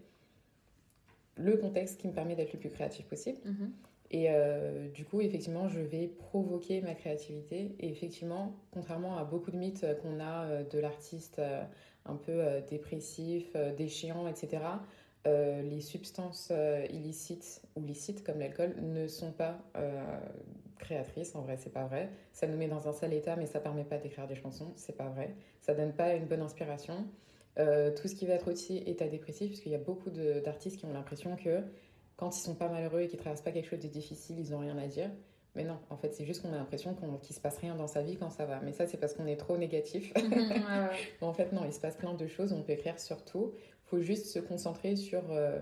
le 1.36 1.56
contexte 1.56 2.00
qui 2.00 2.08
me 2.08 2.12
permet 2.12 2.36
d'être 2.36 2.52
le 2.52 2.58
plus 2.58 2.70
créatif 2.70 3.06
possible. 3.06 3.38
Mhm. 3.44 3.72
Et 4.10 4.28
euh, 4.30 4.88
du 4.88 5.04
coup, 5.04 5.20
effectivement, 5.20 5.68
je 5.68 5.80
vais 5.80 6.06
provoquer 6.06 6.80
ma 6.80 6.94
créativité. 6.94 7.76
Et 7.78 7.90
effectivement, 7.90 8.56
contrairement 8.70 9.18
à 9.18 9.24
beaucoup 9.24 9.50
de 9.50 9.58
mythes 9.58 9.84
qu'on 10.00 10.18
a 10.18 10.44
euh, 10.46 10.64
de 10.64 10.78
l'artiste 10.78 11.42
un 12.06 12.16
peu 12.16 12.42
dépressif, 12.70 13.54
déchéant, 13.76 14.26
etc., 14.26 14.62
les 15.62 15.80
substances 15.80 16.52
illicites 16.90 17.62
ou 17.76 17.82
licites 17.82 18.24
comme 18.24 18.38
l'alcool 18.38 18.74
ne 18.80 19.06
sont 19.08 19.32
pas 19.32 19.58
créatrices. 20.78 21.34
En 21.34 21.42
vrai, 21.42 21.56
c'est 21.56 21.72
pas 21.72 21.86
vrai. 21.86 22.10
Ça 22.32 22.46
nous 22.46 22.56
met 22.56 22.68
dans 22.68 22.88
un 22.88 22.92
sale 22.92 23.12
état, 23.12 23.36
mais 23.36 23.46
ça 23.46 23.60
permet 23.60 23.84
pas 23.84 23.98
d'écrire 23.98 24.26
des 24.26 24.36
chansons. 24.36 24.72
C'est 24.76 24.96
pas 24.96 25.08
vrai. 25.08 25.34
Ça 25.60 25.74
donne 25.74 25.92
pas 25.92 26.14
une 26.14 26.26
bonne 26.26 26.42
inspiration. 26.42 27.04
tout 27.56 28.08
ce 28.08 28.14
qui 28.14 28.26
va 28.26 28.34
être 28.34 28.50
aussi 28.50 28.78
état 28.86 29.08
dépressif, 29.08 29.50
parce 29.50 29.60
qu'il 29.60 29.72
y 29.72 29.76
a 29.76 29.78
beaucoup 29.78 30.10
d'artistes 30.10 30.78
qui 30.78 30.86
ont 30.86 30.92
l'impression 30.92 31.36
que 31.36 31.62
quand 32.18 32.36
ils 32.36 32.40
sont 32.40 32.56
pas 32.56 32.68
malheureux 32.68 33.00
et 33.00 33.08
qu'ils 33.08 33.18
traversent 33.18 33.42
pas 33.42 33.52
quelque 33.52 33.68
chose 33.70 33.78
de 33.78 33.88
difficile, 33.88 34.38
ils 34.38 34.52
ont 34.52 34.58
rien 34.58 34.76
à 34.76 34.86
dire. 34.86 35.10
Mais 35.54 35.64
non, 35.64 35.78
en 35.88 35.96
fait, 35.96 36.14
c'est 36.14 36.26
juste 36.26 36.42
qu'on 36.42 36.52
a 36.52 36.56
l'impression 36.56 36.94
qu'il 36.94 37.08
ne 37.08 37.34
se 37.34 37.40
passe 37.40 37.58
rien 37.58 37.74
dans 37.74 37.86
sa 37.86 38.02
vie 38.02 38.16
quand 38.16 38.30
ça 38.30 38.44
va. 38.44 38.60
Mais 38.60 38.72
ça, 38.72 38.86
c'est 38.86 38.96
parce 38.96 39.14
qu'on 39.14 39.26
est 39.26 39.36
trop 39.36 39.56
négatif. 39.56 40.12
En 41.20 41.32
fait, 41.32 41.52
non, 41.52 41.62
il 41.64 41.72
se 41.72 41.80
passe 41.80 41.96
plein 41.96 42.14
de 42.14 42.26
choses. 42.26 42.52
On 42.52 42.62
peut 42.62 42.72
écrire 42.72 42.98
sur 43.00 43.24
tout. 43.24 43.52
Faut 43.90 44.00
juste 44.00 44.26
se 44.26 44.38
concentrer 44.38 44.96
sur 44.96 45.30
euh, 45.30 45.58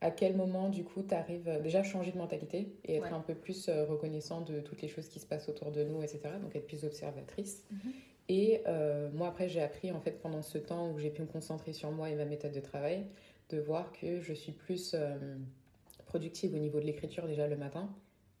à 0.00 0.10
quel 0.10 0.36
moment, 0.36 0.68
du 0.68 0.84
coup, 0.84 1.02
tu 1.02 1.14
arrives 1.14 1.48
euh, 1.48 1.60
déjà 1.60 1.80
à 1.80 1.82
changer 1.82 2.12
de 2.12 2.18
mentalité 2.18 2.72
et 2.84 2.96
être 2.96 3.12
un 3.12 3.20
peu 3.20 3.34
plus 3.34 3.68
euh, 3.68 3.84
reconnaissant 3.84 4.40
de 4.40 4.60
toutes 4.60 4.82
les 4.82 4.88
choses 4.88 5.08
qui 5.08 5.20
se 5.20 5.26
passent 5.26 5.48
autour 5.48 5.70
de 5.70 5.84
nous, 5.84 6.02
etc. 6.02 6.20
Donc, 6.42 6.54
être 6.56 6.66
plus 6.66 6.84
observatrice. 6.84 7.64
Mhm. 7.70 7.92
Et 8.28 8.62
moi, 9.12 9.26
après, 9.26 9.48
j'ai 9.48 9.60
appris, 9.60 9.90
en 9.90 10.00
fait, 10.00 10.22
pendant 10.22 10.42
ce 10.42 10.56
temps 10.56 10.92
où 10.92 11.00
j'ai 11.00 11.10
pu 11.10 11.20
me 11.20 11.26
concentrer 11.26 11.72
sur 11.72 11.90
moi 11.90 12.10
et 12.10 12.14
ma 12.14 12.24
méthode 12.24 12.52
de 12.52 12.60
travail, 12.60 13.04
de 13.48 13.58
voir 13.58 13.90
que 13.90 14.20
je 14.20 14.32
suis 14.32 14.52
plus 14.52 14.94
productive 16.06 16.54
au 16.54 16.58
niveau 16.58 16.78
de 16.78 16.84
l'écriture 16.84 17.26
déjà 17.26 17.48
le 17.48 17.56
matin. 17.56 17.90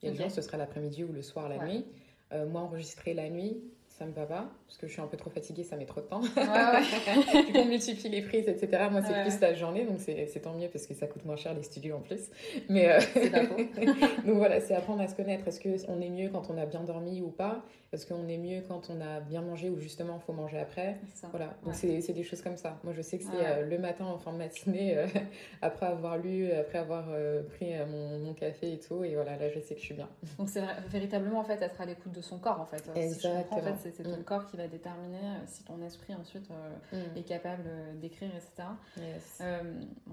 Et 0.04 0.10
okay. 0.10 0.30
ce 0.30 0.42
sera 0.42 0.56
l'après-midi 0.58 1.02
ou 1.02 1.12
le 1.12 1.22
soir, 1.22 1.48
la 1.48 1.66
nuit. 1.66 1.84
Euh, 2.32 2.46
moi, 2.46 2.60
enregistrer 2.60 3.12
la 3.12 3.28
nuit, 3.28 3.60
ça 4.00 4.06
me 4.06 4.12
va 4.12 4.24
pas, 4.24 4.48
parce 4.66 4.78
que 4.78 4.86
je 4.86 4.92
suis 4.92 5.02
un 5.02 5.06
peu 5.06 5.18
trop 5.18 5.28
fatiguée, 5.28 5.62
ça 5.62 5.76
met 5.76 5.84
trop 5.84 6.00
de 6.00 6.06
temps. 6.06 6.22
Ouais, 6.22 6.42
ouais. 6.42 7.44
du 7.44 7.52
coup, 7.52 7.58
on 7.58 7.66
multiplie 7.66 8.08
les 8.08 8.22
prises, 8.22 8.48
etc. 8.48 8.84
Moi, 8.90 9.02
c'est 9.06 9.20
plus 9.20 9.38
la 9.40 9.52
journée, 9.52 9.84
donc 9.84 9.98
c'est 10.00 10.40
tant 10.40 10.54
mieux 10.54 10.68
parce 10.68 10.86
que 10.86 10.94
ça 10.94 11.06
coûte 11.06 11.26
moins 11.26 11.36
cher 11.36 11.52
les 11.52 11.62
studios 11.62 11.96
en 11.96 12.00
plus. 12.00 12.30
Mais 12.70 12.90
euh... 12.90 12.98
donc 14.24 14.36
voilà, 14.36 14.62
c'est 14.62 14.74
apprendre 14.74 15.02
à 15.02 15.06
se 15.06 15.14
connaître. 15.14 15.46
Est-ce 15.46 15.60
qu'on 15.60 16.00
est 16.00 16.08
mieux 16.08 16.30
quand 16.30 16.48
on 16.48 16.56
a 16.56 16.64
bien 16.64 16.82
dormi 16.82 17.20
ou 17.20 17.28
pas? 17.28 17.62
Est-ce 17.92 18.06
qu'on 18.06 18.28
est 18.28 18.38
mieux 18.38 18.62
quand 18.68 18.88
on 18.88 19.00
a 19.00 19.18
bien 19.18 19.42
mangé 19.42 19.68
ou 19.68 19.80
justement 19.80 20.20
il 20.22 20.24
faut 20.24 20.32
manger 20.32 20.60
après 20.60 21.00
Voilà, 21.30 21.56
donc 21.64 21.74
c'est 21.74 22.12
des 22.12 22.22
choses 22.22 22.40
comme 22.40 22.56
ça. 22.56 22.78
Moi, 22.84 22.92
je 22.92 23.02
sais 23.02 23.18
que 23.18 23.24
c'est 23.24 23.44
euh, 23.44 23.66
le 23.66 23.78
matin 23.78 24.04
en 24.04 24.16
fin 24.16 24.32
de 24.32 24.38
matinée, 24.38 24.96
euh, 24.96 25.08
après 25.62 25.86
avoir 25.86 26.16
lu, 26.16 26.52
après 26.52 26.78
avoir 26.78 27.06
euh, 27.08 27.42
pris 27.42 27.72
mon, 27.90 28.20
mon, 28.20 28.32
café 28.32 28.74
et 28.74 28.78
tout, 28.78 29.02
et 29.02 29.16
voilà, 29.16 29.36
là, 29.36 29.50
je 29.50 29.58
sais 29.58 29.74
que 29.74 29.80
je 29.80 29.86
suis 29.86 29.94
bien. 29.94 30.08
Donc 30.38 30.48
c'est 30.48 30.62
véritablement 30.88 31.40
en 31.40 31.44
fait 31.44 31.60
être 31.62 31.80
à 31.80 31.84
l'écoute 31.84 32.12
de 32.12 32.20
son 32.20 32.38
corps 32.38 32.60
en 32.60 32.66
fait. 32.66 32.88
Exactement. 32.94 33.58
en 33.58 33.60
fait, 33.60 33.90
c'est 33.96 34.04
ton 34.04 34.16
mm. 34.16 34.22
corps 34.22 34.46
qui 34.46 34.56
va 34.56 34.68
déterminer 34.68 35.18
si 35.46 35.64
ton 35.64 35.82
esprit 35.82 36.14
ensuite 36.14 36.48
mm. 36.92 37.18
est 37.18 37.22
capable 37.22 37.64
d'écrire, 38.00 38.30
etc. 38.36 38.68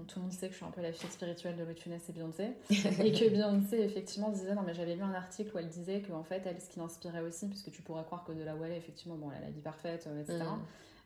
tout 0.08 0.18
le 0.18 0.22
monde 0.22 0.32
sait 0.32 0.48
que 0.48 0.52
je 0.52 0.56
suis 0.56 0.66
un 0.66 0.72
peu 0.72 0.82
la 0.82 0.90
fille 0.90 1.10
spirituelle 1.10 1.54
de 1.56 1.62
Lotus 1.62 2.08
et 2.08 2.12
Beyoncé. 2.12 2.48
et 2.70 3.12
que 3.12 3.30
Beyoncé, 3.30 3.78
effectivement, 3.78 4.30
disait, 4.30 4.56
non 4.56 4.62
mais 4.66 4.74
j'avais 4.74 4.96
lu 4.96 5.02
un 5.02 5.14
article 5.14 5.54
où 5.54 5.58
elle 5.60 5.68
disait 5.68 6.02
qu'en 6.02 6.24
fait, 6.24 6.42
elle, 6.44 6.60
ce 6.60 6.68
qui 6.68 6.80
l'inspirait 6.80 7.20
aussi, 7.20 7.46
puisque 7.46 7.67
tu 7.70 7.82
pourrais 7.82 8.04
croire 8.04 8.24
que 8.24 8.32
de 8.32 8.42
la 8.42 8.54
où 8.54 8.64
effectivement, 8.64 9.16
bon, 9.16 9.30
elle 9.30 9.42
a 9.44 9.46
la 9.46 9.50
vie 9.50 9.60
parfaite, 9.60 10.08
etc. 10.20 10.44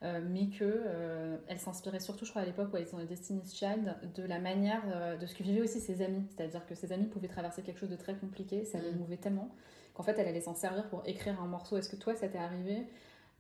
Mm. 0.03 0.19
mais 0.31 0.49
que 0.49 1.41
elle 1.47 1.59
s'inspirait 1.59 2.01
surtout, 2.01 2.25
je 2.25 2.31
crois, 2.31 2.43
à 2.43 2.45
l'époque 2.45 2.73
où 2.73 2.77
elle 2.77 2.83
était 2.83 2.93
dans 2.93 2.99
les 2.99 3.07
Destiny's 3.07 3.55
Child, 3.55 3.95
de 4.15 4.23
la 4.25 4.39
manière 4.39 4.83
de 5.19 5.27
ce 5.27 5.35
que 5.35 5.43
vivaient 5.43 5.63
aussi 5.63 5.81
ses 5.81 6.03
amis. 6.03 6.25
C'est-à-dire 6.31 6.67
que 6.67 6.75
ses 6.75 6.93
amis 6.93 7.07
pouvaient 7.07 7.29
traverser 7.29 7.63
quelque 7.63 7.79
chose 7.79 7.91
de 7.91 7.97
très 7.97 8.15
compliqué, 8.15 8.65
ça 8.65 8.79
les 8.79 8.93
mouvait 8.93 9.17
tellement 9.17 9.51
qu'en 9.95 10.03
fait 10.03 10.19
elle 10.19 10.29
allait 10.29 10.41
s'en 10.41 10.55
servir 10.55 10.89
pour 10.89 11.03
écrire 11.07 11.41
un 11.41 11.47
morceau. 11.47 11.77
Est-ce 11.77 11.89
que 11.89 11.97
toi 11.97 12.15
ça 12.15 12.29
t'est 12.29 12.39
arrivé 12.39 12.87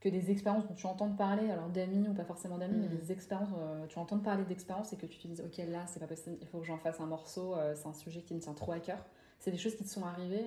que 0.00 0.08
des 0.08 0.32
expériences 0.32 0.66
dont 0.66 0.74
tu 0.74 0.86
entends 0.86 1.12
parler, 1.12 1.48
alors 1.48 1.68
d'amis 1.68 2.08
ou 2.08 2.12
pas 2.12 2.24
forcément 2.24 2.58
d'amis, 2.58 2.76
mais 2.76 2.88
mm. 2.88 2.98
des 2.98 3.12
expériences, 3.12 3.50
euh, 3.56 3.86
tu 3.86 3.98
entends 4.00 4.18
parler 4.18 4.44
d'expériences 4.44 4.92
et 4.92 4.96
que 4.96 5.06
tu 5.06 5.18
te 5.18 5.28
dises 5.28 5.40
ok 5.40 5.64
là 5.68 5.86
c'est 5.86 6.00
pas 6.00 6.08
possible, 6.08 6.36
il 6.40 6.46
faut 6.48 6.58
que 6.58 6.66
j'en 6.66 6.78
fasse 6.78 7.00
un 7.00 7.06
morceau, 7.06 7.54
euh, 7.54 7.74
c'est 7.76 7.86
un 7.86 7.94
sujet 7.94 8.22
qui 8.22 8.34
me 8.34 8.40
tient 8.40 8.54
trop 8.54 8.72
à 8.72 8.80
cœur. 8.80 8.98
C'est 9.42 9.50
des 9.50 9.58
choses 9.58 9.74
qui 9.74 9.82
te 9.82 9.88
sont 9.88 10.04
arrivées 10.04 10.46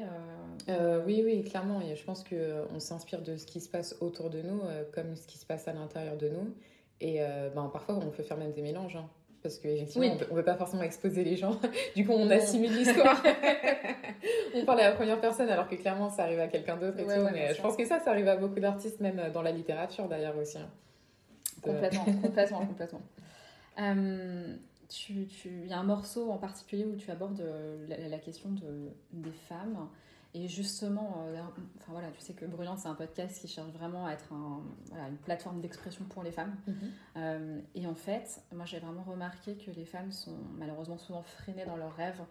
euh, 0.70 1.04
Oui, 1.06 1.22
oui, 1.24 1.44
clairement. 1.44 1.82
Et 1.82 1.96
je 1.96 2.04
pense 2.04 2.24
qu'on 2.24 2.80
s'inspire 2.80 3.22
de 3.22 3.36
ce 3.36 3.46
qui 3.46 3.60
se 3.60 3.70
passe 3.70 3.98
autour 4.00 4.30
de 4.30 4.42
nous, 4.42 4.62
comme 4.94 5.16
ce 5.18 5.28
qui 5.28 5.38
se 5.38 5.46
passe 5.46 5.68
à 5.68 5.74
l'intérieur 5.74 6.16
de 6.16 6.30
nous. 6.30 6.56
Et 7.02 7.20
ben, 7.54 7.70
parfois, 7.74 7.96
on 7.96 8.10
peut 8.10 8.24
faire 8.24 8.38
même 8.38 8.54
des 8.54 8.62
mélanges. 8.62 8.96
Hein 8.96 9.10
parce 9.46 9.60
qu'effectivement, 9.60 10.18
on 10.32 10.34
ne 10.34 10.40
veut 10.40 10.44
pas 10.44 10.56
forcément 10.56 10.82
exposer 10.82 11.24
les 11.24 11.36
gens. 11.36 11.60
Du 11.96 12.04
coup, 12.04 12.14
on 12.14 12.30
assimile 12.32 12.76
l'histoire. 12.76 13.22
on 14.56 14.66
parle 14.66 14.80
à 14.80 14.90
la 14.90 14.96
première 14.96 15.22
personne, 15.22 15.50
alors 15.50 15.70
que 15.70 15.76
clairement, 15.76 16.10
ça 16.10 16.24
arrive 16.24 16.40
à 16.40 16.48
quelqu'un 16.48 16.78
d'autre 16.78 16.98
tout. 16.98 17.06
mais 17.32 17.54
je 17.54 17.62
pense 17.62 17.78
que 17.78 17.86
ça, 17.86 18.00
ça 18.00 18.10
arrive 18.10 18.28
à 18.28 18.38
beaucoup 18.38 18.60
d'artistes, 18.60 19.00
même 19.02 19.22
dans 19.32 19.44
la 19.44 19.52
littérature 19.52 20.08
d'ailleurs 20.08 20.36
aussi. 20.36 20.58
Hein. 20.58 20.68
Complètement, 21.62 22.06
complètement, 22.24 22.66
complètement. 22.66 23.02
Euh, 23.78 24.56
tu, 24.90 25.28
tu, 25.28 25.62
il 25.64 25.68
y 25.68 25.74
a 25.74 25.80
un 25.80 25.84
morceau 25.84 26.32
en 26.32 26.38
particulier 26.38 26.86
où 26.86 26.96
tu 26.96 27.10
abordes 27.12 27.42
euh, 27.42 27.86
la, 27.88 28.08
la 28.08 28.20
question 28.20 28.52
de, 28.52 28.90
des 29.14 29.32
femmes 29.32 29.90
et 30.36 30.50
justement, 30.50 31.24
euh, 31.28 31.42
enfin 31.78 31.94
voilà, 31.94 32.12
tu 32.12 32.20
sais 32.20 32.34
que 32.34 32.46
Brûlante, 32.46 32.80
c'est 32.80 32.90
un 32.90 32.94
podcast 32.94 33.40
qui 33.40 33.48
cherche 33.48 33.70
vraiment 33.70 34.06
à 34.06 34.12
être 34.12 34.34
un, 34.34 34.64
voilà, 34.90 35.08
une 35.08 35.16
plateforme 35.16 35.62
d'expression 35.62 36.04
pour 36.04 36.24
les 36.24 36.32
femmes. 36.34 36.58
Mhm. 36.68 36.76
Euh, 37.16 37.62
et 37.74 37.88
en 37.88 37.96
fait, 37.96 38.42
moi 38.52 38.66
j'ai 38.66 38.80
vraiment 38.80 39.04
remarqué 39.04 39.56
que 39.56 39.72
les 39.72 39.86
femmes 39.86 40.12
sont 40.12 40.38
malheureusement 40.58 40.98
souvent 40.98 41.24
freinées 41.24 41.66
dans 41.66 41.78
leurs 41.78 41.96
rêves, 41.96 42.22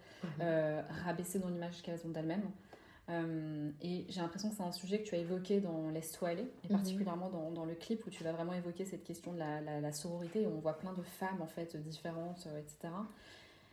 euh, 0.41 0.83
rabaissées 1.07 1.39
dans 1.39 1.49
l'image 1.49 1.81
qu'elles 1.81 2.05
ont 2.05 2.11
d'elles-mêmes. 2.11 2.51
Et 3.09 4.07
j'ai 4.09 4.21
l'impression 4.21 4.51
que 4.51 4.57
c'est 4.57 4.63
un 4.63 4.73
sujet 4.73 5.01
que 5.03 5.09
tu 5.09 5.15
as 5.15 5.19
évoqué 5.19 5.61
dans 5.61 5.91
Laisse-toi 5.91 6.31
aller, 6.31 6.51
et 6.65 6.69
mhm. 6.69 6.77
particulièrement 6.77 7.29
dans, 7.29 7.51
dans, 7.51 7.65
le 7.65 7.75
clip 7.75 8.07
où 8.07 8.11
tu 8.11 8.25
vas 8.25 8.33
vraiment 8.33 8.55
évoquer 8.55 8.85
cette 8.85 9.05
question 9.05 9.33
de 9.33 9.39
la, 9.39 9.61
la, 9.61 9.93
sororité, 9.93 10.47
où 10.47 10.51
on 10.57 10.61
voit 10.61 10.79
plein 10.79 10.93
de 10.95 11.03
femmes 11.03 11.43
en 11.43 11.47
fait 11.47 11.77
différentes, 11.77 12.49
etc. 12.59 12.93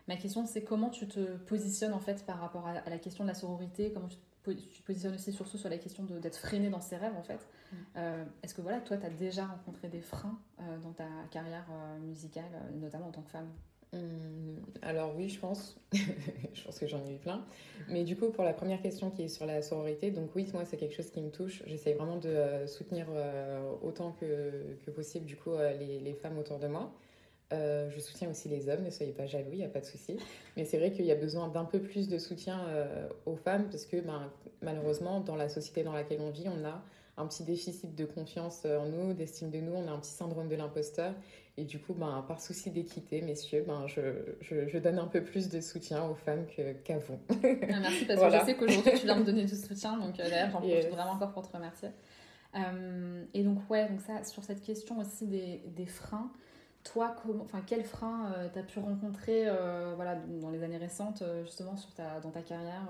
Ma 0.08 0.18
question, 0.18 0.46
c'est 0.46 0.64
comment 0.64 0.90
tu 0.90 1.08
te 1.08 1.38
positionnes 1.38 1.94
en 1.94 2.00
fait 2.00 2.26
par 2.26 2.40
rapport 2.40 2.68
à, 2.68 2.90
la 2.90 2.98
question 2.98 3.24
de 3.24 3.30
la 3.30 3.36
sororité, 3.36 3.92
comment 3.94 4.08
tu 4.08 4.18
te, 4.18 4.82
positionnes 4.84 5.14
aussi 5.14 5.32
surtout 5.32 5.58
sur 5.58 5.70
la 5.70 5.78
question 5.78 6.04
d'être 6.04 6.38
freiné 6.38 6.70
dans 6.70 6.82
ses 6.82 6.98
rêves 6.98 7.16
en 7.16 7.24
fait? 7.24 7.40
Mm. 7.72 7.76
Euh, 7.98 8.26
est-ce 8.44 8.54
que 8.54 8.62
voilà, 8.62 8.82
toi, 8.82 8.98
tu 8.98 9.06
as 9.06 9.10
déjà 9.10 9.46
rencontré 9.46 9.88
des 9.88 10.02
freins 10.02 10.38
euh, 10.60 10.78
dans 10.80 10.92
ta 10.92 11.08
carrière 11.30 11.66
euh, 11.72 12.00
musicale, 12.00 12.52
notamment 12.76 13.08
en 13.08 13.12
tant 13.12 13.22
que 13.22 13.30
femme? 13.30 13.50
Hum, 13.94 14.58
alors 14.82 15.14
oui, 15.16 15.30
je 15.30 15.40
pense. 15.40 15.78
je 15.94 16.64
pense 16.64 16.80
que 16.80 16.88
j'en 16.88 17.06
ai 17.06 17.14
eu 17.14 17.18
plein. 17.18 17.46
Mais 17.90 18.04
du 18.04 18.16
coup, 18.16 18.30
pour 18.30 18.44
la 18.44 18.54
première 18.54 18.82
question 18.82 19.10
qui 19.10 19.24
est 19.24 19.28
sur 19.28 19.46
la 19.46 19.62
sororité, 19.62 20.12
donc 20.12 20.30
oui, 20.36 20.48
moi, 20.54 20.66
c'est 20.66 20.78
quelque 20.78 20.96
chose 20.96 21.10
qui 21.10 21.22
me 21.22 21.30
touche. 21.30 21.64
J'essaie 21.66 21.94
vraiment 21.94 22.18
de 22.18 22.66
soutenir 22.68 23.08
autant 23.82 24.16
que, 24.20 24.76
possible, 24.92 25.26
du 25.26 25.36
coup, 25.36 25.52
les, 25.80 26.00
les, 26.00 26.14
femmes 26.14 26.38
autour 26.38 26.60
de 26.60 26.68
moi. 26.68 26.94
Euh, 27.54 27.90
je 27.90 28.00
soutiens 28.00 28.30
aussi 28.30 28.48
les 28.48 28.70
hommes, 28.70 28.84
ne 28.84 28.90
soyez 28.90 29.12
pas 29.12 29.26
jaloux, 29.26 29.50
il 29.52 29.58
n'y 29.58 29.66
a 29.66 29.70
pas 29.70 29.82
de 29.82 29.86
souci. 29.86 30.18
Mais 30.56 30.66
c'est 30.66 30.78
vrai 30.78 30.92
qu'il 30.92 31.06
y 31.06 31.12
a 31.12 31.16
besoin 31.16 31.50
d'un 31.50 31.66
peu 31.66 31.80
plus 31.80 32.08
de 32.08 32.18
soutien 32.18 32.62
euh, 32.70 33.08
aux 33.26 33.36
femmes 33.36 33.68
parce 33.70 33.86
que 33.86 33.98
ben, 33.98 34.32
malheureusement, 34.62 35.20
dans 35.20 35.36
la 35.36 35.50
société 35.50 35.84
dans 35.84 35.94
laquelle 35.94 36.22
on 36.22 36.30
vit, 36.30 36.48
on 36.48 36.66
a 36.66 36.82
un 37.18 37.28
petit 37.28 37.44
déficit 37.44 37.94
de 37.94 38.06
confiance 38.06 38.66
en 38.66 38.86
nous, 38.86 39.14
d'estime 39.14 39.50
de 39.50 39.60
nous, 39.60 39.74
on 39.74 39.88
a 39.88 39.92
un 39.92 40.00
petit 40.00 40.12
syndrome 40.12 40.48
de 40.48 40.56
l'imposteur. 40.56 41.14
Et 41.58 41.66
du 41.66 41.80
coup, 41.80 41.94
ben, 41.94 42.24
par 42.28 42.40
souci 42.40 42.72
d'équité, 42.72 43.22
messieurs, 43.22 43.66
ben, 43.68 43.86
je, 43.88 44.02
je, 44.40 44.68
je, 44.68 44.78
donne 44.78 45.00
un 45.00 45.08
peu 45.08 45.22
plus 45.22 45.50
de 45.50 45.60
soutien 45.60 46.04
aux 46.06 46.16
femmes 46.16 46.46
qu'à 46.84 46.98
vous. 46.98 47.20
Ah, 47.30 47.80
merci 47.82 48.06
parce 48.06 48.22
que 48.22 48.40
je 48.40 48.46
sais 48.46 48.56
qu'aujourd'hui, 48.56 48.94
tu 49.00 49.06
viens 49.06 49.18
me 49.18 49.26
donner 49.26 49.46
du 49.46 49.56
soutien. 49.56 49.98
Donc 49.98 50.20
euh, 50.20 50.30
d'ailleurs, 50.30 50.52
j'en 50.52 50.60
profite 50.60 50.90
vraiment 50.90 51.12
encore 51.12 51.34
pour 51.34 51.48
te 51.48 51.56
remercier. 51.56 51.90
et 53.34 53.44
donc, 53.44 53.70
ouais, 53.70 53.90
donc 53.90 54.00
ça, 54.02 54.24
sur 54.24 54.44
cette 54.44 54.62
question 54.62 55.00
aussi 55.00 55.28
des, 55.28 55.62
des 55.76 55.86
freins, 55.86 56.32
toi, 56.84 57.16
comment, 57.22 57.44
enfin, 57.44 57.62
quel 57.66 57.84
frein 57.84 58.34
euh, 58.34 58.48
tu 58.52 58.60
as 58.60 58.64
pu 58.64 58.80
rencontrer 58.80 59.44
euh, 59.48 59.94
voilà, 59.96 60.16
dans 60.16 60.50
les 60.50 60.64
années 60.64 60.78
récentes, 60.78 61.22
euh, 61.22 61.44
justement, 61.44 61.76
sur 61.76 61.94
ta, 61.94 62.20
dans 62.20 62.32
ta 62.32 62.42
carrière, 62.42 62.88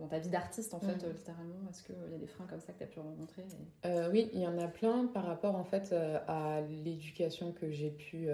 dans, 0.00 0.06
ta 0.06 0.18
vie 0.18 0.30
d'artiste, 0.30 0.74
en 0.74 0.80
fait, 0.80 1.06
mm. 1.06 1.12
littéralement? 1.12 1.68
Est-ce 1.70 1.82
qu'il 1.84 1.94
y 2.10 2.14
a 2.14 2.18
des 2.18 2.26
freins 2.26 2.46
comme 2.46 2.60
ça 2.60 2.72
que 2.72 2.78
tu 2.78 2.84
as 2.84 2.88
pu 2.88 3.00
rencontrer 3.00 3.44
Oui, 4.10 4.30
il 4.32 4.40
y 4.40 4.46
en 4.46 4.58
a 4.58 4.66
plein 4.66 5.06
par 5.06 5.24
rapport, 5.24 5.54
en 5.54 5.64
fait, 5.64 5.94
à 6.26 6.60
l'éducation 6.84 7.52
que 7.52 7.70
j'ai 7.70 7.90
pu 7.90 8.28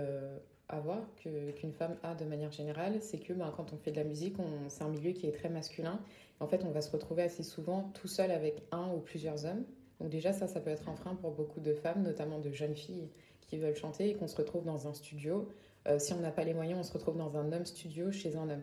avoir, 0.68 0.98
qu'une 1.16 1.72
femme 1.72 1.96
a 2.02 2.14
de 2.14 2.24
manière 2.24 2.52
générale. 2.52 2.98
C'est 3.00 3.18
que 3.18 3.32
ben, 3.32 3.52
quand 3.56 3.72
on 3.72 3.76
fait 3.76 3.90
de 3.90 3.96
la 3.96 4.04
musique, 4.04 4.36
c'est 4.68 4.84
un 4.84 4.88
milieu 4.88 5.12
qui 5.12 5.26
est 5.26 5.32
très 5.32 5.48
masculin. 5.48 6.00
En 6.38 6.46
fait, 6.46 6.64
on 6.64 6.70
va 6.70 6.80
se 6.80 6.90
retrouver 6.90 7.22
assez 7.24 7.42
souvent 7.42 7.90
tout 7.94 8.08
seul 8.08 8.30
avec 8.30 8.62
un 8.72 8.88
ou 8.94 8.98
plusieurs 8.98 9.44
hommes. 9.44 9.64
Donc 10.00 10.08
déjà, 10.08 10.32
ça, 10.32 10.46
ça 10.46 10.60
peut 10.60 10.70
être 10.70 10.88
un 10.88 10.96
frein 10.96 11.14
pour 11.16 11.32
beaucoup 11.32 11.60
de 11.60 11.74
femmes, 11.74 12.02
notamment 12.02 12.38
de 12.38 12.50
jeunes 12.50 12.74
filles 12.74 13.10
qui 13.50 13.58
veulent 13.58 13.76
chanter 13.76 14.10
et 14.10 14.14
qu'on 14.14 14.28
se 14.28 14.36
retrouve 14.36 14.64
dans 14.64 14.86
un 14.86 14.94
studio. 14.94 15.48
Euh, 15.88 15.98
si 15.98 16.12
on 16.12 16.20
n'a 16.20 16.30
pas 16.30 16.44
les 16.44 16.54
moyens, 16.54 16.80
on 16.80 16.82
se 16.82 16.92
retrouve 16.92 17.16
dans 17.16 17.36
un 17.36 17.52
homme 17.52 17.66
studio 17.66 18.10
chez 18.10 18.36
un 18.36 18.48
homme. 18.48 18.62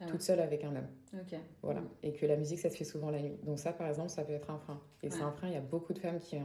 Ah 0.00 0.06
toute 0.06 0.22
seule 0.22 0.40
avec 0.40 0.64
un 0.64 0.74
homme. 0.74 0.88
Ok. 1.12 1.38
Voilà. 1.62 1.82
Et 2.02 2.12
que 2.12 2.24
la 2.24 2.36
musique, 2.36 2.58
ça 2.58 2.70
se 2.70 2.76
fait 2.76 2.84
souvent 2.84 3.10
la 3.10 3.20
nuit. 3.20 3.36
Donc 3.44 3.58
ça, 3.58 3.72
par 3.72 3.86
exemple, 3.86 4.08
ça 4.08 4.24
peut 4.24 4.32
être 4.32 4.50
un 4.50 4.58
frein. 4.58 4.80
Et 5.02 5.10
c'est 5.10 5.20
un 5.20 5.32
frein, 5.32 5.48
il 5.48 5.52
y 5.52 5.58
a 5.58 5.60
beaucoup 5.60 5.92
de 5.92 5.98
femmes 5.98 6.18
qui, 6.18 6.36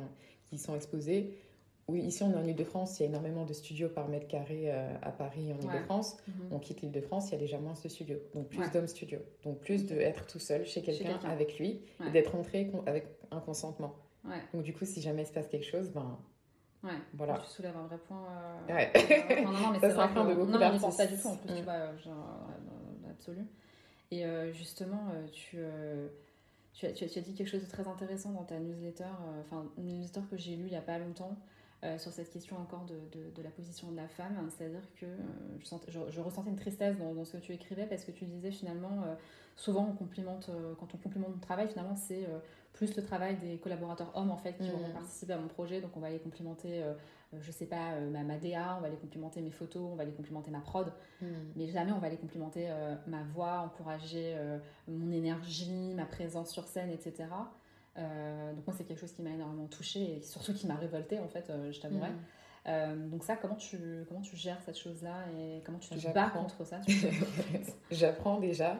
qui 0.49 0.57
sont 0.57 0.75
exposées 0.75 1.37
oui, 1.87 2.01
ici 2.01 2.23
on 2.23 2.31
est 2.31 2.35
en 2.35 2.43
Ile-de-France, 2.43 2.99
il 2.99 3.03
y 3.03 3.05
a 3.05 3.09
énormément 3.09 3.45
de 3.45 3.53
studios 3.53 3.89
par 3.89 4.07
mètre 4.07 4.27
carré 4.27 4.71
euh, 4.71 4.91
à 5.03 5.11
Paris 5.11 5.53
en 5.53 5.59
Ile-de-France. 5.59 6.17
Mhm. 6.27 6.33
On 6.51 6.59
quitte 6.59 6.81
l'Ile-de-France, 6.81 7.29
il 7.29 7.33
y 7.33 7.35
a 7.35 7.39
déjà 7.39 7.59
moins 7.59 7.73
de 7.73 7.89
studios, 7.89 8.17
donc 8.33 8.47
plus 8.47 8.71
d'hommes 8.71 8.87
studios. 8.87 9.19
Donc 9.43 9.59
plus 9.59 9.85
d'être 9.85 10.25
tout 10.25 10.39
seul 10.39 10.65
chez 10.65 10.81
quelqu'un 10.81 11.19
avec 11.25 11.59
lui 11.59 11.81
et 12.05 12.11
d'être 12.11 12.31
rentré 12.31 12.71
avec 12.87 13.05
un 13.31 13.39
consentement. 13.39 13.95
Donc 14.53 14.63
du 14.63 14.73
coup, 14.73 14.85
si 14.85 15.01
jamais 15.01 15.21
il 15.21 15.27
se 15.27 15.33
passe 15.33 15.47
quelque 15.47 15.65
chose, 15.65 15.91
ben. 15.91 16.17
Ouais, 16.85 16.99
voilà. 17.13 17.39
Tu 17.39 17.49
soulèves 17.49 17.75
un 17.75 17.87
vrai 17.87 17.97
point. 17.97 18.23
Euh... 18.69 18.73
Ouais. 18.73 19.43
non, 19.43 19.51
non, 19.51 19.71
mais 19.71 19.79
c'est 19.79 19.89
vrai 19.89 20.07
que... 20.07 20.13
de 20.13 20.33
beaucoup 20.35 20.51
Non, 20.51 20.59
mais 20.59 20.79
pas 20.79 21.07
du 21.07 21.17
tout 21.17 21.27
en 21.27 21.35
plus, 21.35 21.47
tu 21.47 21.61
mm. 21.61 21.63
vois, 21.63 21.95
genre, 21.97 22.49
dans 23.01 23.07
l'absolu. 23.07 23.45
Et 24.11 24.25
euh, 24.25 24.53
justement, 24.53 25.07
euh, 25.13 25.27
tu, 25.33 25.57
tu, 26.73 26.85
as, 26.85 26.91
tu, 26.91 27.03
as, 27.03 27.21
dit 27.21 27.33
quelque 27.33 27.49
chose 27.49 27.63
de 27.63 27.69
très 27.69 27.87
intéressant 27.87 28.31
dans 28.31 28.43
ta 28.43 28.59
newsletter, 28.59 29.05
enfin, 29.41 29.65
une 29.77 29.99
newsletter 29.99 30.21
que 30.29 30.37
j'ai 30.37 30.55
lue 30.55 30.67
il 30.67 30.71
n'y 30.71 30.77
a 30.77 30.81
pas 30.81 30.99
longtemps, 30.99 31.35
euh, 31.85 31.97
sur 31.99 32.11
cette 32.11 32.31
question 32.31 32.57
encore 32.57 32.85
de, 32.85 32.95
de, 33.35 33.43
la 33.43 33.49
position 33.51 33.91
de 33.91 33.97
la 33.97 34.07
femme. 34.07 34.49
C'est-à-dire 34.49 34.87
que 34.99 35.05
euh, 35.05 35.77
je, 35.87 35.99
je, 36.09 36.21
ressentais 36.21 36.49
une 36.49 36.55
tristesse 36.55 36.97
dans, 36.97 37.13
dans, 37.13 37.25
ce 37.25 37.37
que 37.37 37.43
tu 37.43 37.51
écrivais 37.51 37.85
parce 37.85 38.05
que 38.05 38.11
tu 38.11 38.25
disais 38.25 38.49
finalement, 38.49 39.03
euh, 39.05 39.13
souvent 39.55 39.89
on 39.91 39.93
complimente, 39.93 40.49
quand 40.79 40.87
on 40.95 40.97
complimente 40.97 41.33
le 41.35 41.41
travail, 41.41 41.67
finalement 41.67 41.95
c'est 41.95 42.27
plus 42.75 42.95
le 42.95 43.03
travail 43.03 43.37
des 43.37 43.57
collaborateurs 43.57 44.11
hommes 44.15 44.31
en 44.31 44.37
fait 44.37 44.53
qui 44.57 44.69
mmh. 44.69 44.93
participer 44.93 45.33
à 45.33 45.37
mon 45.37 45.47
projet. 45.47 45.81
Donc 45.81 45.91
on 45.95 45.99
va 45.99 46.09
les 46.09 46.19
complimenter, 46.19 46.83
je 47.39 47.51
sais 47.51 47.65
pas, 47.65 47.99
ma, 47.99 48.23
ma, 48.23 48.37
DA, 48.37 48.75
on 48.77 48.81
va 48.81 48.89
les 48.89 48.97
complimenter 48.97 49.41
mes 49.41 49.51
photos, 49.51 49.89
on 49.91 49.95
va 49.95 50.05
les 50.05 50.11
complimenter 50.11 50.51
ma 50.51 50.59
prod, 50.59 50.91
mmh. 51.21 51.25
mais 51.55 51.67
jamais 51.67 51.91
on 51.91 51.99
va 51.99 52.09
les 52.09 52.17
complimenter 52.17 52.69
ma 53.07 53.23
voix, 53.23 53.61
encourager 53.61 54.37
mon 54.87 55.11
énergie, 55.11 55.93
ma 55.95 56.05
présence 56.05 56.51
sur 56.51 56.67
scène, 56.67 56.91
etc. 56.91 57.25
Euh, 57.97 58.53
donc 58.53 58.67
moi 58.67 58.75
c'est 58.77 58.83
quelque 58.83 58.99
chose 58.99 59.13
qui 59.13 59.21
m'a 59.21 59.29
énormément 59.29 59.67
touchée 59.67 60.17
et 60.17 60.21
surtout 60.21 60.53
qui 60.53 60.67
m'a 60.67 60.75
révoltée 60.75 61.19
en 61.19 61.29
fait, 61.29 61.49
euh, 61.49 61.71
je 61.71 61.79
t'avouerai. 61.79 62.09
Mm. 62.09 62.19
Euh, 62.67 63.07
donc 63.07 63.23
ça, 63.23 63.35
comment 63.35 63.55
tu, 63.55 63.77
comment 64.07 64.21
tu 64.21 64.35
gères 64.35 64.59
cette 64.65 64.77
chose-là 64.77 65.25
et 65.37 65.61
comment 65.63 65.77
tu 65.77 65.89
te 65.89 66.13
bats 66.13 66.31
contre 66.31 66.65
ça? 66.65 66.81
J'apprends 67.91 68.39
déjà 68.39 68.79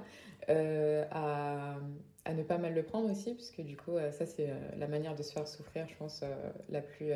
à, 0.50 1.76
à, 2.26 2.34
ne 2.34 2.44
pas 2.44 2.58
mal 2.58 2.74
le 2.74 2.84
prendre 2.84 3.10
aussi, 3.10 3.34
puisque 3.34 3.62
du 3.62 3.78
coup 3.78 3.94
ça 4.12 4.26
c'est 4.26 4.50
la 4.78 4.88
manière 4.88 5.16
de 5.16 5.24
se 5.24 5.32
faire 5.32 5.48
souffrir, 5.48 5.88
je 5.88 5.96
pense, 5.96 6.24
la, 6.70 6.82
plus, 6.82 7.12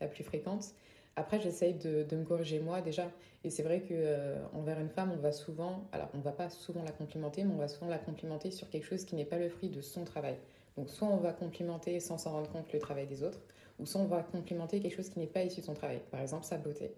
la 0.00 0.08
plus 0.08 0.24
fréquente. 0.24 0.74
Après, 1.16 1.40
j'essaye 1.40 1.74
de, 1.74 2.04
de, 2.04 2.16
me 2.16 2.24
corriger 2.24 2.60
moi 2.60 2.80
déjà. 2.80 3.10
Et 3.44 3.50
c'est 3.50 3.62
vrai 3.62 3.80
que 3.80 4.36
envers 4.54 4.78
une 4.78 4.88
femme, 4.88 5.12
on 5.12 5.20
va 5.20 5.32
souvent, 5.32 5.84
alors 5.92 6.08
on 6.14 6.18
va 6.18 6.32
pas 6.32 6.48
souvent 6.48 6.82
la 6.82 6.92
complimenter, 6.92 7.44
mais 7.44 7.54
on 7.54 7.58
va 7.58 7.68
souvent 7.68 7.88
la 7.88 7.98
complimenter 7.98 8.50
sur 8.50 8.68
quelque 8.70 8.86
chose 8.86 9.04
qui 9.04 9.16
n'est 9.16 9.24
pas 9.24 9.38
le 9.38 9.48
fruit 9.48 9.68
de 9.68 9.80
son 9.80 10.04
travail. 10.04 10.36
Donc 10.78 10.90
soit 10.90 11.08
on 11.08 11.16
va 11.16 11.32
complimenter 11.32 11.98
sans 11.98 12.18
s'en 12.18 12.30
rendre 12.30 12.50
compte 12.50 12.72
le 12.72 12.78
travail 12.78 13.08
des 13.08 13.24
autres, 13.24 13.40
ou 13.80 13.84
soit 13.84 14.00
on 14.00 14.06
va 14.06 14.22
complimenter 14.22 14.78
quelque 14.78 14.94
chose 14.94 15.08
qui 15.08 15.18
n'est 15.18 15.26
pas 15.26 15.42
issu 15.42 15.60
de 15.60 15.66
son 15.66 15.74
travail. 15.74 16.00
Par 16.12 16.20
exemple, 16.20 16.44
sa 16.44 16.56
beauté. 16.56 16.92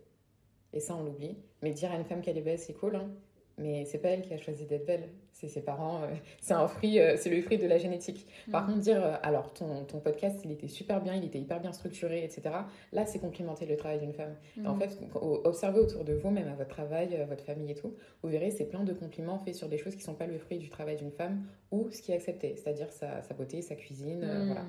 Et 0.75 0.81
ça, 0.81 0.95
on 0.95 1.03
l'oublie. 1.03 1.37
Mais 1.63 1.73
dire 1.73 1.91
à 1.91 1.97
une 1.97 2.05
femme 2.05 2.21
qu'elle 2.21 2.37
est 2.37 2.43
belle, 2.43 2.59
c'est 2.59 2.75
cool, 2.75 2.97
hein 2.97 3.11
mais 3.61 3.85
c'est 3.85 3.99
pas 3.99 4.09
elle 4.09 4.23
qui 4.23 4.35
a 4.35 4.39
choisi 4.39 4.67
d'être 4.67 4.87
belle, 4.87 5.09
c'est 5.33 5.49
ses 5.49 5.63
parents, 5.63 6.03
euh, 6.03 6.07
c'est 6.41 6.55
un 6.55 6.67
fruit, 6.67 6.99
euh, 6.99 7.17
c'est 7.17 7.31
le 7.31 7.41
fruit 7.43 7.59
de 7.59 7.67
la 7.67 7.79
génétique. 7.79 8.27
Par 8.51 8.65
mm. 8.65 8.67
contre, 8.67 8.81
dire 8.81 9.05
euh, 9.05 9.17
alors 9.23 9.53
ton, 9.53 9.85
ton, 9.85 10.01
podcast 10.01 10.41
il 10.45 10.51
était 10.51 10.69
super 10.69 11.01
bien, 11.01 11.15
il 11.15 11.25
était 11.25 11.39
hyper 11.39 11.61
bien 11.61 11.73
structuré, 11.73 12.25
etc. 12.25 12.43
Là, 12.93 13.07
c'est 13.07 13.19
complimenter 13.19 13.67
le 13.67 13.77
travail 13.77 13.99
d'une 14.01 14.13
femme. 14.13 14.35
en 14.65 14.75
mm. 14.75 14.81
fait, 14.81 14.99
observez 15.15 15.81
autour 15.81 16.05
de 16.05 16.15
vous, 16.15 16.31
même 16.31 16.49
à 16.49 16.55
votre 16.55 16.71
travail, 16.71 17.15
à 17.17 17.27
votre 17.27 17.45
famille 17.45 17.71
et 17.71 17.75
tout, 17.75 17.95
vous 18.23 18.29
verrez, 18.29 18.51
c'est 18.51 18.67
plein 18.67 18.85
de 18.85 18.93
compliments 18.93 19.39
faits 19.39 19.55
sur 19.55 19.69
des 19.69 19.79
choses 19.79 19.95
qui 19.95 20.03
sont 20.03 20.15
pas 20.15 20.27
le 20.27 20.39
fruit 20.39 20.59
du 20.59 20.69
travail 20.69 20.97
d'une 20.97 21.13
femme 21.13 21.45
ou 21.71 21.91
ce 21.91 22.03
qui 22.03 22.13
est 22.13 22.17
accepté, 22.17 22.57
c'est-à-dire 22.57 22.91
sa, 22.93 23.23
sa, 23.23 23.35
beauté, 23.35 23.63
sa 23.63 23.75
cuisine, 23.75 24.21
mm. 24.21 24.47
voilà. 24.47 24.65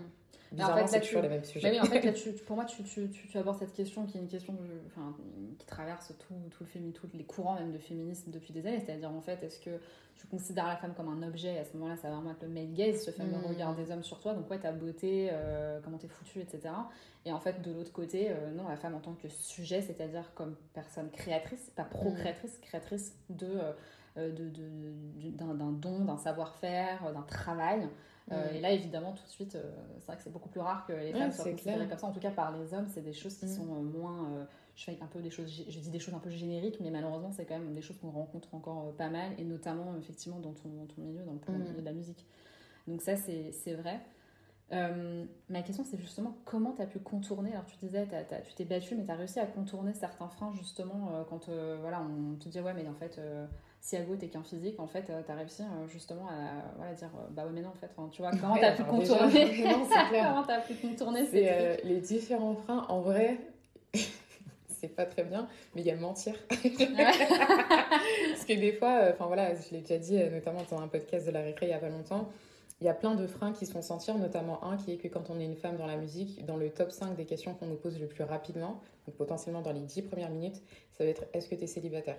Bizarrement, 0.51 0.85
c'est 0.85 0.99
toujours 0.99 1.21
les 1.21 1.29
mêmes 1.29 1.45
sujets. 1.45 1.79
en 1.79 1.85
fait, 1.85 2.01
là, 2.01 2.11
pour 2.45 2.55
moi, 2.57 2.65
tu, 2.65 2.83
tu, 2.83 3.09
tu, 3.09 3.37
abordes 3.37 3.59
cette 3.59 3.73
question 3.73 4.05
qui 4.05 4.17
est 4.17 4.21
une 4.21 4.27
question 4.27 4.57
enfin, 4.87 5.15
qui 5.57 5.65
traverse 5.65 6.13
tout, 6.19 6.33
tout 6.49 6.63
le 6.63 6.69
fémin, 6.69 6.91
tous 6.91 7.07
les 7.13 7.23
courants 7.23 7.55
même 7.55 7.71
de 7.71 7.77
féminisme 7.77 8.31
depuis 8.31 8.51
des 8.51 8.65
années. 8.67 8.81
C'est-à-dire, 8.85 9.09
en 9.09 9.21
fait, 9.21 9.41
est-ce 9.43 9.59
que 9.59 9.79
tu 10.17 10.27
considères 10.27 10.67
la 10.67 10.75
femme 10.75 10.93
comme 10.93 11.07
un 11.07 11.25
objet? 11.25 11.57
À 11.57 11.63
ce 11.63 11.77
moment-là, 11.77 11.95
ça 11.95 12.09
va 12.09 12.15
vraiment 12.15 12.31
être 12.31 12.43
le 12.43 12.49
male 12.49 12.73
gaze, 12.73 13.05
ce 13.05 13.11
fameux 13.11 13.37
mmh. 13.37 13.47
regard 13.47 13.75
des 13.75 13.91
hommes 13.91 14.03
sur 14.03 14.19
toi. 14.19 14.33
Donc, 14.33 14.49
ouais, 14.51 14.59
ta 14.59 14.73
beauté, 14.73 15.29
euh, 15.31 15.79
comment 15.83 15.97
t'es 15.97 16.09
foutue, 16.09 16.41
etc. 16.41 16.73
Et 17.25 17.31
en 17.31 17.39
fait, 17.39 17.61
de 17.61 17.71
l'autre 17.71 17.93
côté, 17.93 18.31
euh, 18.31 18.51
non, 18.51 18.67
la 18.67 18.75
femme 18.75 18.95
en 18.95 18.99
tant 18.99 19.13
que 19.13 19.29
sujet, 19.29 19.81
c'est-à-dire 19.81 20.33
comme 20.35 20.57
personne 20.73 21.09
créatrice, 21.11 21.71
pas 21.77 21.85
procréatrice, 21.85 22.57
créatrice 22.57 23.15
de, 23.29 23.47
euh, 24.17 24.31
de, 24.31 24.49
de, 24.49 25.29
d'un 25.29 25.71
don, 25.71 26.03
d'un 26.03 26.17
savoir-faire, 26.17 27.13
d'un 27.13 27.21
travail. 27.21 27.87
Euh. 28.31 28.53
Et 28.53 28.59
là, 28.59 28.71
évidemment, 28.71 29.13
tout 29.13 29.23
de 29.23 29.29
suite, 29.29 29.55
euh, 29.55 29.71
c'est 29.99 30.05
vrai 30.05 30.15
que 30.15 30.23
c'est 30.23 30.31
beaucoup 30.31 30.49
plus 30.49 30.59
rare 30.59 30.85
que 30.85 30.93
les 30.93 31.13
femmes 31.13 31.31
soient 31.31 31.49
considérées 31.49 31.87
comme 31.87 31.97
ça. 31.97 32.07
En 32.07 32.11
tout 32.11 32.19
cas, 32.19 32.31
par 32.31 32.55
les 32.57 32.73
hommes, 32.73 32.87
c'est 32.87 33.01
des 33.01 33.13
choses 33.13 33.37
qui 33.37 33.45
mm. 33.45 33.55
sont 33.55 33.75
euh, 33.75 33.81
moins. 33.81 34.47
je 34.75 34.83
fais 34.85 34.97
un 35.01 35.07
peu 35.07 35.19
des 35.21 35.29
choses, 35.29 35.51
je 35.67 35.79
dis 35.79 35.89
des 35.89 35.99
choses 35.99 36.13
un 36.13 36.19
peu 36.19 36.29
génériques, 36.29 36.79
mais 36.79 36.91
malheureusement, 36.91 37.31
c'est 37.31 37.45
quand 37.45 37.57
même 37.57 37.73
des 37.73 37.81
choses 37.81 37.97
qu'on 37.97 38.11
rencontre 38.11 38.53
encore 38.53 38.93
pas 38.93 39.09
mal, 39.09 39.31
et 39.37 39.43
notamment, 39.43 39.95
effectivement, 39.97 40.39
dans 40.39 40.53
ton, 40.53 40.69
dans 40.69 40.85
ton 40.85 41.01
milieu, 41.01 41.23
dans 41.23 41.33
le, 41.33 41.59
mm. 41.59 41.61
milieu 41.63 41.81
de 41.81 41.85
la 41.85 41.93
musique. 41.93 42.25
Donc, 42.87 43.01
ça, 43.01 43.15
c'est 43.15 43.73
vrai. 43.73 43.99
ma 45.49 45.61
question, 45.61 45.83
c'est 45.83 45.99
justement 45.99 46.37
comment 46.45 46.73
tu 46.73 46.81
as 46.81 46.87
pu 46.87 46.99
contourner? 46.99 47.51
Alors, 47.51 47.65
tu 47.65 47.75
disais, 47.77 48.07
tu 48.45 48.53
t'es 48.53 48.65
battu, 48.65 48.95
mais 48.95 49.03
tu 49.03 49.11
as 49.11 49.15
réussi 49.15 49.39
à 49.39 49.45
contourner 49.45 49.93
certains 49.93 50.29
freins, 50.29 50.53
justement, 50.53 51.25
quand 51.29 51.49
voilà, 51.81 52.01
on 52.01 52.35
te 52.35 52.47
dit, 52.47 52.61
ouais, 52.61 52.73
mais 52.73 52.87
en 52.87 52.95
fait 52.95 53.19
si 53.81 53.97
à 53.97 54.01
t'es 54.19 54.27
qu'un 54.27 54.43
physique, 54.43 54.79
en 54.79 54.85
fait, 54.85 55.09
euh, 55.09 55.21
t'as 55.25 55.33
réussi 55.33 55.63
euh, 55.63 55.87
justement 55.87 56.27
à 56.27 56.71
voilà, 56.77 56.93
dire 56.93 57.09
euh, 57.17 57.27
bah 57.31 57.45
ouais, 57.45 57.51
mais 57.51 57.61
non, 57.61 57.69
en 57.69 57.73
fait, 57.73 57.89
tu 58.11 58.21
vois, 58.21 58.29
comment 58.39 58.55
t'as 58.55 58.73
pu 58.73 58.83
contourner 58.83 59.63
non, 59.63 59.87
Comment 59.89 60.43
t'as 60.43 60.59
pu 60.61 60.75
contourner 60.75 61.23
Les 61.83 61.99
différents 61.99 62.53
freins, 62.55 62.85
en 62.89 63.01
vrai, 63.01 63.39
c'est 64.69 64.95
pas 64.95 65.05
très 65.05 65.23
bien, 65.23 65.47
mais 65.73 65.81
il 65.81 65.87
y 65.87 65.91
a 65.91 65.95
mentir. 65.95 66.35
Parce 66.47 66.61
que 68.45 68.53
des 68.53 68.73
fois, 68.73 69.07
enfin 69.11 69.25
voilà, 69.25 69.55
je 69.55 69.71
l'ai 69.71 69.81
déjà 69.81 69.97
dit, 69.97 70.15
notamment 70.31 70.61
dans 70.69 70.79
un 70.79 70.87
podcast 70.87 71.25
de 71.25 71.31
la 71.31 71.41
récré 71.41 71.65
il 71.65 71.69
y 71.69 71.73
a 71.73 71.79
pas 71.79 71.89
longtemps, 71.89 72.29
il 72.81 72.85
y 72.85 72.89
a 72.89 72.93
plein 72.93 73.15
de 73.15 73.25
freins 73.25 73.51
qui 73.51 73.65
se 73.65 73.71
font 73.71 73.81
sentir, 73.81 74.15
notamment 74.19 74.63
un 74.63 74.77
qui 74.77 74.93
est 74.93 74.97
que 74.97 75.07
quand 75.07 75.31
on 75.31 75.39
est 75.39 75.45
une 75.45 75.55
femme 75.55 75.77
dans 75.77 75.87
la 75.87 75.97
musique, 75.97 76.45
dans 76.45 76.57
le 76.57 76.69
top 76.69 76.91
5 76.91 77.15
des 77.15 77.25
questions 77.25 77.55
qu'on 77.55 77.67
nous 77.67 77.75
pose 77.75 77.99
le 77.99 78.07
plus 78.07 78.23
rapidement, 78.23 78.79
donc 79.07 79.15
potentiellement 79.15 79.61
dans 79.61 79.73
les 79.73 79.81
10 79.81 80.03
premières 80.03 80.29
minutes, 80.29 80.61
ça 80.91 81.03
va 81.03 81.09
être 81.09 81.25
est-ce 81.33 81.49
que 81.49 81.55
tu 81.55 81.63
es 81.63 81.67
célibataire? 81.67 82.17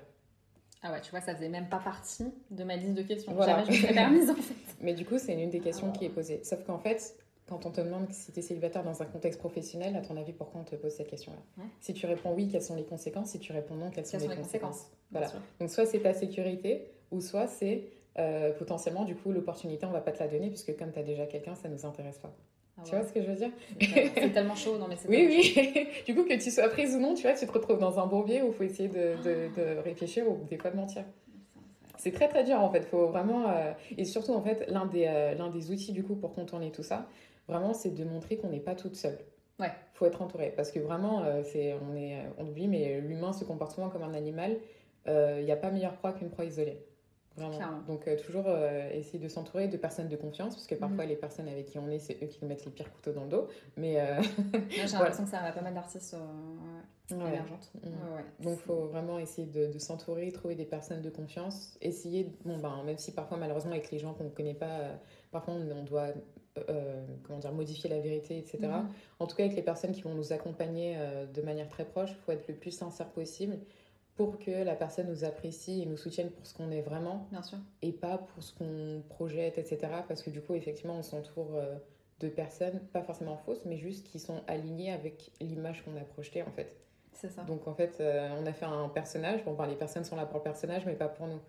Ah 0.82 0.90
ouais, 0.90 1.00
tu 1.00 1.10
vois, 1.10 1.20
ça 1.20 1.34
faisait 1.34 1.48
même 1.48 1.68
pas 1.68 1.78
partie 1.78 2.26
de 2.50 2.64
ma 2.64 2.76
liste 2.76 2.94
de 2.94 3.02
questions. 3.02 3.32
Voilà. 3.32 3.64
Jamais 3.64 3.72
je 3.72 3.86
me 3.86 3.92
permise 3.92 4.30
en 4.30 4.34
fait. 4.34 4.54
Mais 4.80 4.94
du 4.94 5.04
coup, 5.04 5.18
c'est 5.18 5.32
une 5.34 5.50
des 5.50 5.60
questions 5.60 5.92
qui 5.92 6.04
est 6.04 6.10
posée. 6.10 6.42
Sauf 6.42 6.64
qu'en 6.64 6.78
fait, 6.78 7.14
quand 7.48 7.66
on 7.66 7.70
te 7.70 7.80
demande 7.80 8.10
si 8.10 8.32
tu 8.32 8.40
es 8.40 8.42
célibataire 8.42 8.82
dans 8.82 9.00
un 9.00 9.06
contexte 9.06 9.38
professionnel, 9.38 9.94
à 9.94 10.00
ton 10.00 10.16
avis, 10.16 10.32
pourquoi 10.32 10.60
on 10.60 10.64
te 10.64 10.74
pose 10.74 10.92
cette 10.92 11.08
question-là 11.08 11.64
Si 11.80 11.94
tu 11.94 12.06
réponds 12.06 12.32
oui, 12.34 12.48
quelles 12.48 12.62
sont 12.62 12.74
les 12.74 12.84
conséquences? 12.84 13.30
Si 13.30 13.38
tu 13.38 13.52
réponds 13.52 13.76
non, 13.76 13.90
quelles, 13.90 14.06
sont, 14.06 14.18
les 14.18 14.34
conséquences, 14.34 14.90
Voilà. 15.12 15.28
Donc 15.60 15.70
soit 15.70 15.86
c'est 15.86 16.00
ta 16.00 16.14
sécurité, 16.14 16.90
ou 17.12 17.20
soit 17.20 17.46
c'est 17.46 17.84
euh, 18.18 18.52
potentiellement, 18.52 19.04
du 19.04 19.14
coup, 19.14 19.30
l'opportunité, 19.30 19.86
on 19.86 19.90
va 19.90 20.00
pas 20.00 20.12
te 20.12 20.18
la 20.18 20.28
donner, 20.28 20.48
puisque 20.48 20.76
comme 20.76 20.92
tu 20.92 20.98
as 20.98 21.04
déjà 21.04 21.26
quelqu'un, 21.26 21.54
ça 21.54 21.68
nous 21.68 21.86
intéresse 21.86 22.18
pas. 22.18 22.34
Ah 22.82 22.88
tu 22.88 22.96
vois 22.96 23.04
ce 23.04 23.12
que 23.12 23.22
je 23.22 23.28
veux 23.28 23.36
dire? 23.36 23.50
C'est 23.80 24.32
tellement 24.32 24.54
chaud, 24.54 24.76
non 24.78 24.86
mais 24.88 24.96
c'est 24.96 25.08
Oui, 25.08 25.26
oui. 25.28 25.88
du 26.06 26.14
coup, 26.14 26.24
que 26.24 26.34
tu 26.34 26.50
sois 26.50 26.68
prise 26.68 26.94
ou 26.94 27.00
non, 27.00 27.14
tu 27.14 27.22
vois, 27.22 27.32
tu 27.32 27.46
te 27.46 27.52
retrouves 27.52 27.78
dans 27.78 27.98
un 27.98 28.06
bourbier 28.06 28.42
où 28.42 28.48
il 28.48 28.52
faut 28.52 28.64
essayer 28.64 28.88
de, 28.88 29.16
de, 29.22 29.54
de, 29.56 29.78
réfléchir 29.80 30.28
ou 30.28 30.44
des 30.48 30.56
fois 30.58 30.70
de 30.70 30.76
mentir. 30.76 31.04
C'est 31.98 32.12
très 32.12 32.28
très 32.28 32.42
dur 32.42 32.58
en 32.60 32.70
fait. 32.70 32.84
Faut 32.84 33.06
vraiment 33.06 33.48
euh, 33.48 33.72
et 33.96 34.04
surtout 34.04 34.32
en 34.32 34.42
fait 34.42 34.68
l'un 34.68 34.86
des 34.86 35.06
euh, 35.06 35.34
l'un 35.34 35.50
des 35.50 35.70
outils 35.70 35.92
du 35.92 36.02
coup 36.02 36.16
pour 36.16 36.34
contourner 36.34 36.72
tout 36.72 36.82
ça, 36.82 37.06
vraiment 37.46 37.74
c'est 37.74 37.90
de 37.90 38.02
montrer 38.02 38.38
qu'on 38.38 38.48
n'est 38.48 38.58
pas 38.58 38.74
toute 38.74 38.96
seule. 38.96 39.18
Ouais. 39.60 39.70
Faut 39.94 40.06
être 40.06 40.20
entouré 40.20 40.52
parce 40.56 40.72
que 40.72 40.80
vraiment 40.80 41.22
euh, 41.22 41.42
c'est 41.44 41.74
on 41.74 41.94
est 41.94 42.16
on 42.38 42.48
oublie 42.48 42.66
mais 42.66 43.00
l'humain 43.00 43.32
se 43.32 43.44
comporte 43.44 43.72
souvent 43.72 43.88
comme 43.88 44.02
un 44.02 44.14
animal. 44.14 44.56
Il 45.06 45.44
n'y 45.44 45.52
a 45.52 45.56
pas 45.56 45.70
meilleure 45.70 45.94
proie 45.94 46.12
qu'une 46.12 46.30
proie 46.30 46.44
isolée. 46.44 46.78
Vraiment. 47.36 47.80
Donc, 47.86 48.06
euh, 48.06 48.16
toujours 48.16 48.44
euh, 48.46 48.90
essayer 48.92 49.18
de 49.18 49.28
s'entourer 49.28 49.68
de 49.68 49.76
personnes 49.76 50.08
de 50.08 50.16
confiance, 50.16 50.54
parce 50.54 50.66
que 50.66 50.74
parfois, 50.74 51.04
mhm. 51.04 51.10
les 51.10 51.16
personnes 51.16 51.48
avec 51.48 51.66
qui 51.66 51.78
on 51.78 51.88
est, 51.88 51.98
c'est 51.98 52.22
eux 52.22 52.26
qui 52.26 52.38
nous 52.42 52.48
mettent 52.48 52.64
les 52.64 52.70
pires 52.70 52.92
couteaux 52.92 53.12
dans 53.12 53.24
le 53.24 53.30
dos. 53.30 53.48
Mais 53.76 54.00
euh... 54.00 54.20
j'ai 54.70 54.86
l'impression 54.86 55.24
que 55.24 55.30
ça 55.30 55.40
a 55.40 55.52
pas 55.52 55.62
mal 55.62 55.74
d'artistes 55.74 56.16
émergentes. 57.10 57.70
Mhm. 57.82 58.44
Donc, 58.44 58.58
il 58.58 58.64
faut 58.64 58.86
vraiment 58.86 59.18
essayer 59.18 59.46
de, 59.46 59.78
s'entourer, 59.78 60.30
trouver 60.32 60.54
des 60.54 60.64
personnes 60.64 61.02
de 61.02 61.10
confiance. 61.10 61.76
Essayer, 61.80 62.30
bon, 62.44 62.58
ben, 62.58 62.82
même 62.84 62.98
si 62.98 63.12
parfois, 63.12 63.38
malheureusement, 63.38 63.72
avec 63.72 63.90
les 63.90 63.98
gens 63.98 64.12
qu'on 64.14 64.24
ne 64.24 64.30
connaît 64.30 64.54
pas, 64.54 64.98
parfois, 65.30 65.54
on, 65.54 65.82
doit 65.84 66.08
comment 67.22 67.38
dire, 67.38 67.52
modifier 67.52 67.88
la 67.88 68.00
vérité, 68.00 68.36
etc. 68.36 68.58
Mhm. 68.62 68.88
En 69.20 69.26
tout 69.26 69.36
cas, 69.36 69.44
avec 69.44 69.56
les 69.56 69.62
personnes 69.62 69.92
qui 69.92 70.02
vont 70.02 70.14
nous 70.14 70.34
accompagner 70.34 70.98
de 71.32 71.40
manière 71.40 71.68
très 71.70 71.86
proche, 71.86 72.10
il 72.10 72.16
faut 72.16 72.32
être 72.32 72.46
le 72.46 72.54
plus 72.54 72.72
sincère 72.72 73.08
possible 73.08 73.56
pour 74.16 74.38
que 74.38 74.50
la 74.50 74.74
personne 74.74 75.08
nous 75.08 75.24
apprécie 75.24 75.82
et 75.82 75.86
nous 75.86 75.96
soutienne 75.96 76.30
pour 76.30 76.46
ce 76.46 76.54
qu'on 76.54 76.70
est 76.70 76.82
vraiment. 76.82 77.26
Bien 77.30 77.42
sûr. 77.42 77.58
Et 77.80 77.92
pas 77.92 78.18
pour 78.18 78.42
ce 78.42 78.54
qu'on 78.54 79.02
projette, 79.08 79.58
etc. 79.58 79.78
Parce 80.06 80.22
que 80.22 80.30
du 80.30 80.42
coup, 80.42 80.54
effectivement, 80.54 80.96
on 80.96 81.02
s'entoure 81.02 81.54
euh, 81.54 81.76
de 82.20 82.28
personnes, 82.28 82.80
pas 82.92 83.02
forcément 83.02 83.36
fausses, 83.36 83.64
mais 83.64 83.78
juste 83.78 84.06
qui 84.06 84.18
sont 84.18 84.42
alignées 84.46 84.92
avec 84.92 85.32
l'image 85.40 85.82
qu'on 85.84 85.96
a 85.96 86.04
projetée, 86.04 86.42
en 86.42 86.50
fait. 86.50 86.76
C'est 87.14 87.30
ça. 87.30 87.42
Donc, 87.42 87.66
en 87.66 87.74
fait, 87.74 87.98
euh, 88.00 88.28
on 88.40 88.46
a 88.46 88.52
fait 88.52 88.66
un 88.66 88.88
personnage. 88.88 89.44
Bon, 89.44 89.54
ben, 89.54 89.66
les 89.66 89.76
personnes 89.76 90.04
sont 90.04 90.16
là 90.16 90.26
pour 90.26 90.38
le 90.38 90.44
personnage, 90.44 90.84
mais 90.84 90.94
pas 90.94 91.08
pour 91.08 91.26
nous. 91.26 91.40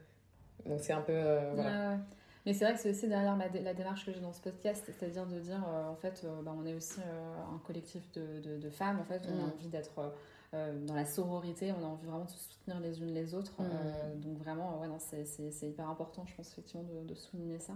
Donc, 0.66 0.80
c'est 0.80 0.94
un 0.94 1.02
peu. 1.02 1.14
Euh, 1.14 1.52
voilà. 1.56 1.98
Mais 2.46 2.54
c'est 2.54 2.66
vrai 2.66 2.74
que 2.74 2.80
c'est 2.80 2.90
aussi 2.90 3.08
derrière 3.08 3.38
la 3.38 3.74
démarche 3.74 4.06
que 4.06 4.12
j'ai 4.12 4.20
dans 4.20 4.34
ce 4.34 4.42
podcast, 4.42 4.84
c'est-à-dire 4.86 5.26
de 5.26 5.40
dire, 5.40 5.66
en 5.66 5.96
fait, 5.96 6.26
bah, 6.44 6.54
on 6.58 6.66
est 6.66 6.74
aussi 6.74 7.00
un 7.00 7.58
collectif 7.60 8.12
de, 8.12 8.58
de, 8.58 8.70
femmes, 8.70 9.00
en 9.00 9.06
fait, 9.06 9.22
on 9.30 9.40
a 9.40 9.46
mm. 9.46 9.54
envie 9.54 9.70
d'être 9.70 10.14
dans 10.54 10.94
la 10.94 11.06
sororité, 11.06 11.72
on 11.72 11.84
a 11.84 11.88
envie 11.88 12.06
vraiment 12.06 12.26
de 12.26 12.30
se 12.30 12.38
soutenir 12.38 12.80
les 12.80 13.02
unes 13.02 13.14
les 13.14 13.34
autres. 13.34 13.54
Mm. 13.62 14.20
donc 14.20 14.38
vraiment, 14.38 14.80
ouais, 14.80 14.88
c'est 15.00 15.68
hyper 15.68 15.90
important, 15.90 16.26
je 16.28 16.36
pense, 16.36 16.52
effectivement, 16.52 16.84
de, 16.84 17.08
de 17.08 17.16
souligner 17.16 17.60
ça. 17.60 17.74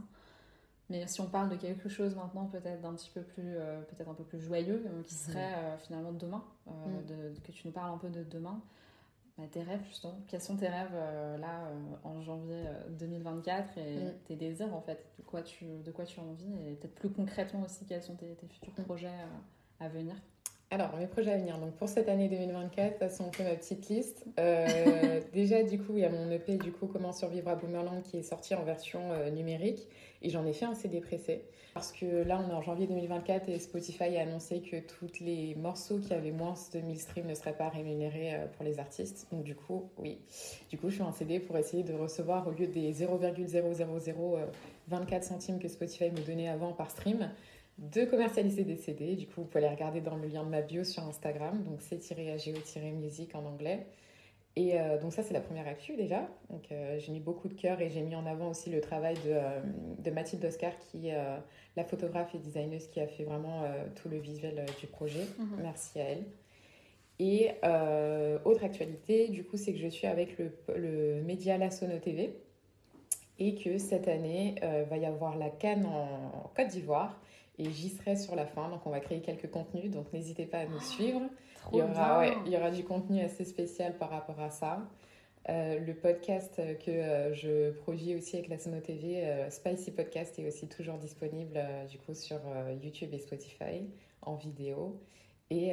Mais 0.90 1.06
si 1.08 1.20
on 1.20 1.28
parle 1.28 1.50
de 1.50 1.56
quelque 1.56 1.90
chose 1.90 2.16
maintenant, 2.16 2.46
peut-être 2.46 2.82
d'un 2.82 2.94
petit 2.94 3.12
peu 3.14 3.22
plus, 3.22 3.58
euh, 3.58 3.82
peut-être 3.82 4.10
un 4.10 4.14
peu 4.14 4.24
plus 4.24 4.40
joyeux, 4.40 4.84
euh, 4.86 5.04
qui 5.04 5.16
mhm. 5.16 5.20
serait 5.20 5.54
euh, 5.54 5.78
finalement 5.78 6.14
demain, 6.14 6.44
mhm. 6.66 7.06
de, 7.06 7.40
que 7.42 7.52
tu 7.52 7.68
nous 7.68 7.74
parles 7.74 7.94
un 7.94 7.98
peu 7.98 8.10
de 8.10 8.24
demain, 8.24 8.62
bah, 9.38 9.44
tes 9.52 9.64
rêves 9.64 9.84
justement. 9.90 10.18
Quels 10.28 10.42
sont 10.42 10.56
tes 10.56 10.70
rêves 10.70 10.96
là 11.40 11.70
en 12.04 12.22
janvier 12.22 12.64
2024 12.90 13.78
et 13.78 14.00
tes 14.26 14.36
désirs 14.36 14.74
en 14.74 14.82
fait, 14.82 15.06
de 15.20 15.24
quoi 15.24 15.44
tu, 15.44 15.66
de 15.66 15.92
quoi 15.92 16.06
tu 16.06 16.20
as 16.20 16.24
envie 16.24 16.52
et 16.66 16.74
peut-être 16.74 16.96
plus 16.96 17.12
concrètement 17.12 17.62
aussi 17.62 17.86
quels 17.86 18.02
sont 18.02 18.16
tes, 18.16 18.34
tes 18.34 18.48
futurs 18.48 18.74
projets 18.86 19.12
à 19.80 19.90
venir? 19.90 20.16
Alors, 20.70 20.98
mes 20.98 21.08
projets 21.08 21.32
à 21.32 21.38
venir. 21.38 21.58
Donc, 21.60 21.76
pour 21.76 21.88
cette 21.88 22.10
année 22.10 22.28
2024, 22.28 22.86
de 22.86 22.90
toute 22.90 23.00
façon, 23.00 23.26
on 23.30 23.32
fait 23.32 23.46
ma 23.46 23.56
petite 23.56 23.88
liste. 23.88 24.26
déjà, 25.34 25.64
du 25.64 25.80
coup, 25.80 25.94
il 25.96 26.00
y 26.00 26.06
a 26.06 26.10
mon 26.10 26.30
EP, 26.30 26.58
du 26.58 26.74
coup, 26.74 26.88
Comment 26.88 27.14
survivre 27.14 27.48
à 27.48 27.56
Boomerland, 27.56 28.02
qui 28.04 28.18
est 28.18 28.24
sorti 28.24 28.54
en 28.54 28.64
version 28.64 29.02
numérique. 29.32 29.88
Et 30.22 30.30
j'en 30.30 30.46
ai 30.46 30.54
fait 30.54 30.66
un 30.66 30.76
CD 30.76 31.00
pressé. 31.00 31.46
Parce 31.78 31.92
que 31.92 32.24
là, 32.24 32.44
on 32.44 32.50
est 32.50 32.54
en 32.56 32.64
janvier 32.64 32.88
2024 32.88 33.50
et 33.50 33.60
Spotify 33.60 34.18
a 34.18 34.24
annoncé 34.24 34.62
que 34.62 34.78
tous 34.78 35.12
les 35.22 35.54
morceaux 35.54 36.00
qui 36.00 36.12
avaient 36.12 36.32
moins 36.32 36.56
de 36.74 36.80
1000 36.80 37.00
streams 37.00 37.28
ne 37.28 37.36
seraient 37.36 37.56
pas 37.56 37.70
rémunérés 37.70 38.34
euh, 38.34 38.48
pour 38.48 38.66
les 38.66 38.80
artistes. 38.80 39.28
Donc, 39.32 39.44
du 39.44 39.54
coup, 39.54 39.92
oui. 40.00 40.18
Du 40.72 40.80
coup, 40.80 40.90
je 40.90 40.96
fais 40.96 41.04
un 41.04 41.12
CD 41.12 41.40
pour 41.40 41.56
essayer 41.56 41.84
de 41.84 41.94
recevoir, 41.94 42.48
au 42.48 42.52
lieu 42.52 42.66
des 42.66 42.92
0,00024 42.94 45.24
centimes 45.24 45.60
que 45.60 45.68
Spotify 45.68 46.10
me 46.10 46.26
donnait 46.26 46.50
avant 46.50 46.74
par 46.74 46.90
stream, 46.90 47.30
de 47.78 48.06
commercialiser 48.06 48.64
des 48.64 48.78
CD. 48.78 49.16
Du 49.16 49.28
coup, 49.28 49.42
vous 49.42 49.48
pouvez 49.48 49.62
les 49.62 49.70
regarder 49.70 50.02
dans 50.02 50.16
le 50.16 50.28
lien 50.28 50.44
de 50.44 50.50
ma 50.50 50.62
bio 50.62 50.84
sur 50.84 51.04
Instagram. 51.04 51.64
Donc, 51.64 51.82
c'est-ageo-music 51.82 53.36
en 53.36 53.46
anglais. 53.46 53.86
Et 54.58 54.74
euh, 54.74 54.98
donc 55.00 55.14
ça, 55.14 55.22
c'est 55.22 55.36
la 55.36 55.40
première 55.40 55.68
actu 55.68 55.96
déjà. 55.96 56.28
Donc 56.50 56.72
euh, 56.72 56.98
j'ai 56.98 57.12
mis 57.12 57.20
beaucoup 57.20 57.48
de 57.48 57.54
cœur 57.54 57.80
et 57.80 57.92
j'ai 57.92 58.02
mis 58.02 58.16
en 58.16 58.26
avant 58.26 58.50
aussi 58.50 58.72
le 58.72 58.82
travail 58.82 59.14
de, 59.24 59.30
euh, 59.30 59.62
de 60.00 60.10
Mathilde 60.10 60.44
Oscar, 60.44 60.72
qui 60.80 61.10
est 61.10 61.18
la 61.76 61.84
photographe 61.84 62.34
et 62.34 62.40
designeuse 62.40 62.88
qui 62.88 63.00
a 63.00 63.06
fait 63.06 63.24
vraiment 63.24 63.66
tout 63.96 64.10
le 64.10 64.18
visuel 64.18 64.66
du 64.80 64.88
projet. 64.88 65.28
Mhm. 65.38 65.60
Merci 65.62 66.00
à 66.00 66.06
elle. 66.06 66.24
Et 67.20 67.52
autre 68.46 68.64
actualité, 68.64 69.28
du 69.28 69.44
coup, 69.44 69.58
c'est 69.58 69.74
que 69.74 69.80
je 69.80 69.88
suis 69.88 70.08
avec 70.08 70.40
le, 70.40 70.52
le 70.76 71.22
média 71.22 71.60
La 71.60 71.70
Sono 71.70 72.00
TV 72.00 72.34
et 73.38 73.54
que 73.54 73.78
cette 73.78 74.08
année, 74.08 74.56
va 74.90 74.98
y 74.98 75.06
avoir 75.06 75.38
la 75.38 75.52
Cannes 75.52 75.86
en 75.86 76.50
Côte 76.56 76.70
d'Ivoire 76.70 77.22
et 77.58 77.70
j'y 77.72 77.90
serai 77.90 78.16
sur 78.16 78.36
la 78.36 78.46
fin. 78.46 78.70
Donc 78.70 78.86
on 78.86 78.90
va 78.90 79.00
créer 79.00 79.22
quelques 79.22 79.50
contenus, 79.50 79.92
donc 79.92 80.12
n'hésitez 80.14 80.46
pas 80.46 80.60
à 80.60 80.66
nous 80.66 80.78
ah. 80.80 80.84
suivre 80.84 81.22
il, 81.74 81.80
y 81.80 81.82
aura, 81.82 82.20
ouais, 82.20 82.34
il 82.46 82.52
y 82.52 82.58
aura 82.58 82.72
du 82.72 82.84
contenu 82.84 83.22
assez 83.22 83.46
spécial 83.46 83.98
par 83.98 84.10
rapport 84.10 84.40
à 84.40 84.50
ça. 84.50 84.88
Euh, 85.50 85.80
le 85.80 85.94
podcast 85.94 86.62
que 86.86 86.92
euh, 86.92 87.34
je 87.34 87.72
produis 87.72 88.16
aussi 88.16 88.36
avec 88.36 88.50
la 88.50 88.58
Sono 88.58 88.80
TV, 88.82 89.24
euh, 89.24 89.50
Spicy 89.50 89.92
Podcast, 89.92 90.38
est 90.40 90.48
aussi 90.48 90.68
toujours 90.68 90.98
disponible 90.98 91.60
du 91.90 91.98
coup 91.98 92.14
sur 92.14 92.40
YouTube 92.82 93.14
et 93.14 93.20
Spotify 93.20 93.90
en 94.22 94.36
vidéo. 94.36 95.00
Et 95.50 95.72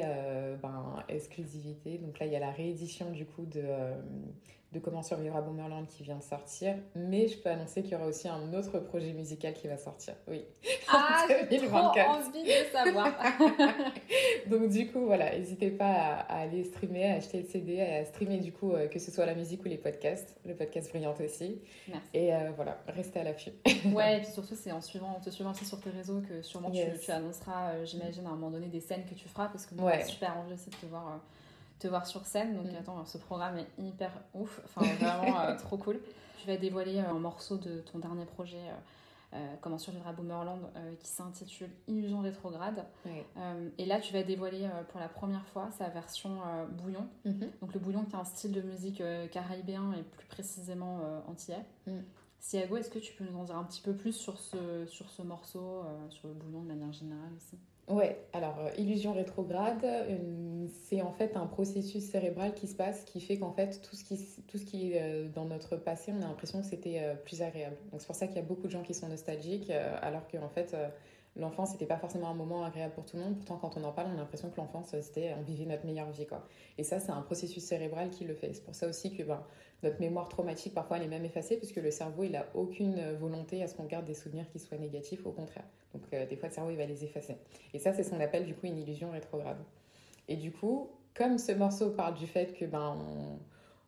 ben, 0.63 1.03
exclusivité, 1.09 1.97
donc 1.97 2.19
là 2.19 2.27
il 2.27 2.31
y 2.31 2.35
a 2.37 2.39
la 2.39 2.51
réédition 2.51 3.11
du 3.11 3.25
coup 3.25 3.45
de 3.45 3.61
de 4.75 4.79
Comment 4.79 5.01
survivre 5.01 5.35
à 5.37 5.41
Boomerland 5.41 5.85
qui 5.87 6.03
vient 6.03 6.17
de 6.17 6.23
sortir. 6.23 6.75
Mais 6.95 7.27
je 7.27 7.37
peux 7.37 7.49
annoncer 7.49 7.81
qu'il 7.81 7.93
y 7.93 7.95
aura 7.95 8.07
aussi 8.07 8.27
un 8.27 8.53
autre 8.53 8.79
projet 8.79 9.13
musical 9.13 9.53
qui 9.53 9.67
va 9.67 9.77
sortir. 9.77 10.15
Oui. 10.27 10.45
Ah, 10.87 11.25
j'ai 11.49 11.57
trop 11.57 11.77
envie 11.77 12.43
de 12.43 12.71
savoir. 12.71 13.11
Donc 14.47 14.69
du 14.69 14.87
coup, 14.91 15.05
voilà, 15.05 15.35
n'hésitez 15.35 15.71
pas 15.71 15.91
à, 15.91 16.41
aller 16.41 16.63
streamer, 16.63 17.11
à 17.11 17.15
acheter 17.15 17.41
le 17.41 17.47
CD, 17.47 17.81
à 17.81 18.05
streamer 18.05 18.37
du 18.37 18.51
coup, 18.51 18.71
euh, 18.71 18.87
que 18.87 18.99
ce 18.99 19.11
soit 19.11 19.25
la 19.25 19.33
musique 19.33 19.65
ou 19.65 19.67
les 19.67 19.77
podcasts. 19.77 20.35
Le 20.45 20.53
podcast 20.53 20.89
Brillante 20.91 21.19
aussi. 21.21 21.59
Merci. 21.87 22.07
Et 22.13 22.33
euh, 22.33 22.51
voilà, 22.55 22.77
restez 22.87 23.19
à 23.19 23.23
l'affût. 23.23 23.51
ouais, 23.93 24.17
et 24.17 24.21
puis 24.21 24.31
surtout, 24.31 24.55
c'est 24.55 24.71
en 24.71 24.81
suivant, 24.81 25.09
en 25.17 25.19
te 25.19 25.29
suivant 25.31 25.51
aussi 25.51 25.65
sur 25.65 25.81
tes 25.81 25.89
réseaux 25.89 26.21
que 26.21 26.41
sûrement 26.43 26.71
tu, 26.71 27.11
annonceras, 27.11 27.71
euh, 27.71 27.85
j'imagine, 27.85 28.25
à 28.27 28.29
un 28.29 28.35
moment 28.35 28.51
donné, 28.51 28.67
des 28.67 28.81
scènes 28.81 29.05
que 29.05 29.15
tu 29.15 29.27
feras 29.27 29.47
parce 29.47 29.65
que 29.65 29.75
moi, 29.75 29.91
ouais. 29.91 30.05
super 30.05 30.37
envie 30.37 30.53
aussi 30.53 30.69
de 30.69 30.75
te 30.75 30.85
voir 30.85 31.19
te 31.79 31.87
voir 31.87 32.05
sur 32.05 32.25
scène. 32.25 32.55
Donc, 32.55 32.71
mm. 32.71 32.75
attends, 32.75 33.05
ce 33.05 33.17
programme 33.17 33.57
est 33.57 33.67
hyper 33.77 34.11
ouf. 34.33 34.61
Enfin, 34.65 34.81
vraiment 34.99 35.39
euh, 35.39 35.55
trop 35.57 35.77
cool. 35.77 35.99
Tu 36.39 36.47
vas 36.47 36.57
dévoiler 36.57 36.99
euh, 36.99 37.09
un 37.09 37.19
morceau 37.19 37.57
de 37.57 37.79
ton 37.79 37.99
dernier 37.99 38.25
projet. 38.25 38.61
Euh, 39.33 39.37
comment 39.59 39.77
survivre 39.77 40.07
à 40.07 40.13
Boomerland 40.13 40.61
qui 40.99 41.09
s'intitule 41.09 41.69
Illusion 41.87 42.21
rétrograde. 42.21 42.85
et 43.77 43.85
là, 43.85 43.99
tu 43.99 44.13
vas 44.13 44.23
dévoiler 44.23 44.69
pour 44.89 44.99
la 44.99 45.09
première 45.09 45.45
fois 45.47 45.69
sa 45.71 45.89
version 45.89 46.37
bouillon. 46.71 47.05
Mm-hmm. 47.25 47.59
Donc 47.59 47.73
le 47.73 47.79
bouillon 47.81 48.05
qui 48.05 48.13
est 48.13 48.19
un 48.19 48.23
style 48.23 48.53
de 48.53 48.61
musique 48.61 49.03
caribéen 49.31 49.91
et 49.93 50.03
plus 50.03 50.27
précisément 50.27 51.01
antillais. 51.27 51.65
Mm. 51.85 51.99
Siago, 52.39 52.77
est-ce 52.77 52.91
que 52.91 52.99
tu 52.99 53.13
peux 53.13 53.25
nous 53.25 53.37
en 53.37 53.43
dire 53.43 53.57
un 53.57 53.65
petit 53.65 53.81
peu 53.81 53.93
plus 53.93 54.13
sur 54.13 54.39
ce, 54.39 54.85
sur 54.85 55.09
ce 55.09 55.21
morceau, 55.21 55.83
sur 56.11 56.29
le 56.29 56.33
bouillon 56.33 56.61
de 56.61 56.67
manière 56.67 56.93
générale 56.93 57.33
aussi? 57.35 57.57
Ouais, 57.87 58.17
alors 58.33 58.57
euh, 58.61 58.71
illusion 58.79 59.13
rétrograde, 59.13 59.83
euh, 59.83 60.65
c'est 60.85 61.03
en 61.03 61.11
fait 61.11 61.37
un 61.37 61.45
processus 61.45 62.03
cérébral 62.03 62.55
qui 62.55 62.65
se 62.67 62.73
passe 62.73 63.03
qui 63.03 63.21
fait 63.21 63.37
qu'en 63.37 63.51
fait 63.51 63.79
tout 63.83 63.95
ce 63.95 64.03
qui, 64.03 64.17
tout 64.47 64.57
ce 64.57 64.65
qui 64.65 64.93
est 64.93 65.01
euh, 65.03 65.27
dans 65.29 65.45
notre 65.45 65.75
passé, 65.75 66.11
on 66.11 66.23
a 66.23 66.27
l'impression 66.27 66.61
que 66.61 66.65
c'était 66.65 66.99
plus 67.25 67.43
agréable. 67.43 67.75
Donc 67.91 68.01
c'est 68.01 68.07
pour 68.07 68.15
ça 68.15 68.25
qu'il 68.25 68.37
y 68.37 68.39
a 68.39 68.43
beaucoup 68.43 68.65
de 68.65 68.71
gens 68.71 68.81
qui 68.81 68.95
sont 68.95 69.07
nostalgiques 69.07 69.71
alors 70.01 70.27
qu'en 70.27 70.49
fait 70.49 70.75
l'enfance 71.35 71.71
n'était 71.71 71.85
pas 71.85 71.97
forcément 71.97 72.29
un 72.29 72.33
moment 72.33 72.63
agréable 72.63 72.93
pour 72.93 73.05
tout 73.05 73.17
le 73.17 73.23
monde. 73.23 73.35
Pourtant 73.37 73.57
quand 73.57 73.77
on 73.77 73.83
en 73.83 73.91
parle, 73.91 74.09
on 74.11 74.13
a 74.13 74.17
l'impression 74.17 74.49
que 74.49 74.57
l'enfance 74.57 74.95
c'était 75.01 75.33
on 75.37 75.41
vivait 75.41 75.65
notre 75.65 75.85
meilleure 75.85 76.11
vie 76.11 76.25
quoi. 76.25 76.47
Et 76.77 76.83
ça 76.83 76.99
c'est 76.99 77.11
un 77.11 77.21
processus 77.21 77.63
cérébral 77.63 78.09
qui 78.09 78.23
le 78.25 78.35
fait. 78.35 78.53
C'est 78.53 78.63
pour 78.63 78.75
ça 78.75 78.87
aussi 78.87 79.15
que 79.15 79.23
ben, 79.23 79.43
notre 79.85 79.99
mémoire 79.99 80.27
traumatique, 80.29 80.73
parfois, 80.73 80.97
elle 80.97 81.03
est 81.03 81.07
même 81.07 81.25
effacée 81.25 81.57
puisque 81.57 81.75
le 81.77 81.91
cerveau, 81.91 82.23
il 82.23 82.31
n'a 82.31 82.45
aucune 82.55 83.13
volonté 83.13 83.61
à 83.61 83.67
ce 83.67 83.75
qu'on 83.75 83.85
garde 83.85 84.05
des 84.05 84.13
souvenirs 84.13 84.49
qui 84.49 84.59
soient 84.59 84.77
négatifs, 84.77 85.25
au 85.25 85.31
contraire. 85.31 85.65
Donc, 85.93 86.03
euh, 86.13 86.25
des 86.25 86.35
fois, 86.35 86.49
le 86.49 86.55
cerveau, 86.55 86.71
il 86.71 86.77
va 86.77 86.85
les 86.85 87.03
effacer. 87.03 87.37
Et 87.73 87.79
ça, 87.79 87.93
c'est 87.93 88.03
ce 88.03 88.09
qu'on 88.09 88.19
appelle, 88.19 88.45
du 88.45 88.55
coup, 88.55 88.65
une 88.65 88.79
illusion 88.79 89.11
rétrograde. 89.11 89.59
Et 90.27 90.37
du 90.37 90.51
coup, 90.51 90.89
comme 91.13 91.37
ce 91.37 91.51
morceau 91.51 91.91
parle 91.91 92.15
du 92.15 92.25
fait 92.25 92.53
que, 92.53 92.65
ben, 92.65 92.97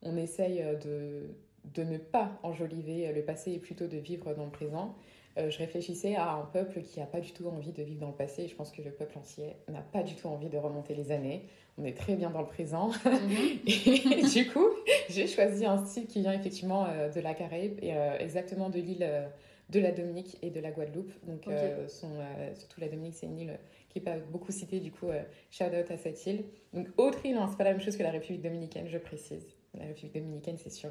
on 0.03 0.15
essaye 0.17 0.63
de, 0.83 1.29
de 1.73 1.83
ne 1.83 1.97
pas 1.97 2.39
enjoliver 2.43 3.11
le 3.13 3.21
passé 3.23 3.51
et 3.51 3.59
plutôt 3.59 3.87
de 3.87 3.97
vivre 3.97 4.33
dans 4.33 4.45
le 4.45 4.51
présent, 4.51 4.95
euh, 5.37 5.51
je 5.51 5.57
réfléchissais 5.59 6.15
à 6.15 6.33
un 6.33 6.45
peuple 6.45 6.81
qui 6.81 6.99
n'a 6.99 7.05
pas 7.05 7.19
du 7.19 7.31
tout 7.31 7.47
envie 7.47 7.71
de 7.71 7.83
vivre 7.83 7.99
dans 7.99 8.07
le 8.07 8.15
passé. 8.15 8.43
Et 8.43 8.47
je 8.47 8.55
pense 8.55 8.71
que 8.71 8.81
le 8.81 8.91
peuple 8.91 9.17
entier 9.17 9.55
n'a 9.67 9.81
pas 9.81 10.01
du 10.01 10.15
tout 10.15 10.27
envie 10.27 10.49
de 10.49 10.57
remonter 10.57 10.95
les 10.95 11.11
années. 11.11 11.45
On 11.77 11.85
est 11.85 11.95
très 11.95 12.15
bien 12.15 12.31
dans 12.31 12.41
le 12.41 12.47
présent. 12.47 12.89
Mhm. 13.05 13.59
et 13.67 14.23
du 14.23 14.47
coup, 14.49 14.67
j'ai 15.09 15.27
choisi 15.27 15.65
un 15.65 15.85
style 15.85 16.07
qui 16.07 16.21
vient 16.21 16.33
effectivement 16.33 16.87
euh, 16.87 17.09
de 17.09 17.19
la 17.19 17.35
Caraïbe 17.35 17.77
et 17.83 17.95
euh, 17.95 18.17
exactement 18.17 18.69
de 18.69 18.79
l'île 18.79 19.29
de 19.69 19.79
la 19.81 19.91
Dominique 19.91 20.37
et 20.41 20.49
de 20.49 20.59
la 20.59 20.71
Guadeloupe. 20.71 21.11
Donc, 21.27 21.45
surtout 21.87 22.79
la 22.79 22.87
Dominique, 22.87 23.15
c'est 23.15 23.27
une 23.27 23.37
île 23.37 23.59
qui 23.89 23.99
n'est 23.99 24.05
pas 24.05 24.17
beaucoup 24.17 24.51
citée. 24.51 24.79
Du 24.79 24.91
coup, 24.91 25.07
shout 25.51 25.65
out 25.65 25.91
à 25.91 25.97
cette 25.97 26.25
île. 26.25 26.45
Donc, 26.73 26.87
autre 26.97 27.25
île, 27.25 27.35
hein, 27.35 27.47
c'est 27.49 27.57
pas 27.57 27.65
la 27.65 27.73
même 27.73 27.81
chose 27.81 27.97
que 27.97 28.03
la 28.03 28.11
République 28.11 28.41
dominicaine, 28.41 28.87
je 28.87 28.97
précise. 28.97 29.45
La 29.77 29.85
République 29.85 30.13
dominicaine, 30.13 30.57
c'est 30.57 30.71
sur 30.71 30.89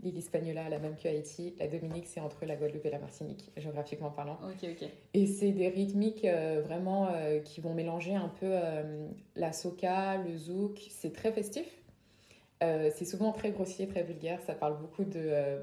L'île 0.00 0.16
Hispaniola, 0.16 0.68
la 0.68 0.78
même 0.78 0.94
que 0.96 1.08
Haïti. 1.08 1.54
La 1.58 1.66
Dominique, 1.66 2.06
c'est 2.06 2.20
entre 2.20 2.46
la 2.46 2.54
Guadeloupe 2.54 2.86
et 2.86 2.90
la 2.90 3.00
Martinique, 3.00 3.50
géographiquement 3.56 4.10
parlant. 4.10 4.38
Ok, 4.44 4.68
ok. 4.70 4.88
Et 5.14 5.26
c'est 5.26 5.50
des 5.50 5.68
rythmiques 5.68 6.24
euh, 6.24 6.62
vraiment 6.64 7.08
euh, 7.10 7.40
qui 7.40 7.60
vont 7.60 7.74
mélanger 7.74 8.14
un 8.14 8.28
peu 8.28 8.46
euh, 8.46 9.08
la 9.34 9.52
soca, 9.52 10.18
le 10.18 10.36
zouk. 10.36 10.86
C'est 10.90 11.12
très 11.12 11.32
festif. 11.32 11.66
c'est 12.60 13.04
souvent 13.04 13.32
très 13.32 13.50
grossier, 13.50 13.88
très 13.88 14.04
vulgaire. 14.04 14.40
Ça 14.46 14.54
parle 14.54 14.78
beaucoup 14.78 15.04
de, 15.04 15.58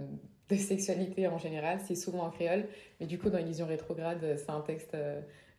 de 0.49 0.55
sexualité 0.55 1.27
en 1.27 1.37
général. 1.37 1.79
C'est 1.85 1.95
souvent 1.95 2.25
en 2.25 2.29
créole. 2.29 2.65
Mais 2.99 3.05
du 3.05 3.17
coup, 3.17 3.29
dans 3.29 3.37
Illusion 3.37 3.67
rétrograde, 3.67 4.35
c'est 4.37 4.49
un 4.49 4.61
texte 4.61 4.97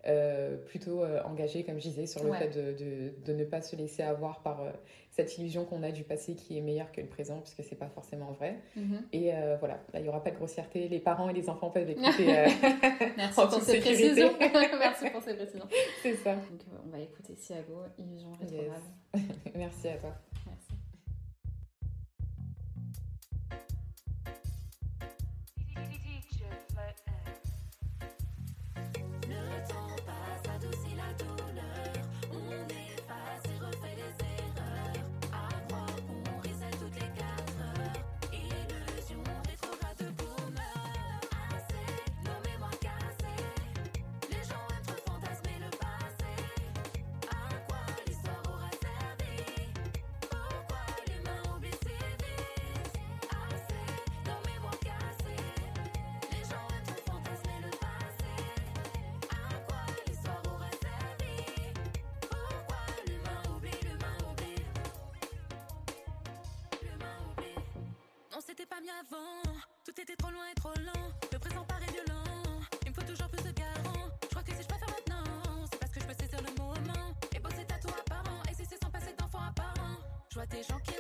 euh, 0.07 0.57
plutôt 0.57 1.03
euh, 1.03 1.21
engagé, 1.25 1.65
comme 1.65 1.77
je 1.77 1.89
disais, 1.89 2.07
sur 2.07 2.23
le 2.23 2.33
fait 2.33 2.49
de, 2.49 2.73
de, 2.73 3.13
de, 3.25 3.33
ne 3.33 3.45
pas 3.45 3.61
se 3.61 3.75
laisser 3.75 4.03
avoir 4.03 4.41
par 4.43 4.63
euh, 4.63 4.71
cette 5.11 5.37
illusion 5.39 5.65
qu'on 5.65 5.83
a 5.83 5.91
du 5.91 6.05
passé 6.05 6.35
qui 6.35 6.57
est 6.57 6.61
meilleur 6.61 6.93
que 6.93 7.01
le 7.01 7.09
présent, 7.09 7.41
puisque 7.41 7.65
c'est 7.69 7.79
pas 7.79 7.89
forcément 7.89 8.33
vrai. 8.33 8.61
Mhm. 8.77 9.03
Et 9.13 9.33
voilà, 9.59 9.81
il 9.95 10.03
n'y 10.03 10.09
aura 10.09 10.23
pas 10.23 10.31
de 10.31 10.37
grossièreté. 10.37 10.89
Les 10.89 11.01
parents 11.01 11.29
et 11.29 11.33
les 11.33 11.49
enfants 11.49 11.71
peuvent 11.71 11.89
écouter 11.89 12.27
Merci, 13.17 13.35
pour 13.35 13.53
ces 13.61 13.81
précisions. 13.81 14.33
Merci 14.79 15.11
pour 15.11 15.23
ces 15.23 15.35
précisions. 15.35 15.67
C'est 16.03 16.15
ça. 16.17 16.35
Donc, 16.35 16.83
on 16.85 16.91
va 16.91 17.01
écouter 17.01 17.35
Siago, 17.37 17.83
Illusion 17.99 18.33
rétrograde. 18.39 18.83
Merci 19.55 19.89
à 19.89 19.97
toi. 19.97 20.13
trop 70.67 70.81
lent, 70.83 71.11
le 71.33 71.39
présent 71.39 71.65
paraît 71.65 71.93
violent. 71.93 72.61
Il 72.85 72.91
me 72.91 72.95
faut 72.95 73.03
toujours 73.03 73.29
plus 73.29 73.43
de 73.43 73.53
garant. 73.53 74.09
Je 74.23 74.29
crois 74.29 74.43
que 74.43 74.53
si 74.53 74.63
je 74.63 74.69
préfère 74.69 74.89
maintenant, 74.89 75.67
c'est 75.71 75.79
parce 75.79 75.93
que 75.93 76.01
je 76.01 76.07
peux 76.07 76.15
saisir 76.15 76.41
le 76.43 76.53
moment. 76.61 77.15
Et 77.35 77.39
bosser 77.39 77.67
à 77.75 77.79
tout 77.79 77.95
apparent, 77.95 78.43
et 78.51 78.55
si 78.55 78.65
sans 78.65 78.91
passer 78.91 79.15
d'enfant 79.19 79.41
apparent. 79.49 79.97
Je 80.31 80.35
vois 80.35 80.47
des 80.47 80.63
gens 80.63 80.79
qui 80.81 80.95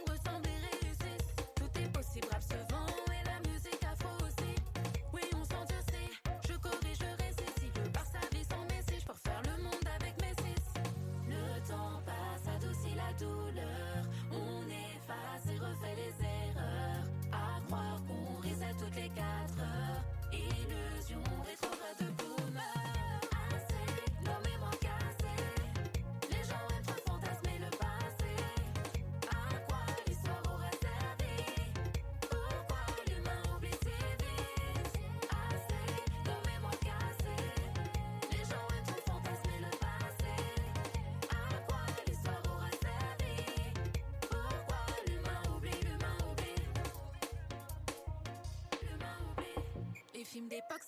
des 50.48 50.62
packs 50.68 50.85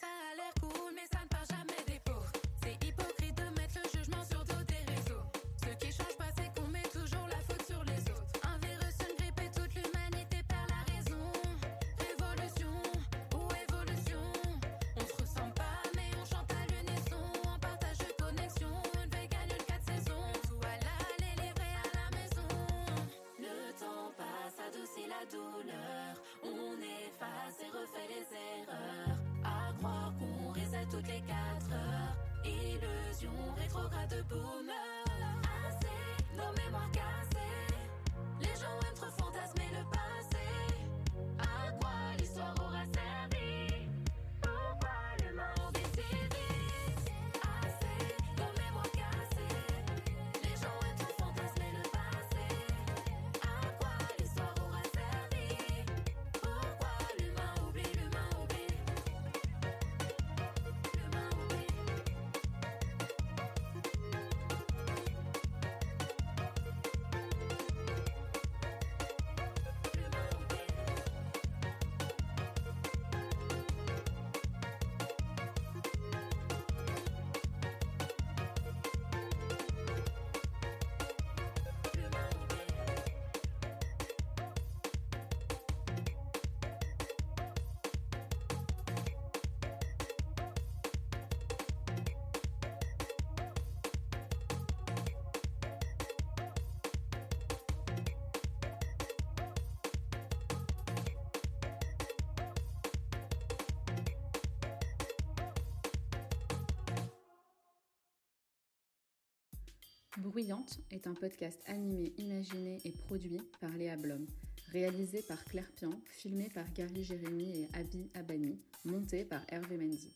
Bruyante 110.18 110.80
est 110.90 111.06
un 111.06 111.14
podcast 111.14 111.60
animé, 111.66 112.12
imaginé 112.18 112.80
et 112.84 112.90
produit 112.90 113.40
par 113.60 113.70
Léa 113.76 113.96
Blom, 113.96 114.26
réalisé 114.72 115.22
par 115.22 115.44
Claire 115.44 115.70
Pian, 115.76 115.92
filmé 116.06 116.48
par 116.48 116.70
Gary 116.72 117.04
Jérémy 117.04 117.62
et 117.62 117.68
Abby 117.74 118.10
Abani, 118.14 118.58
monté 118.84 119.24
par 119.24 119.42
Hervé 119.48 119.76
Mendy. 119.76 120.12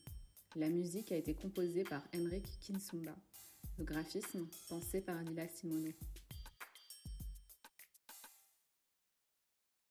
La 0.57 0.67
musique 0.67 1.13
a 1.13 1.15
été 1.15 1.33
composée 1.33 1.85
par 1.85 2.03
Emric 2.11 2.45
Kinsumba. 2.59 3.15
Le 3.77 3.85
graphisme, 3.85 4.45
pensé 4.67 4.99
par 4.99 5.23
Lila 5.23 5.47
Simonet. 5.47 5.95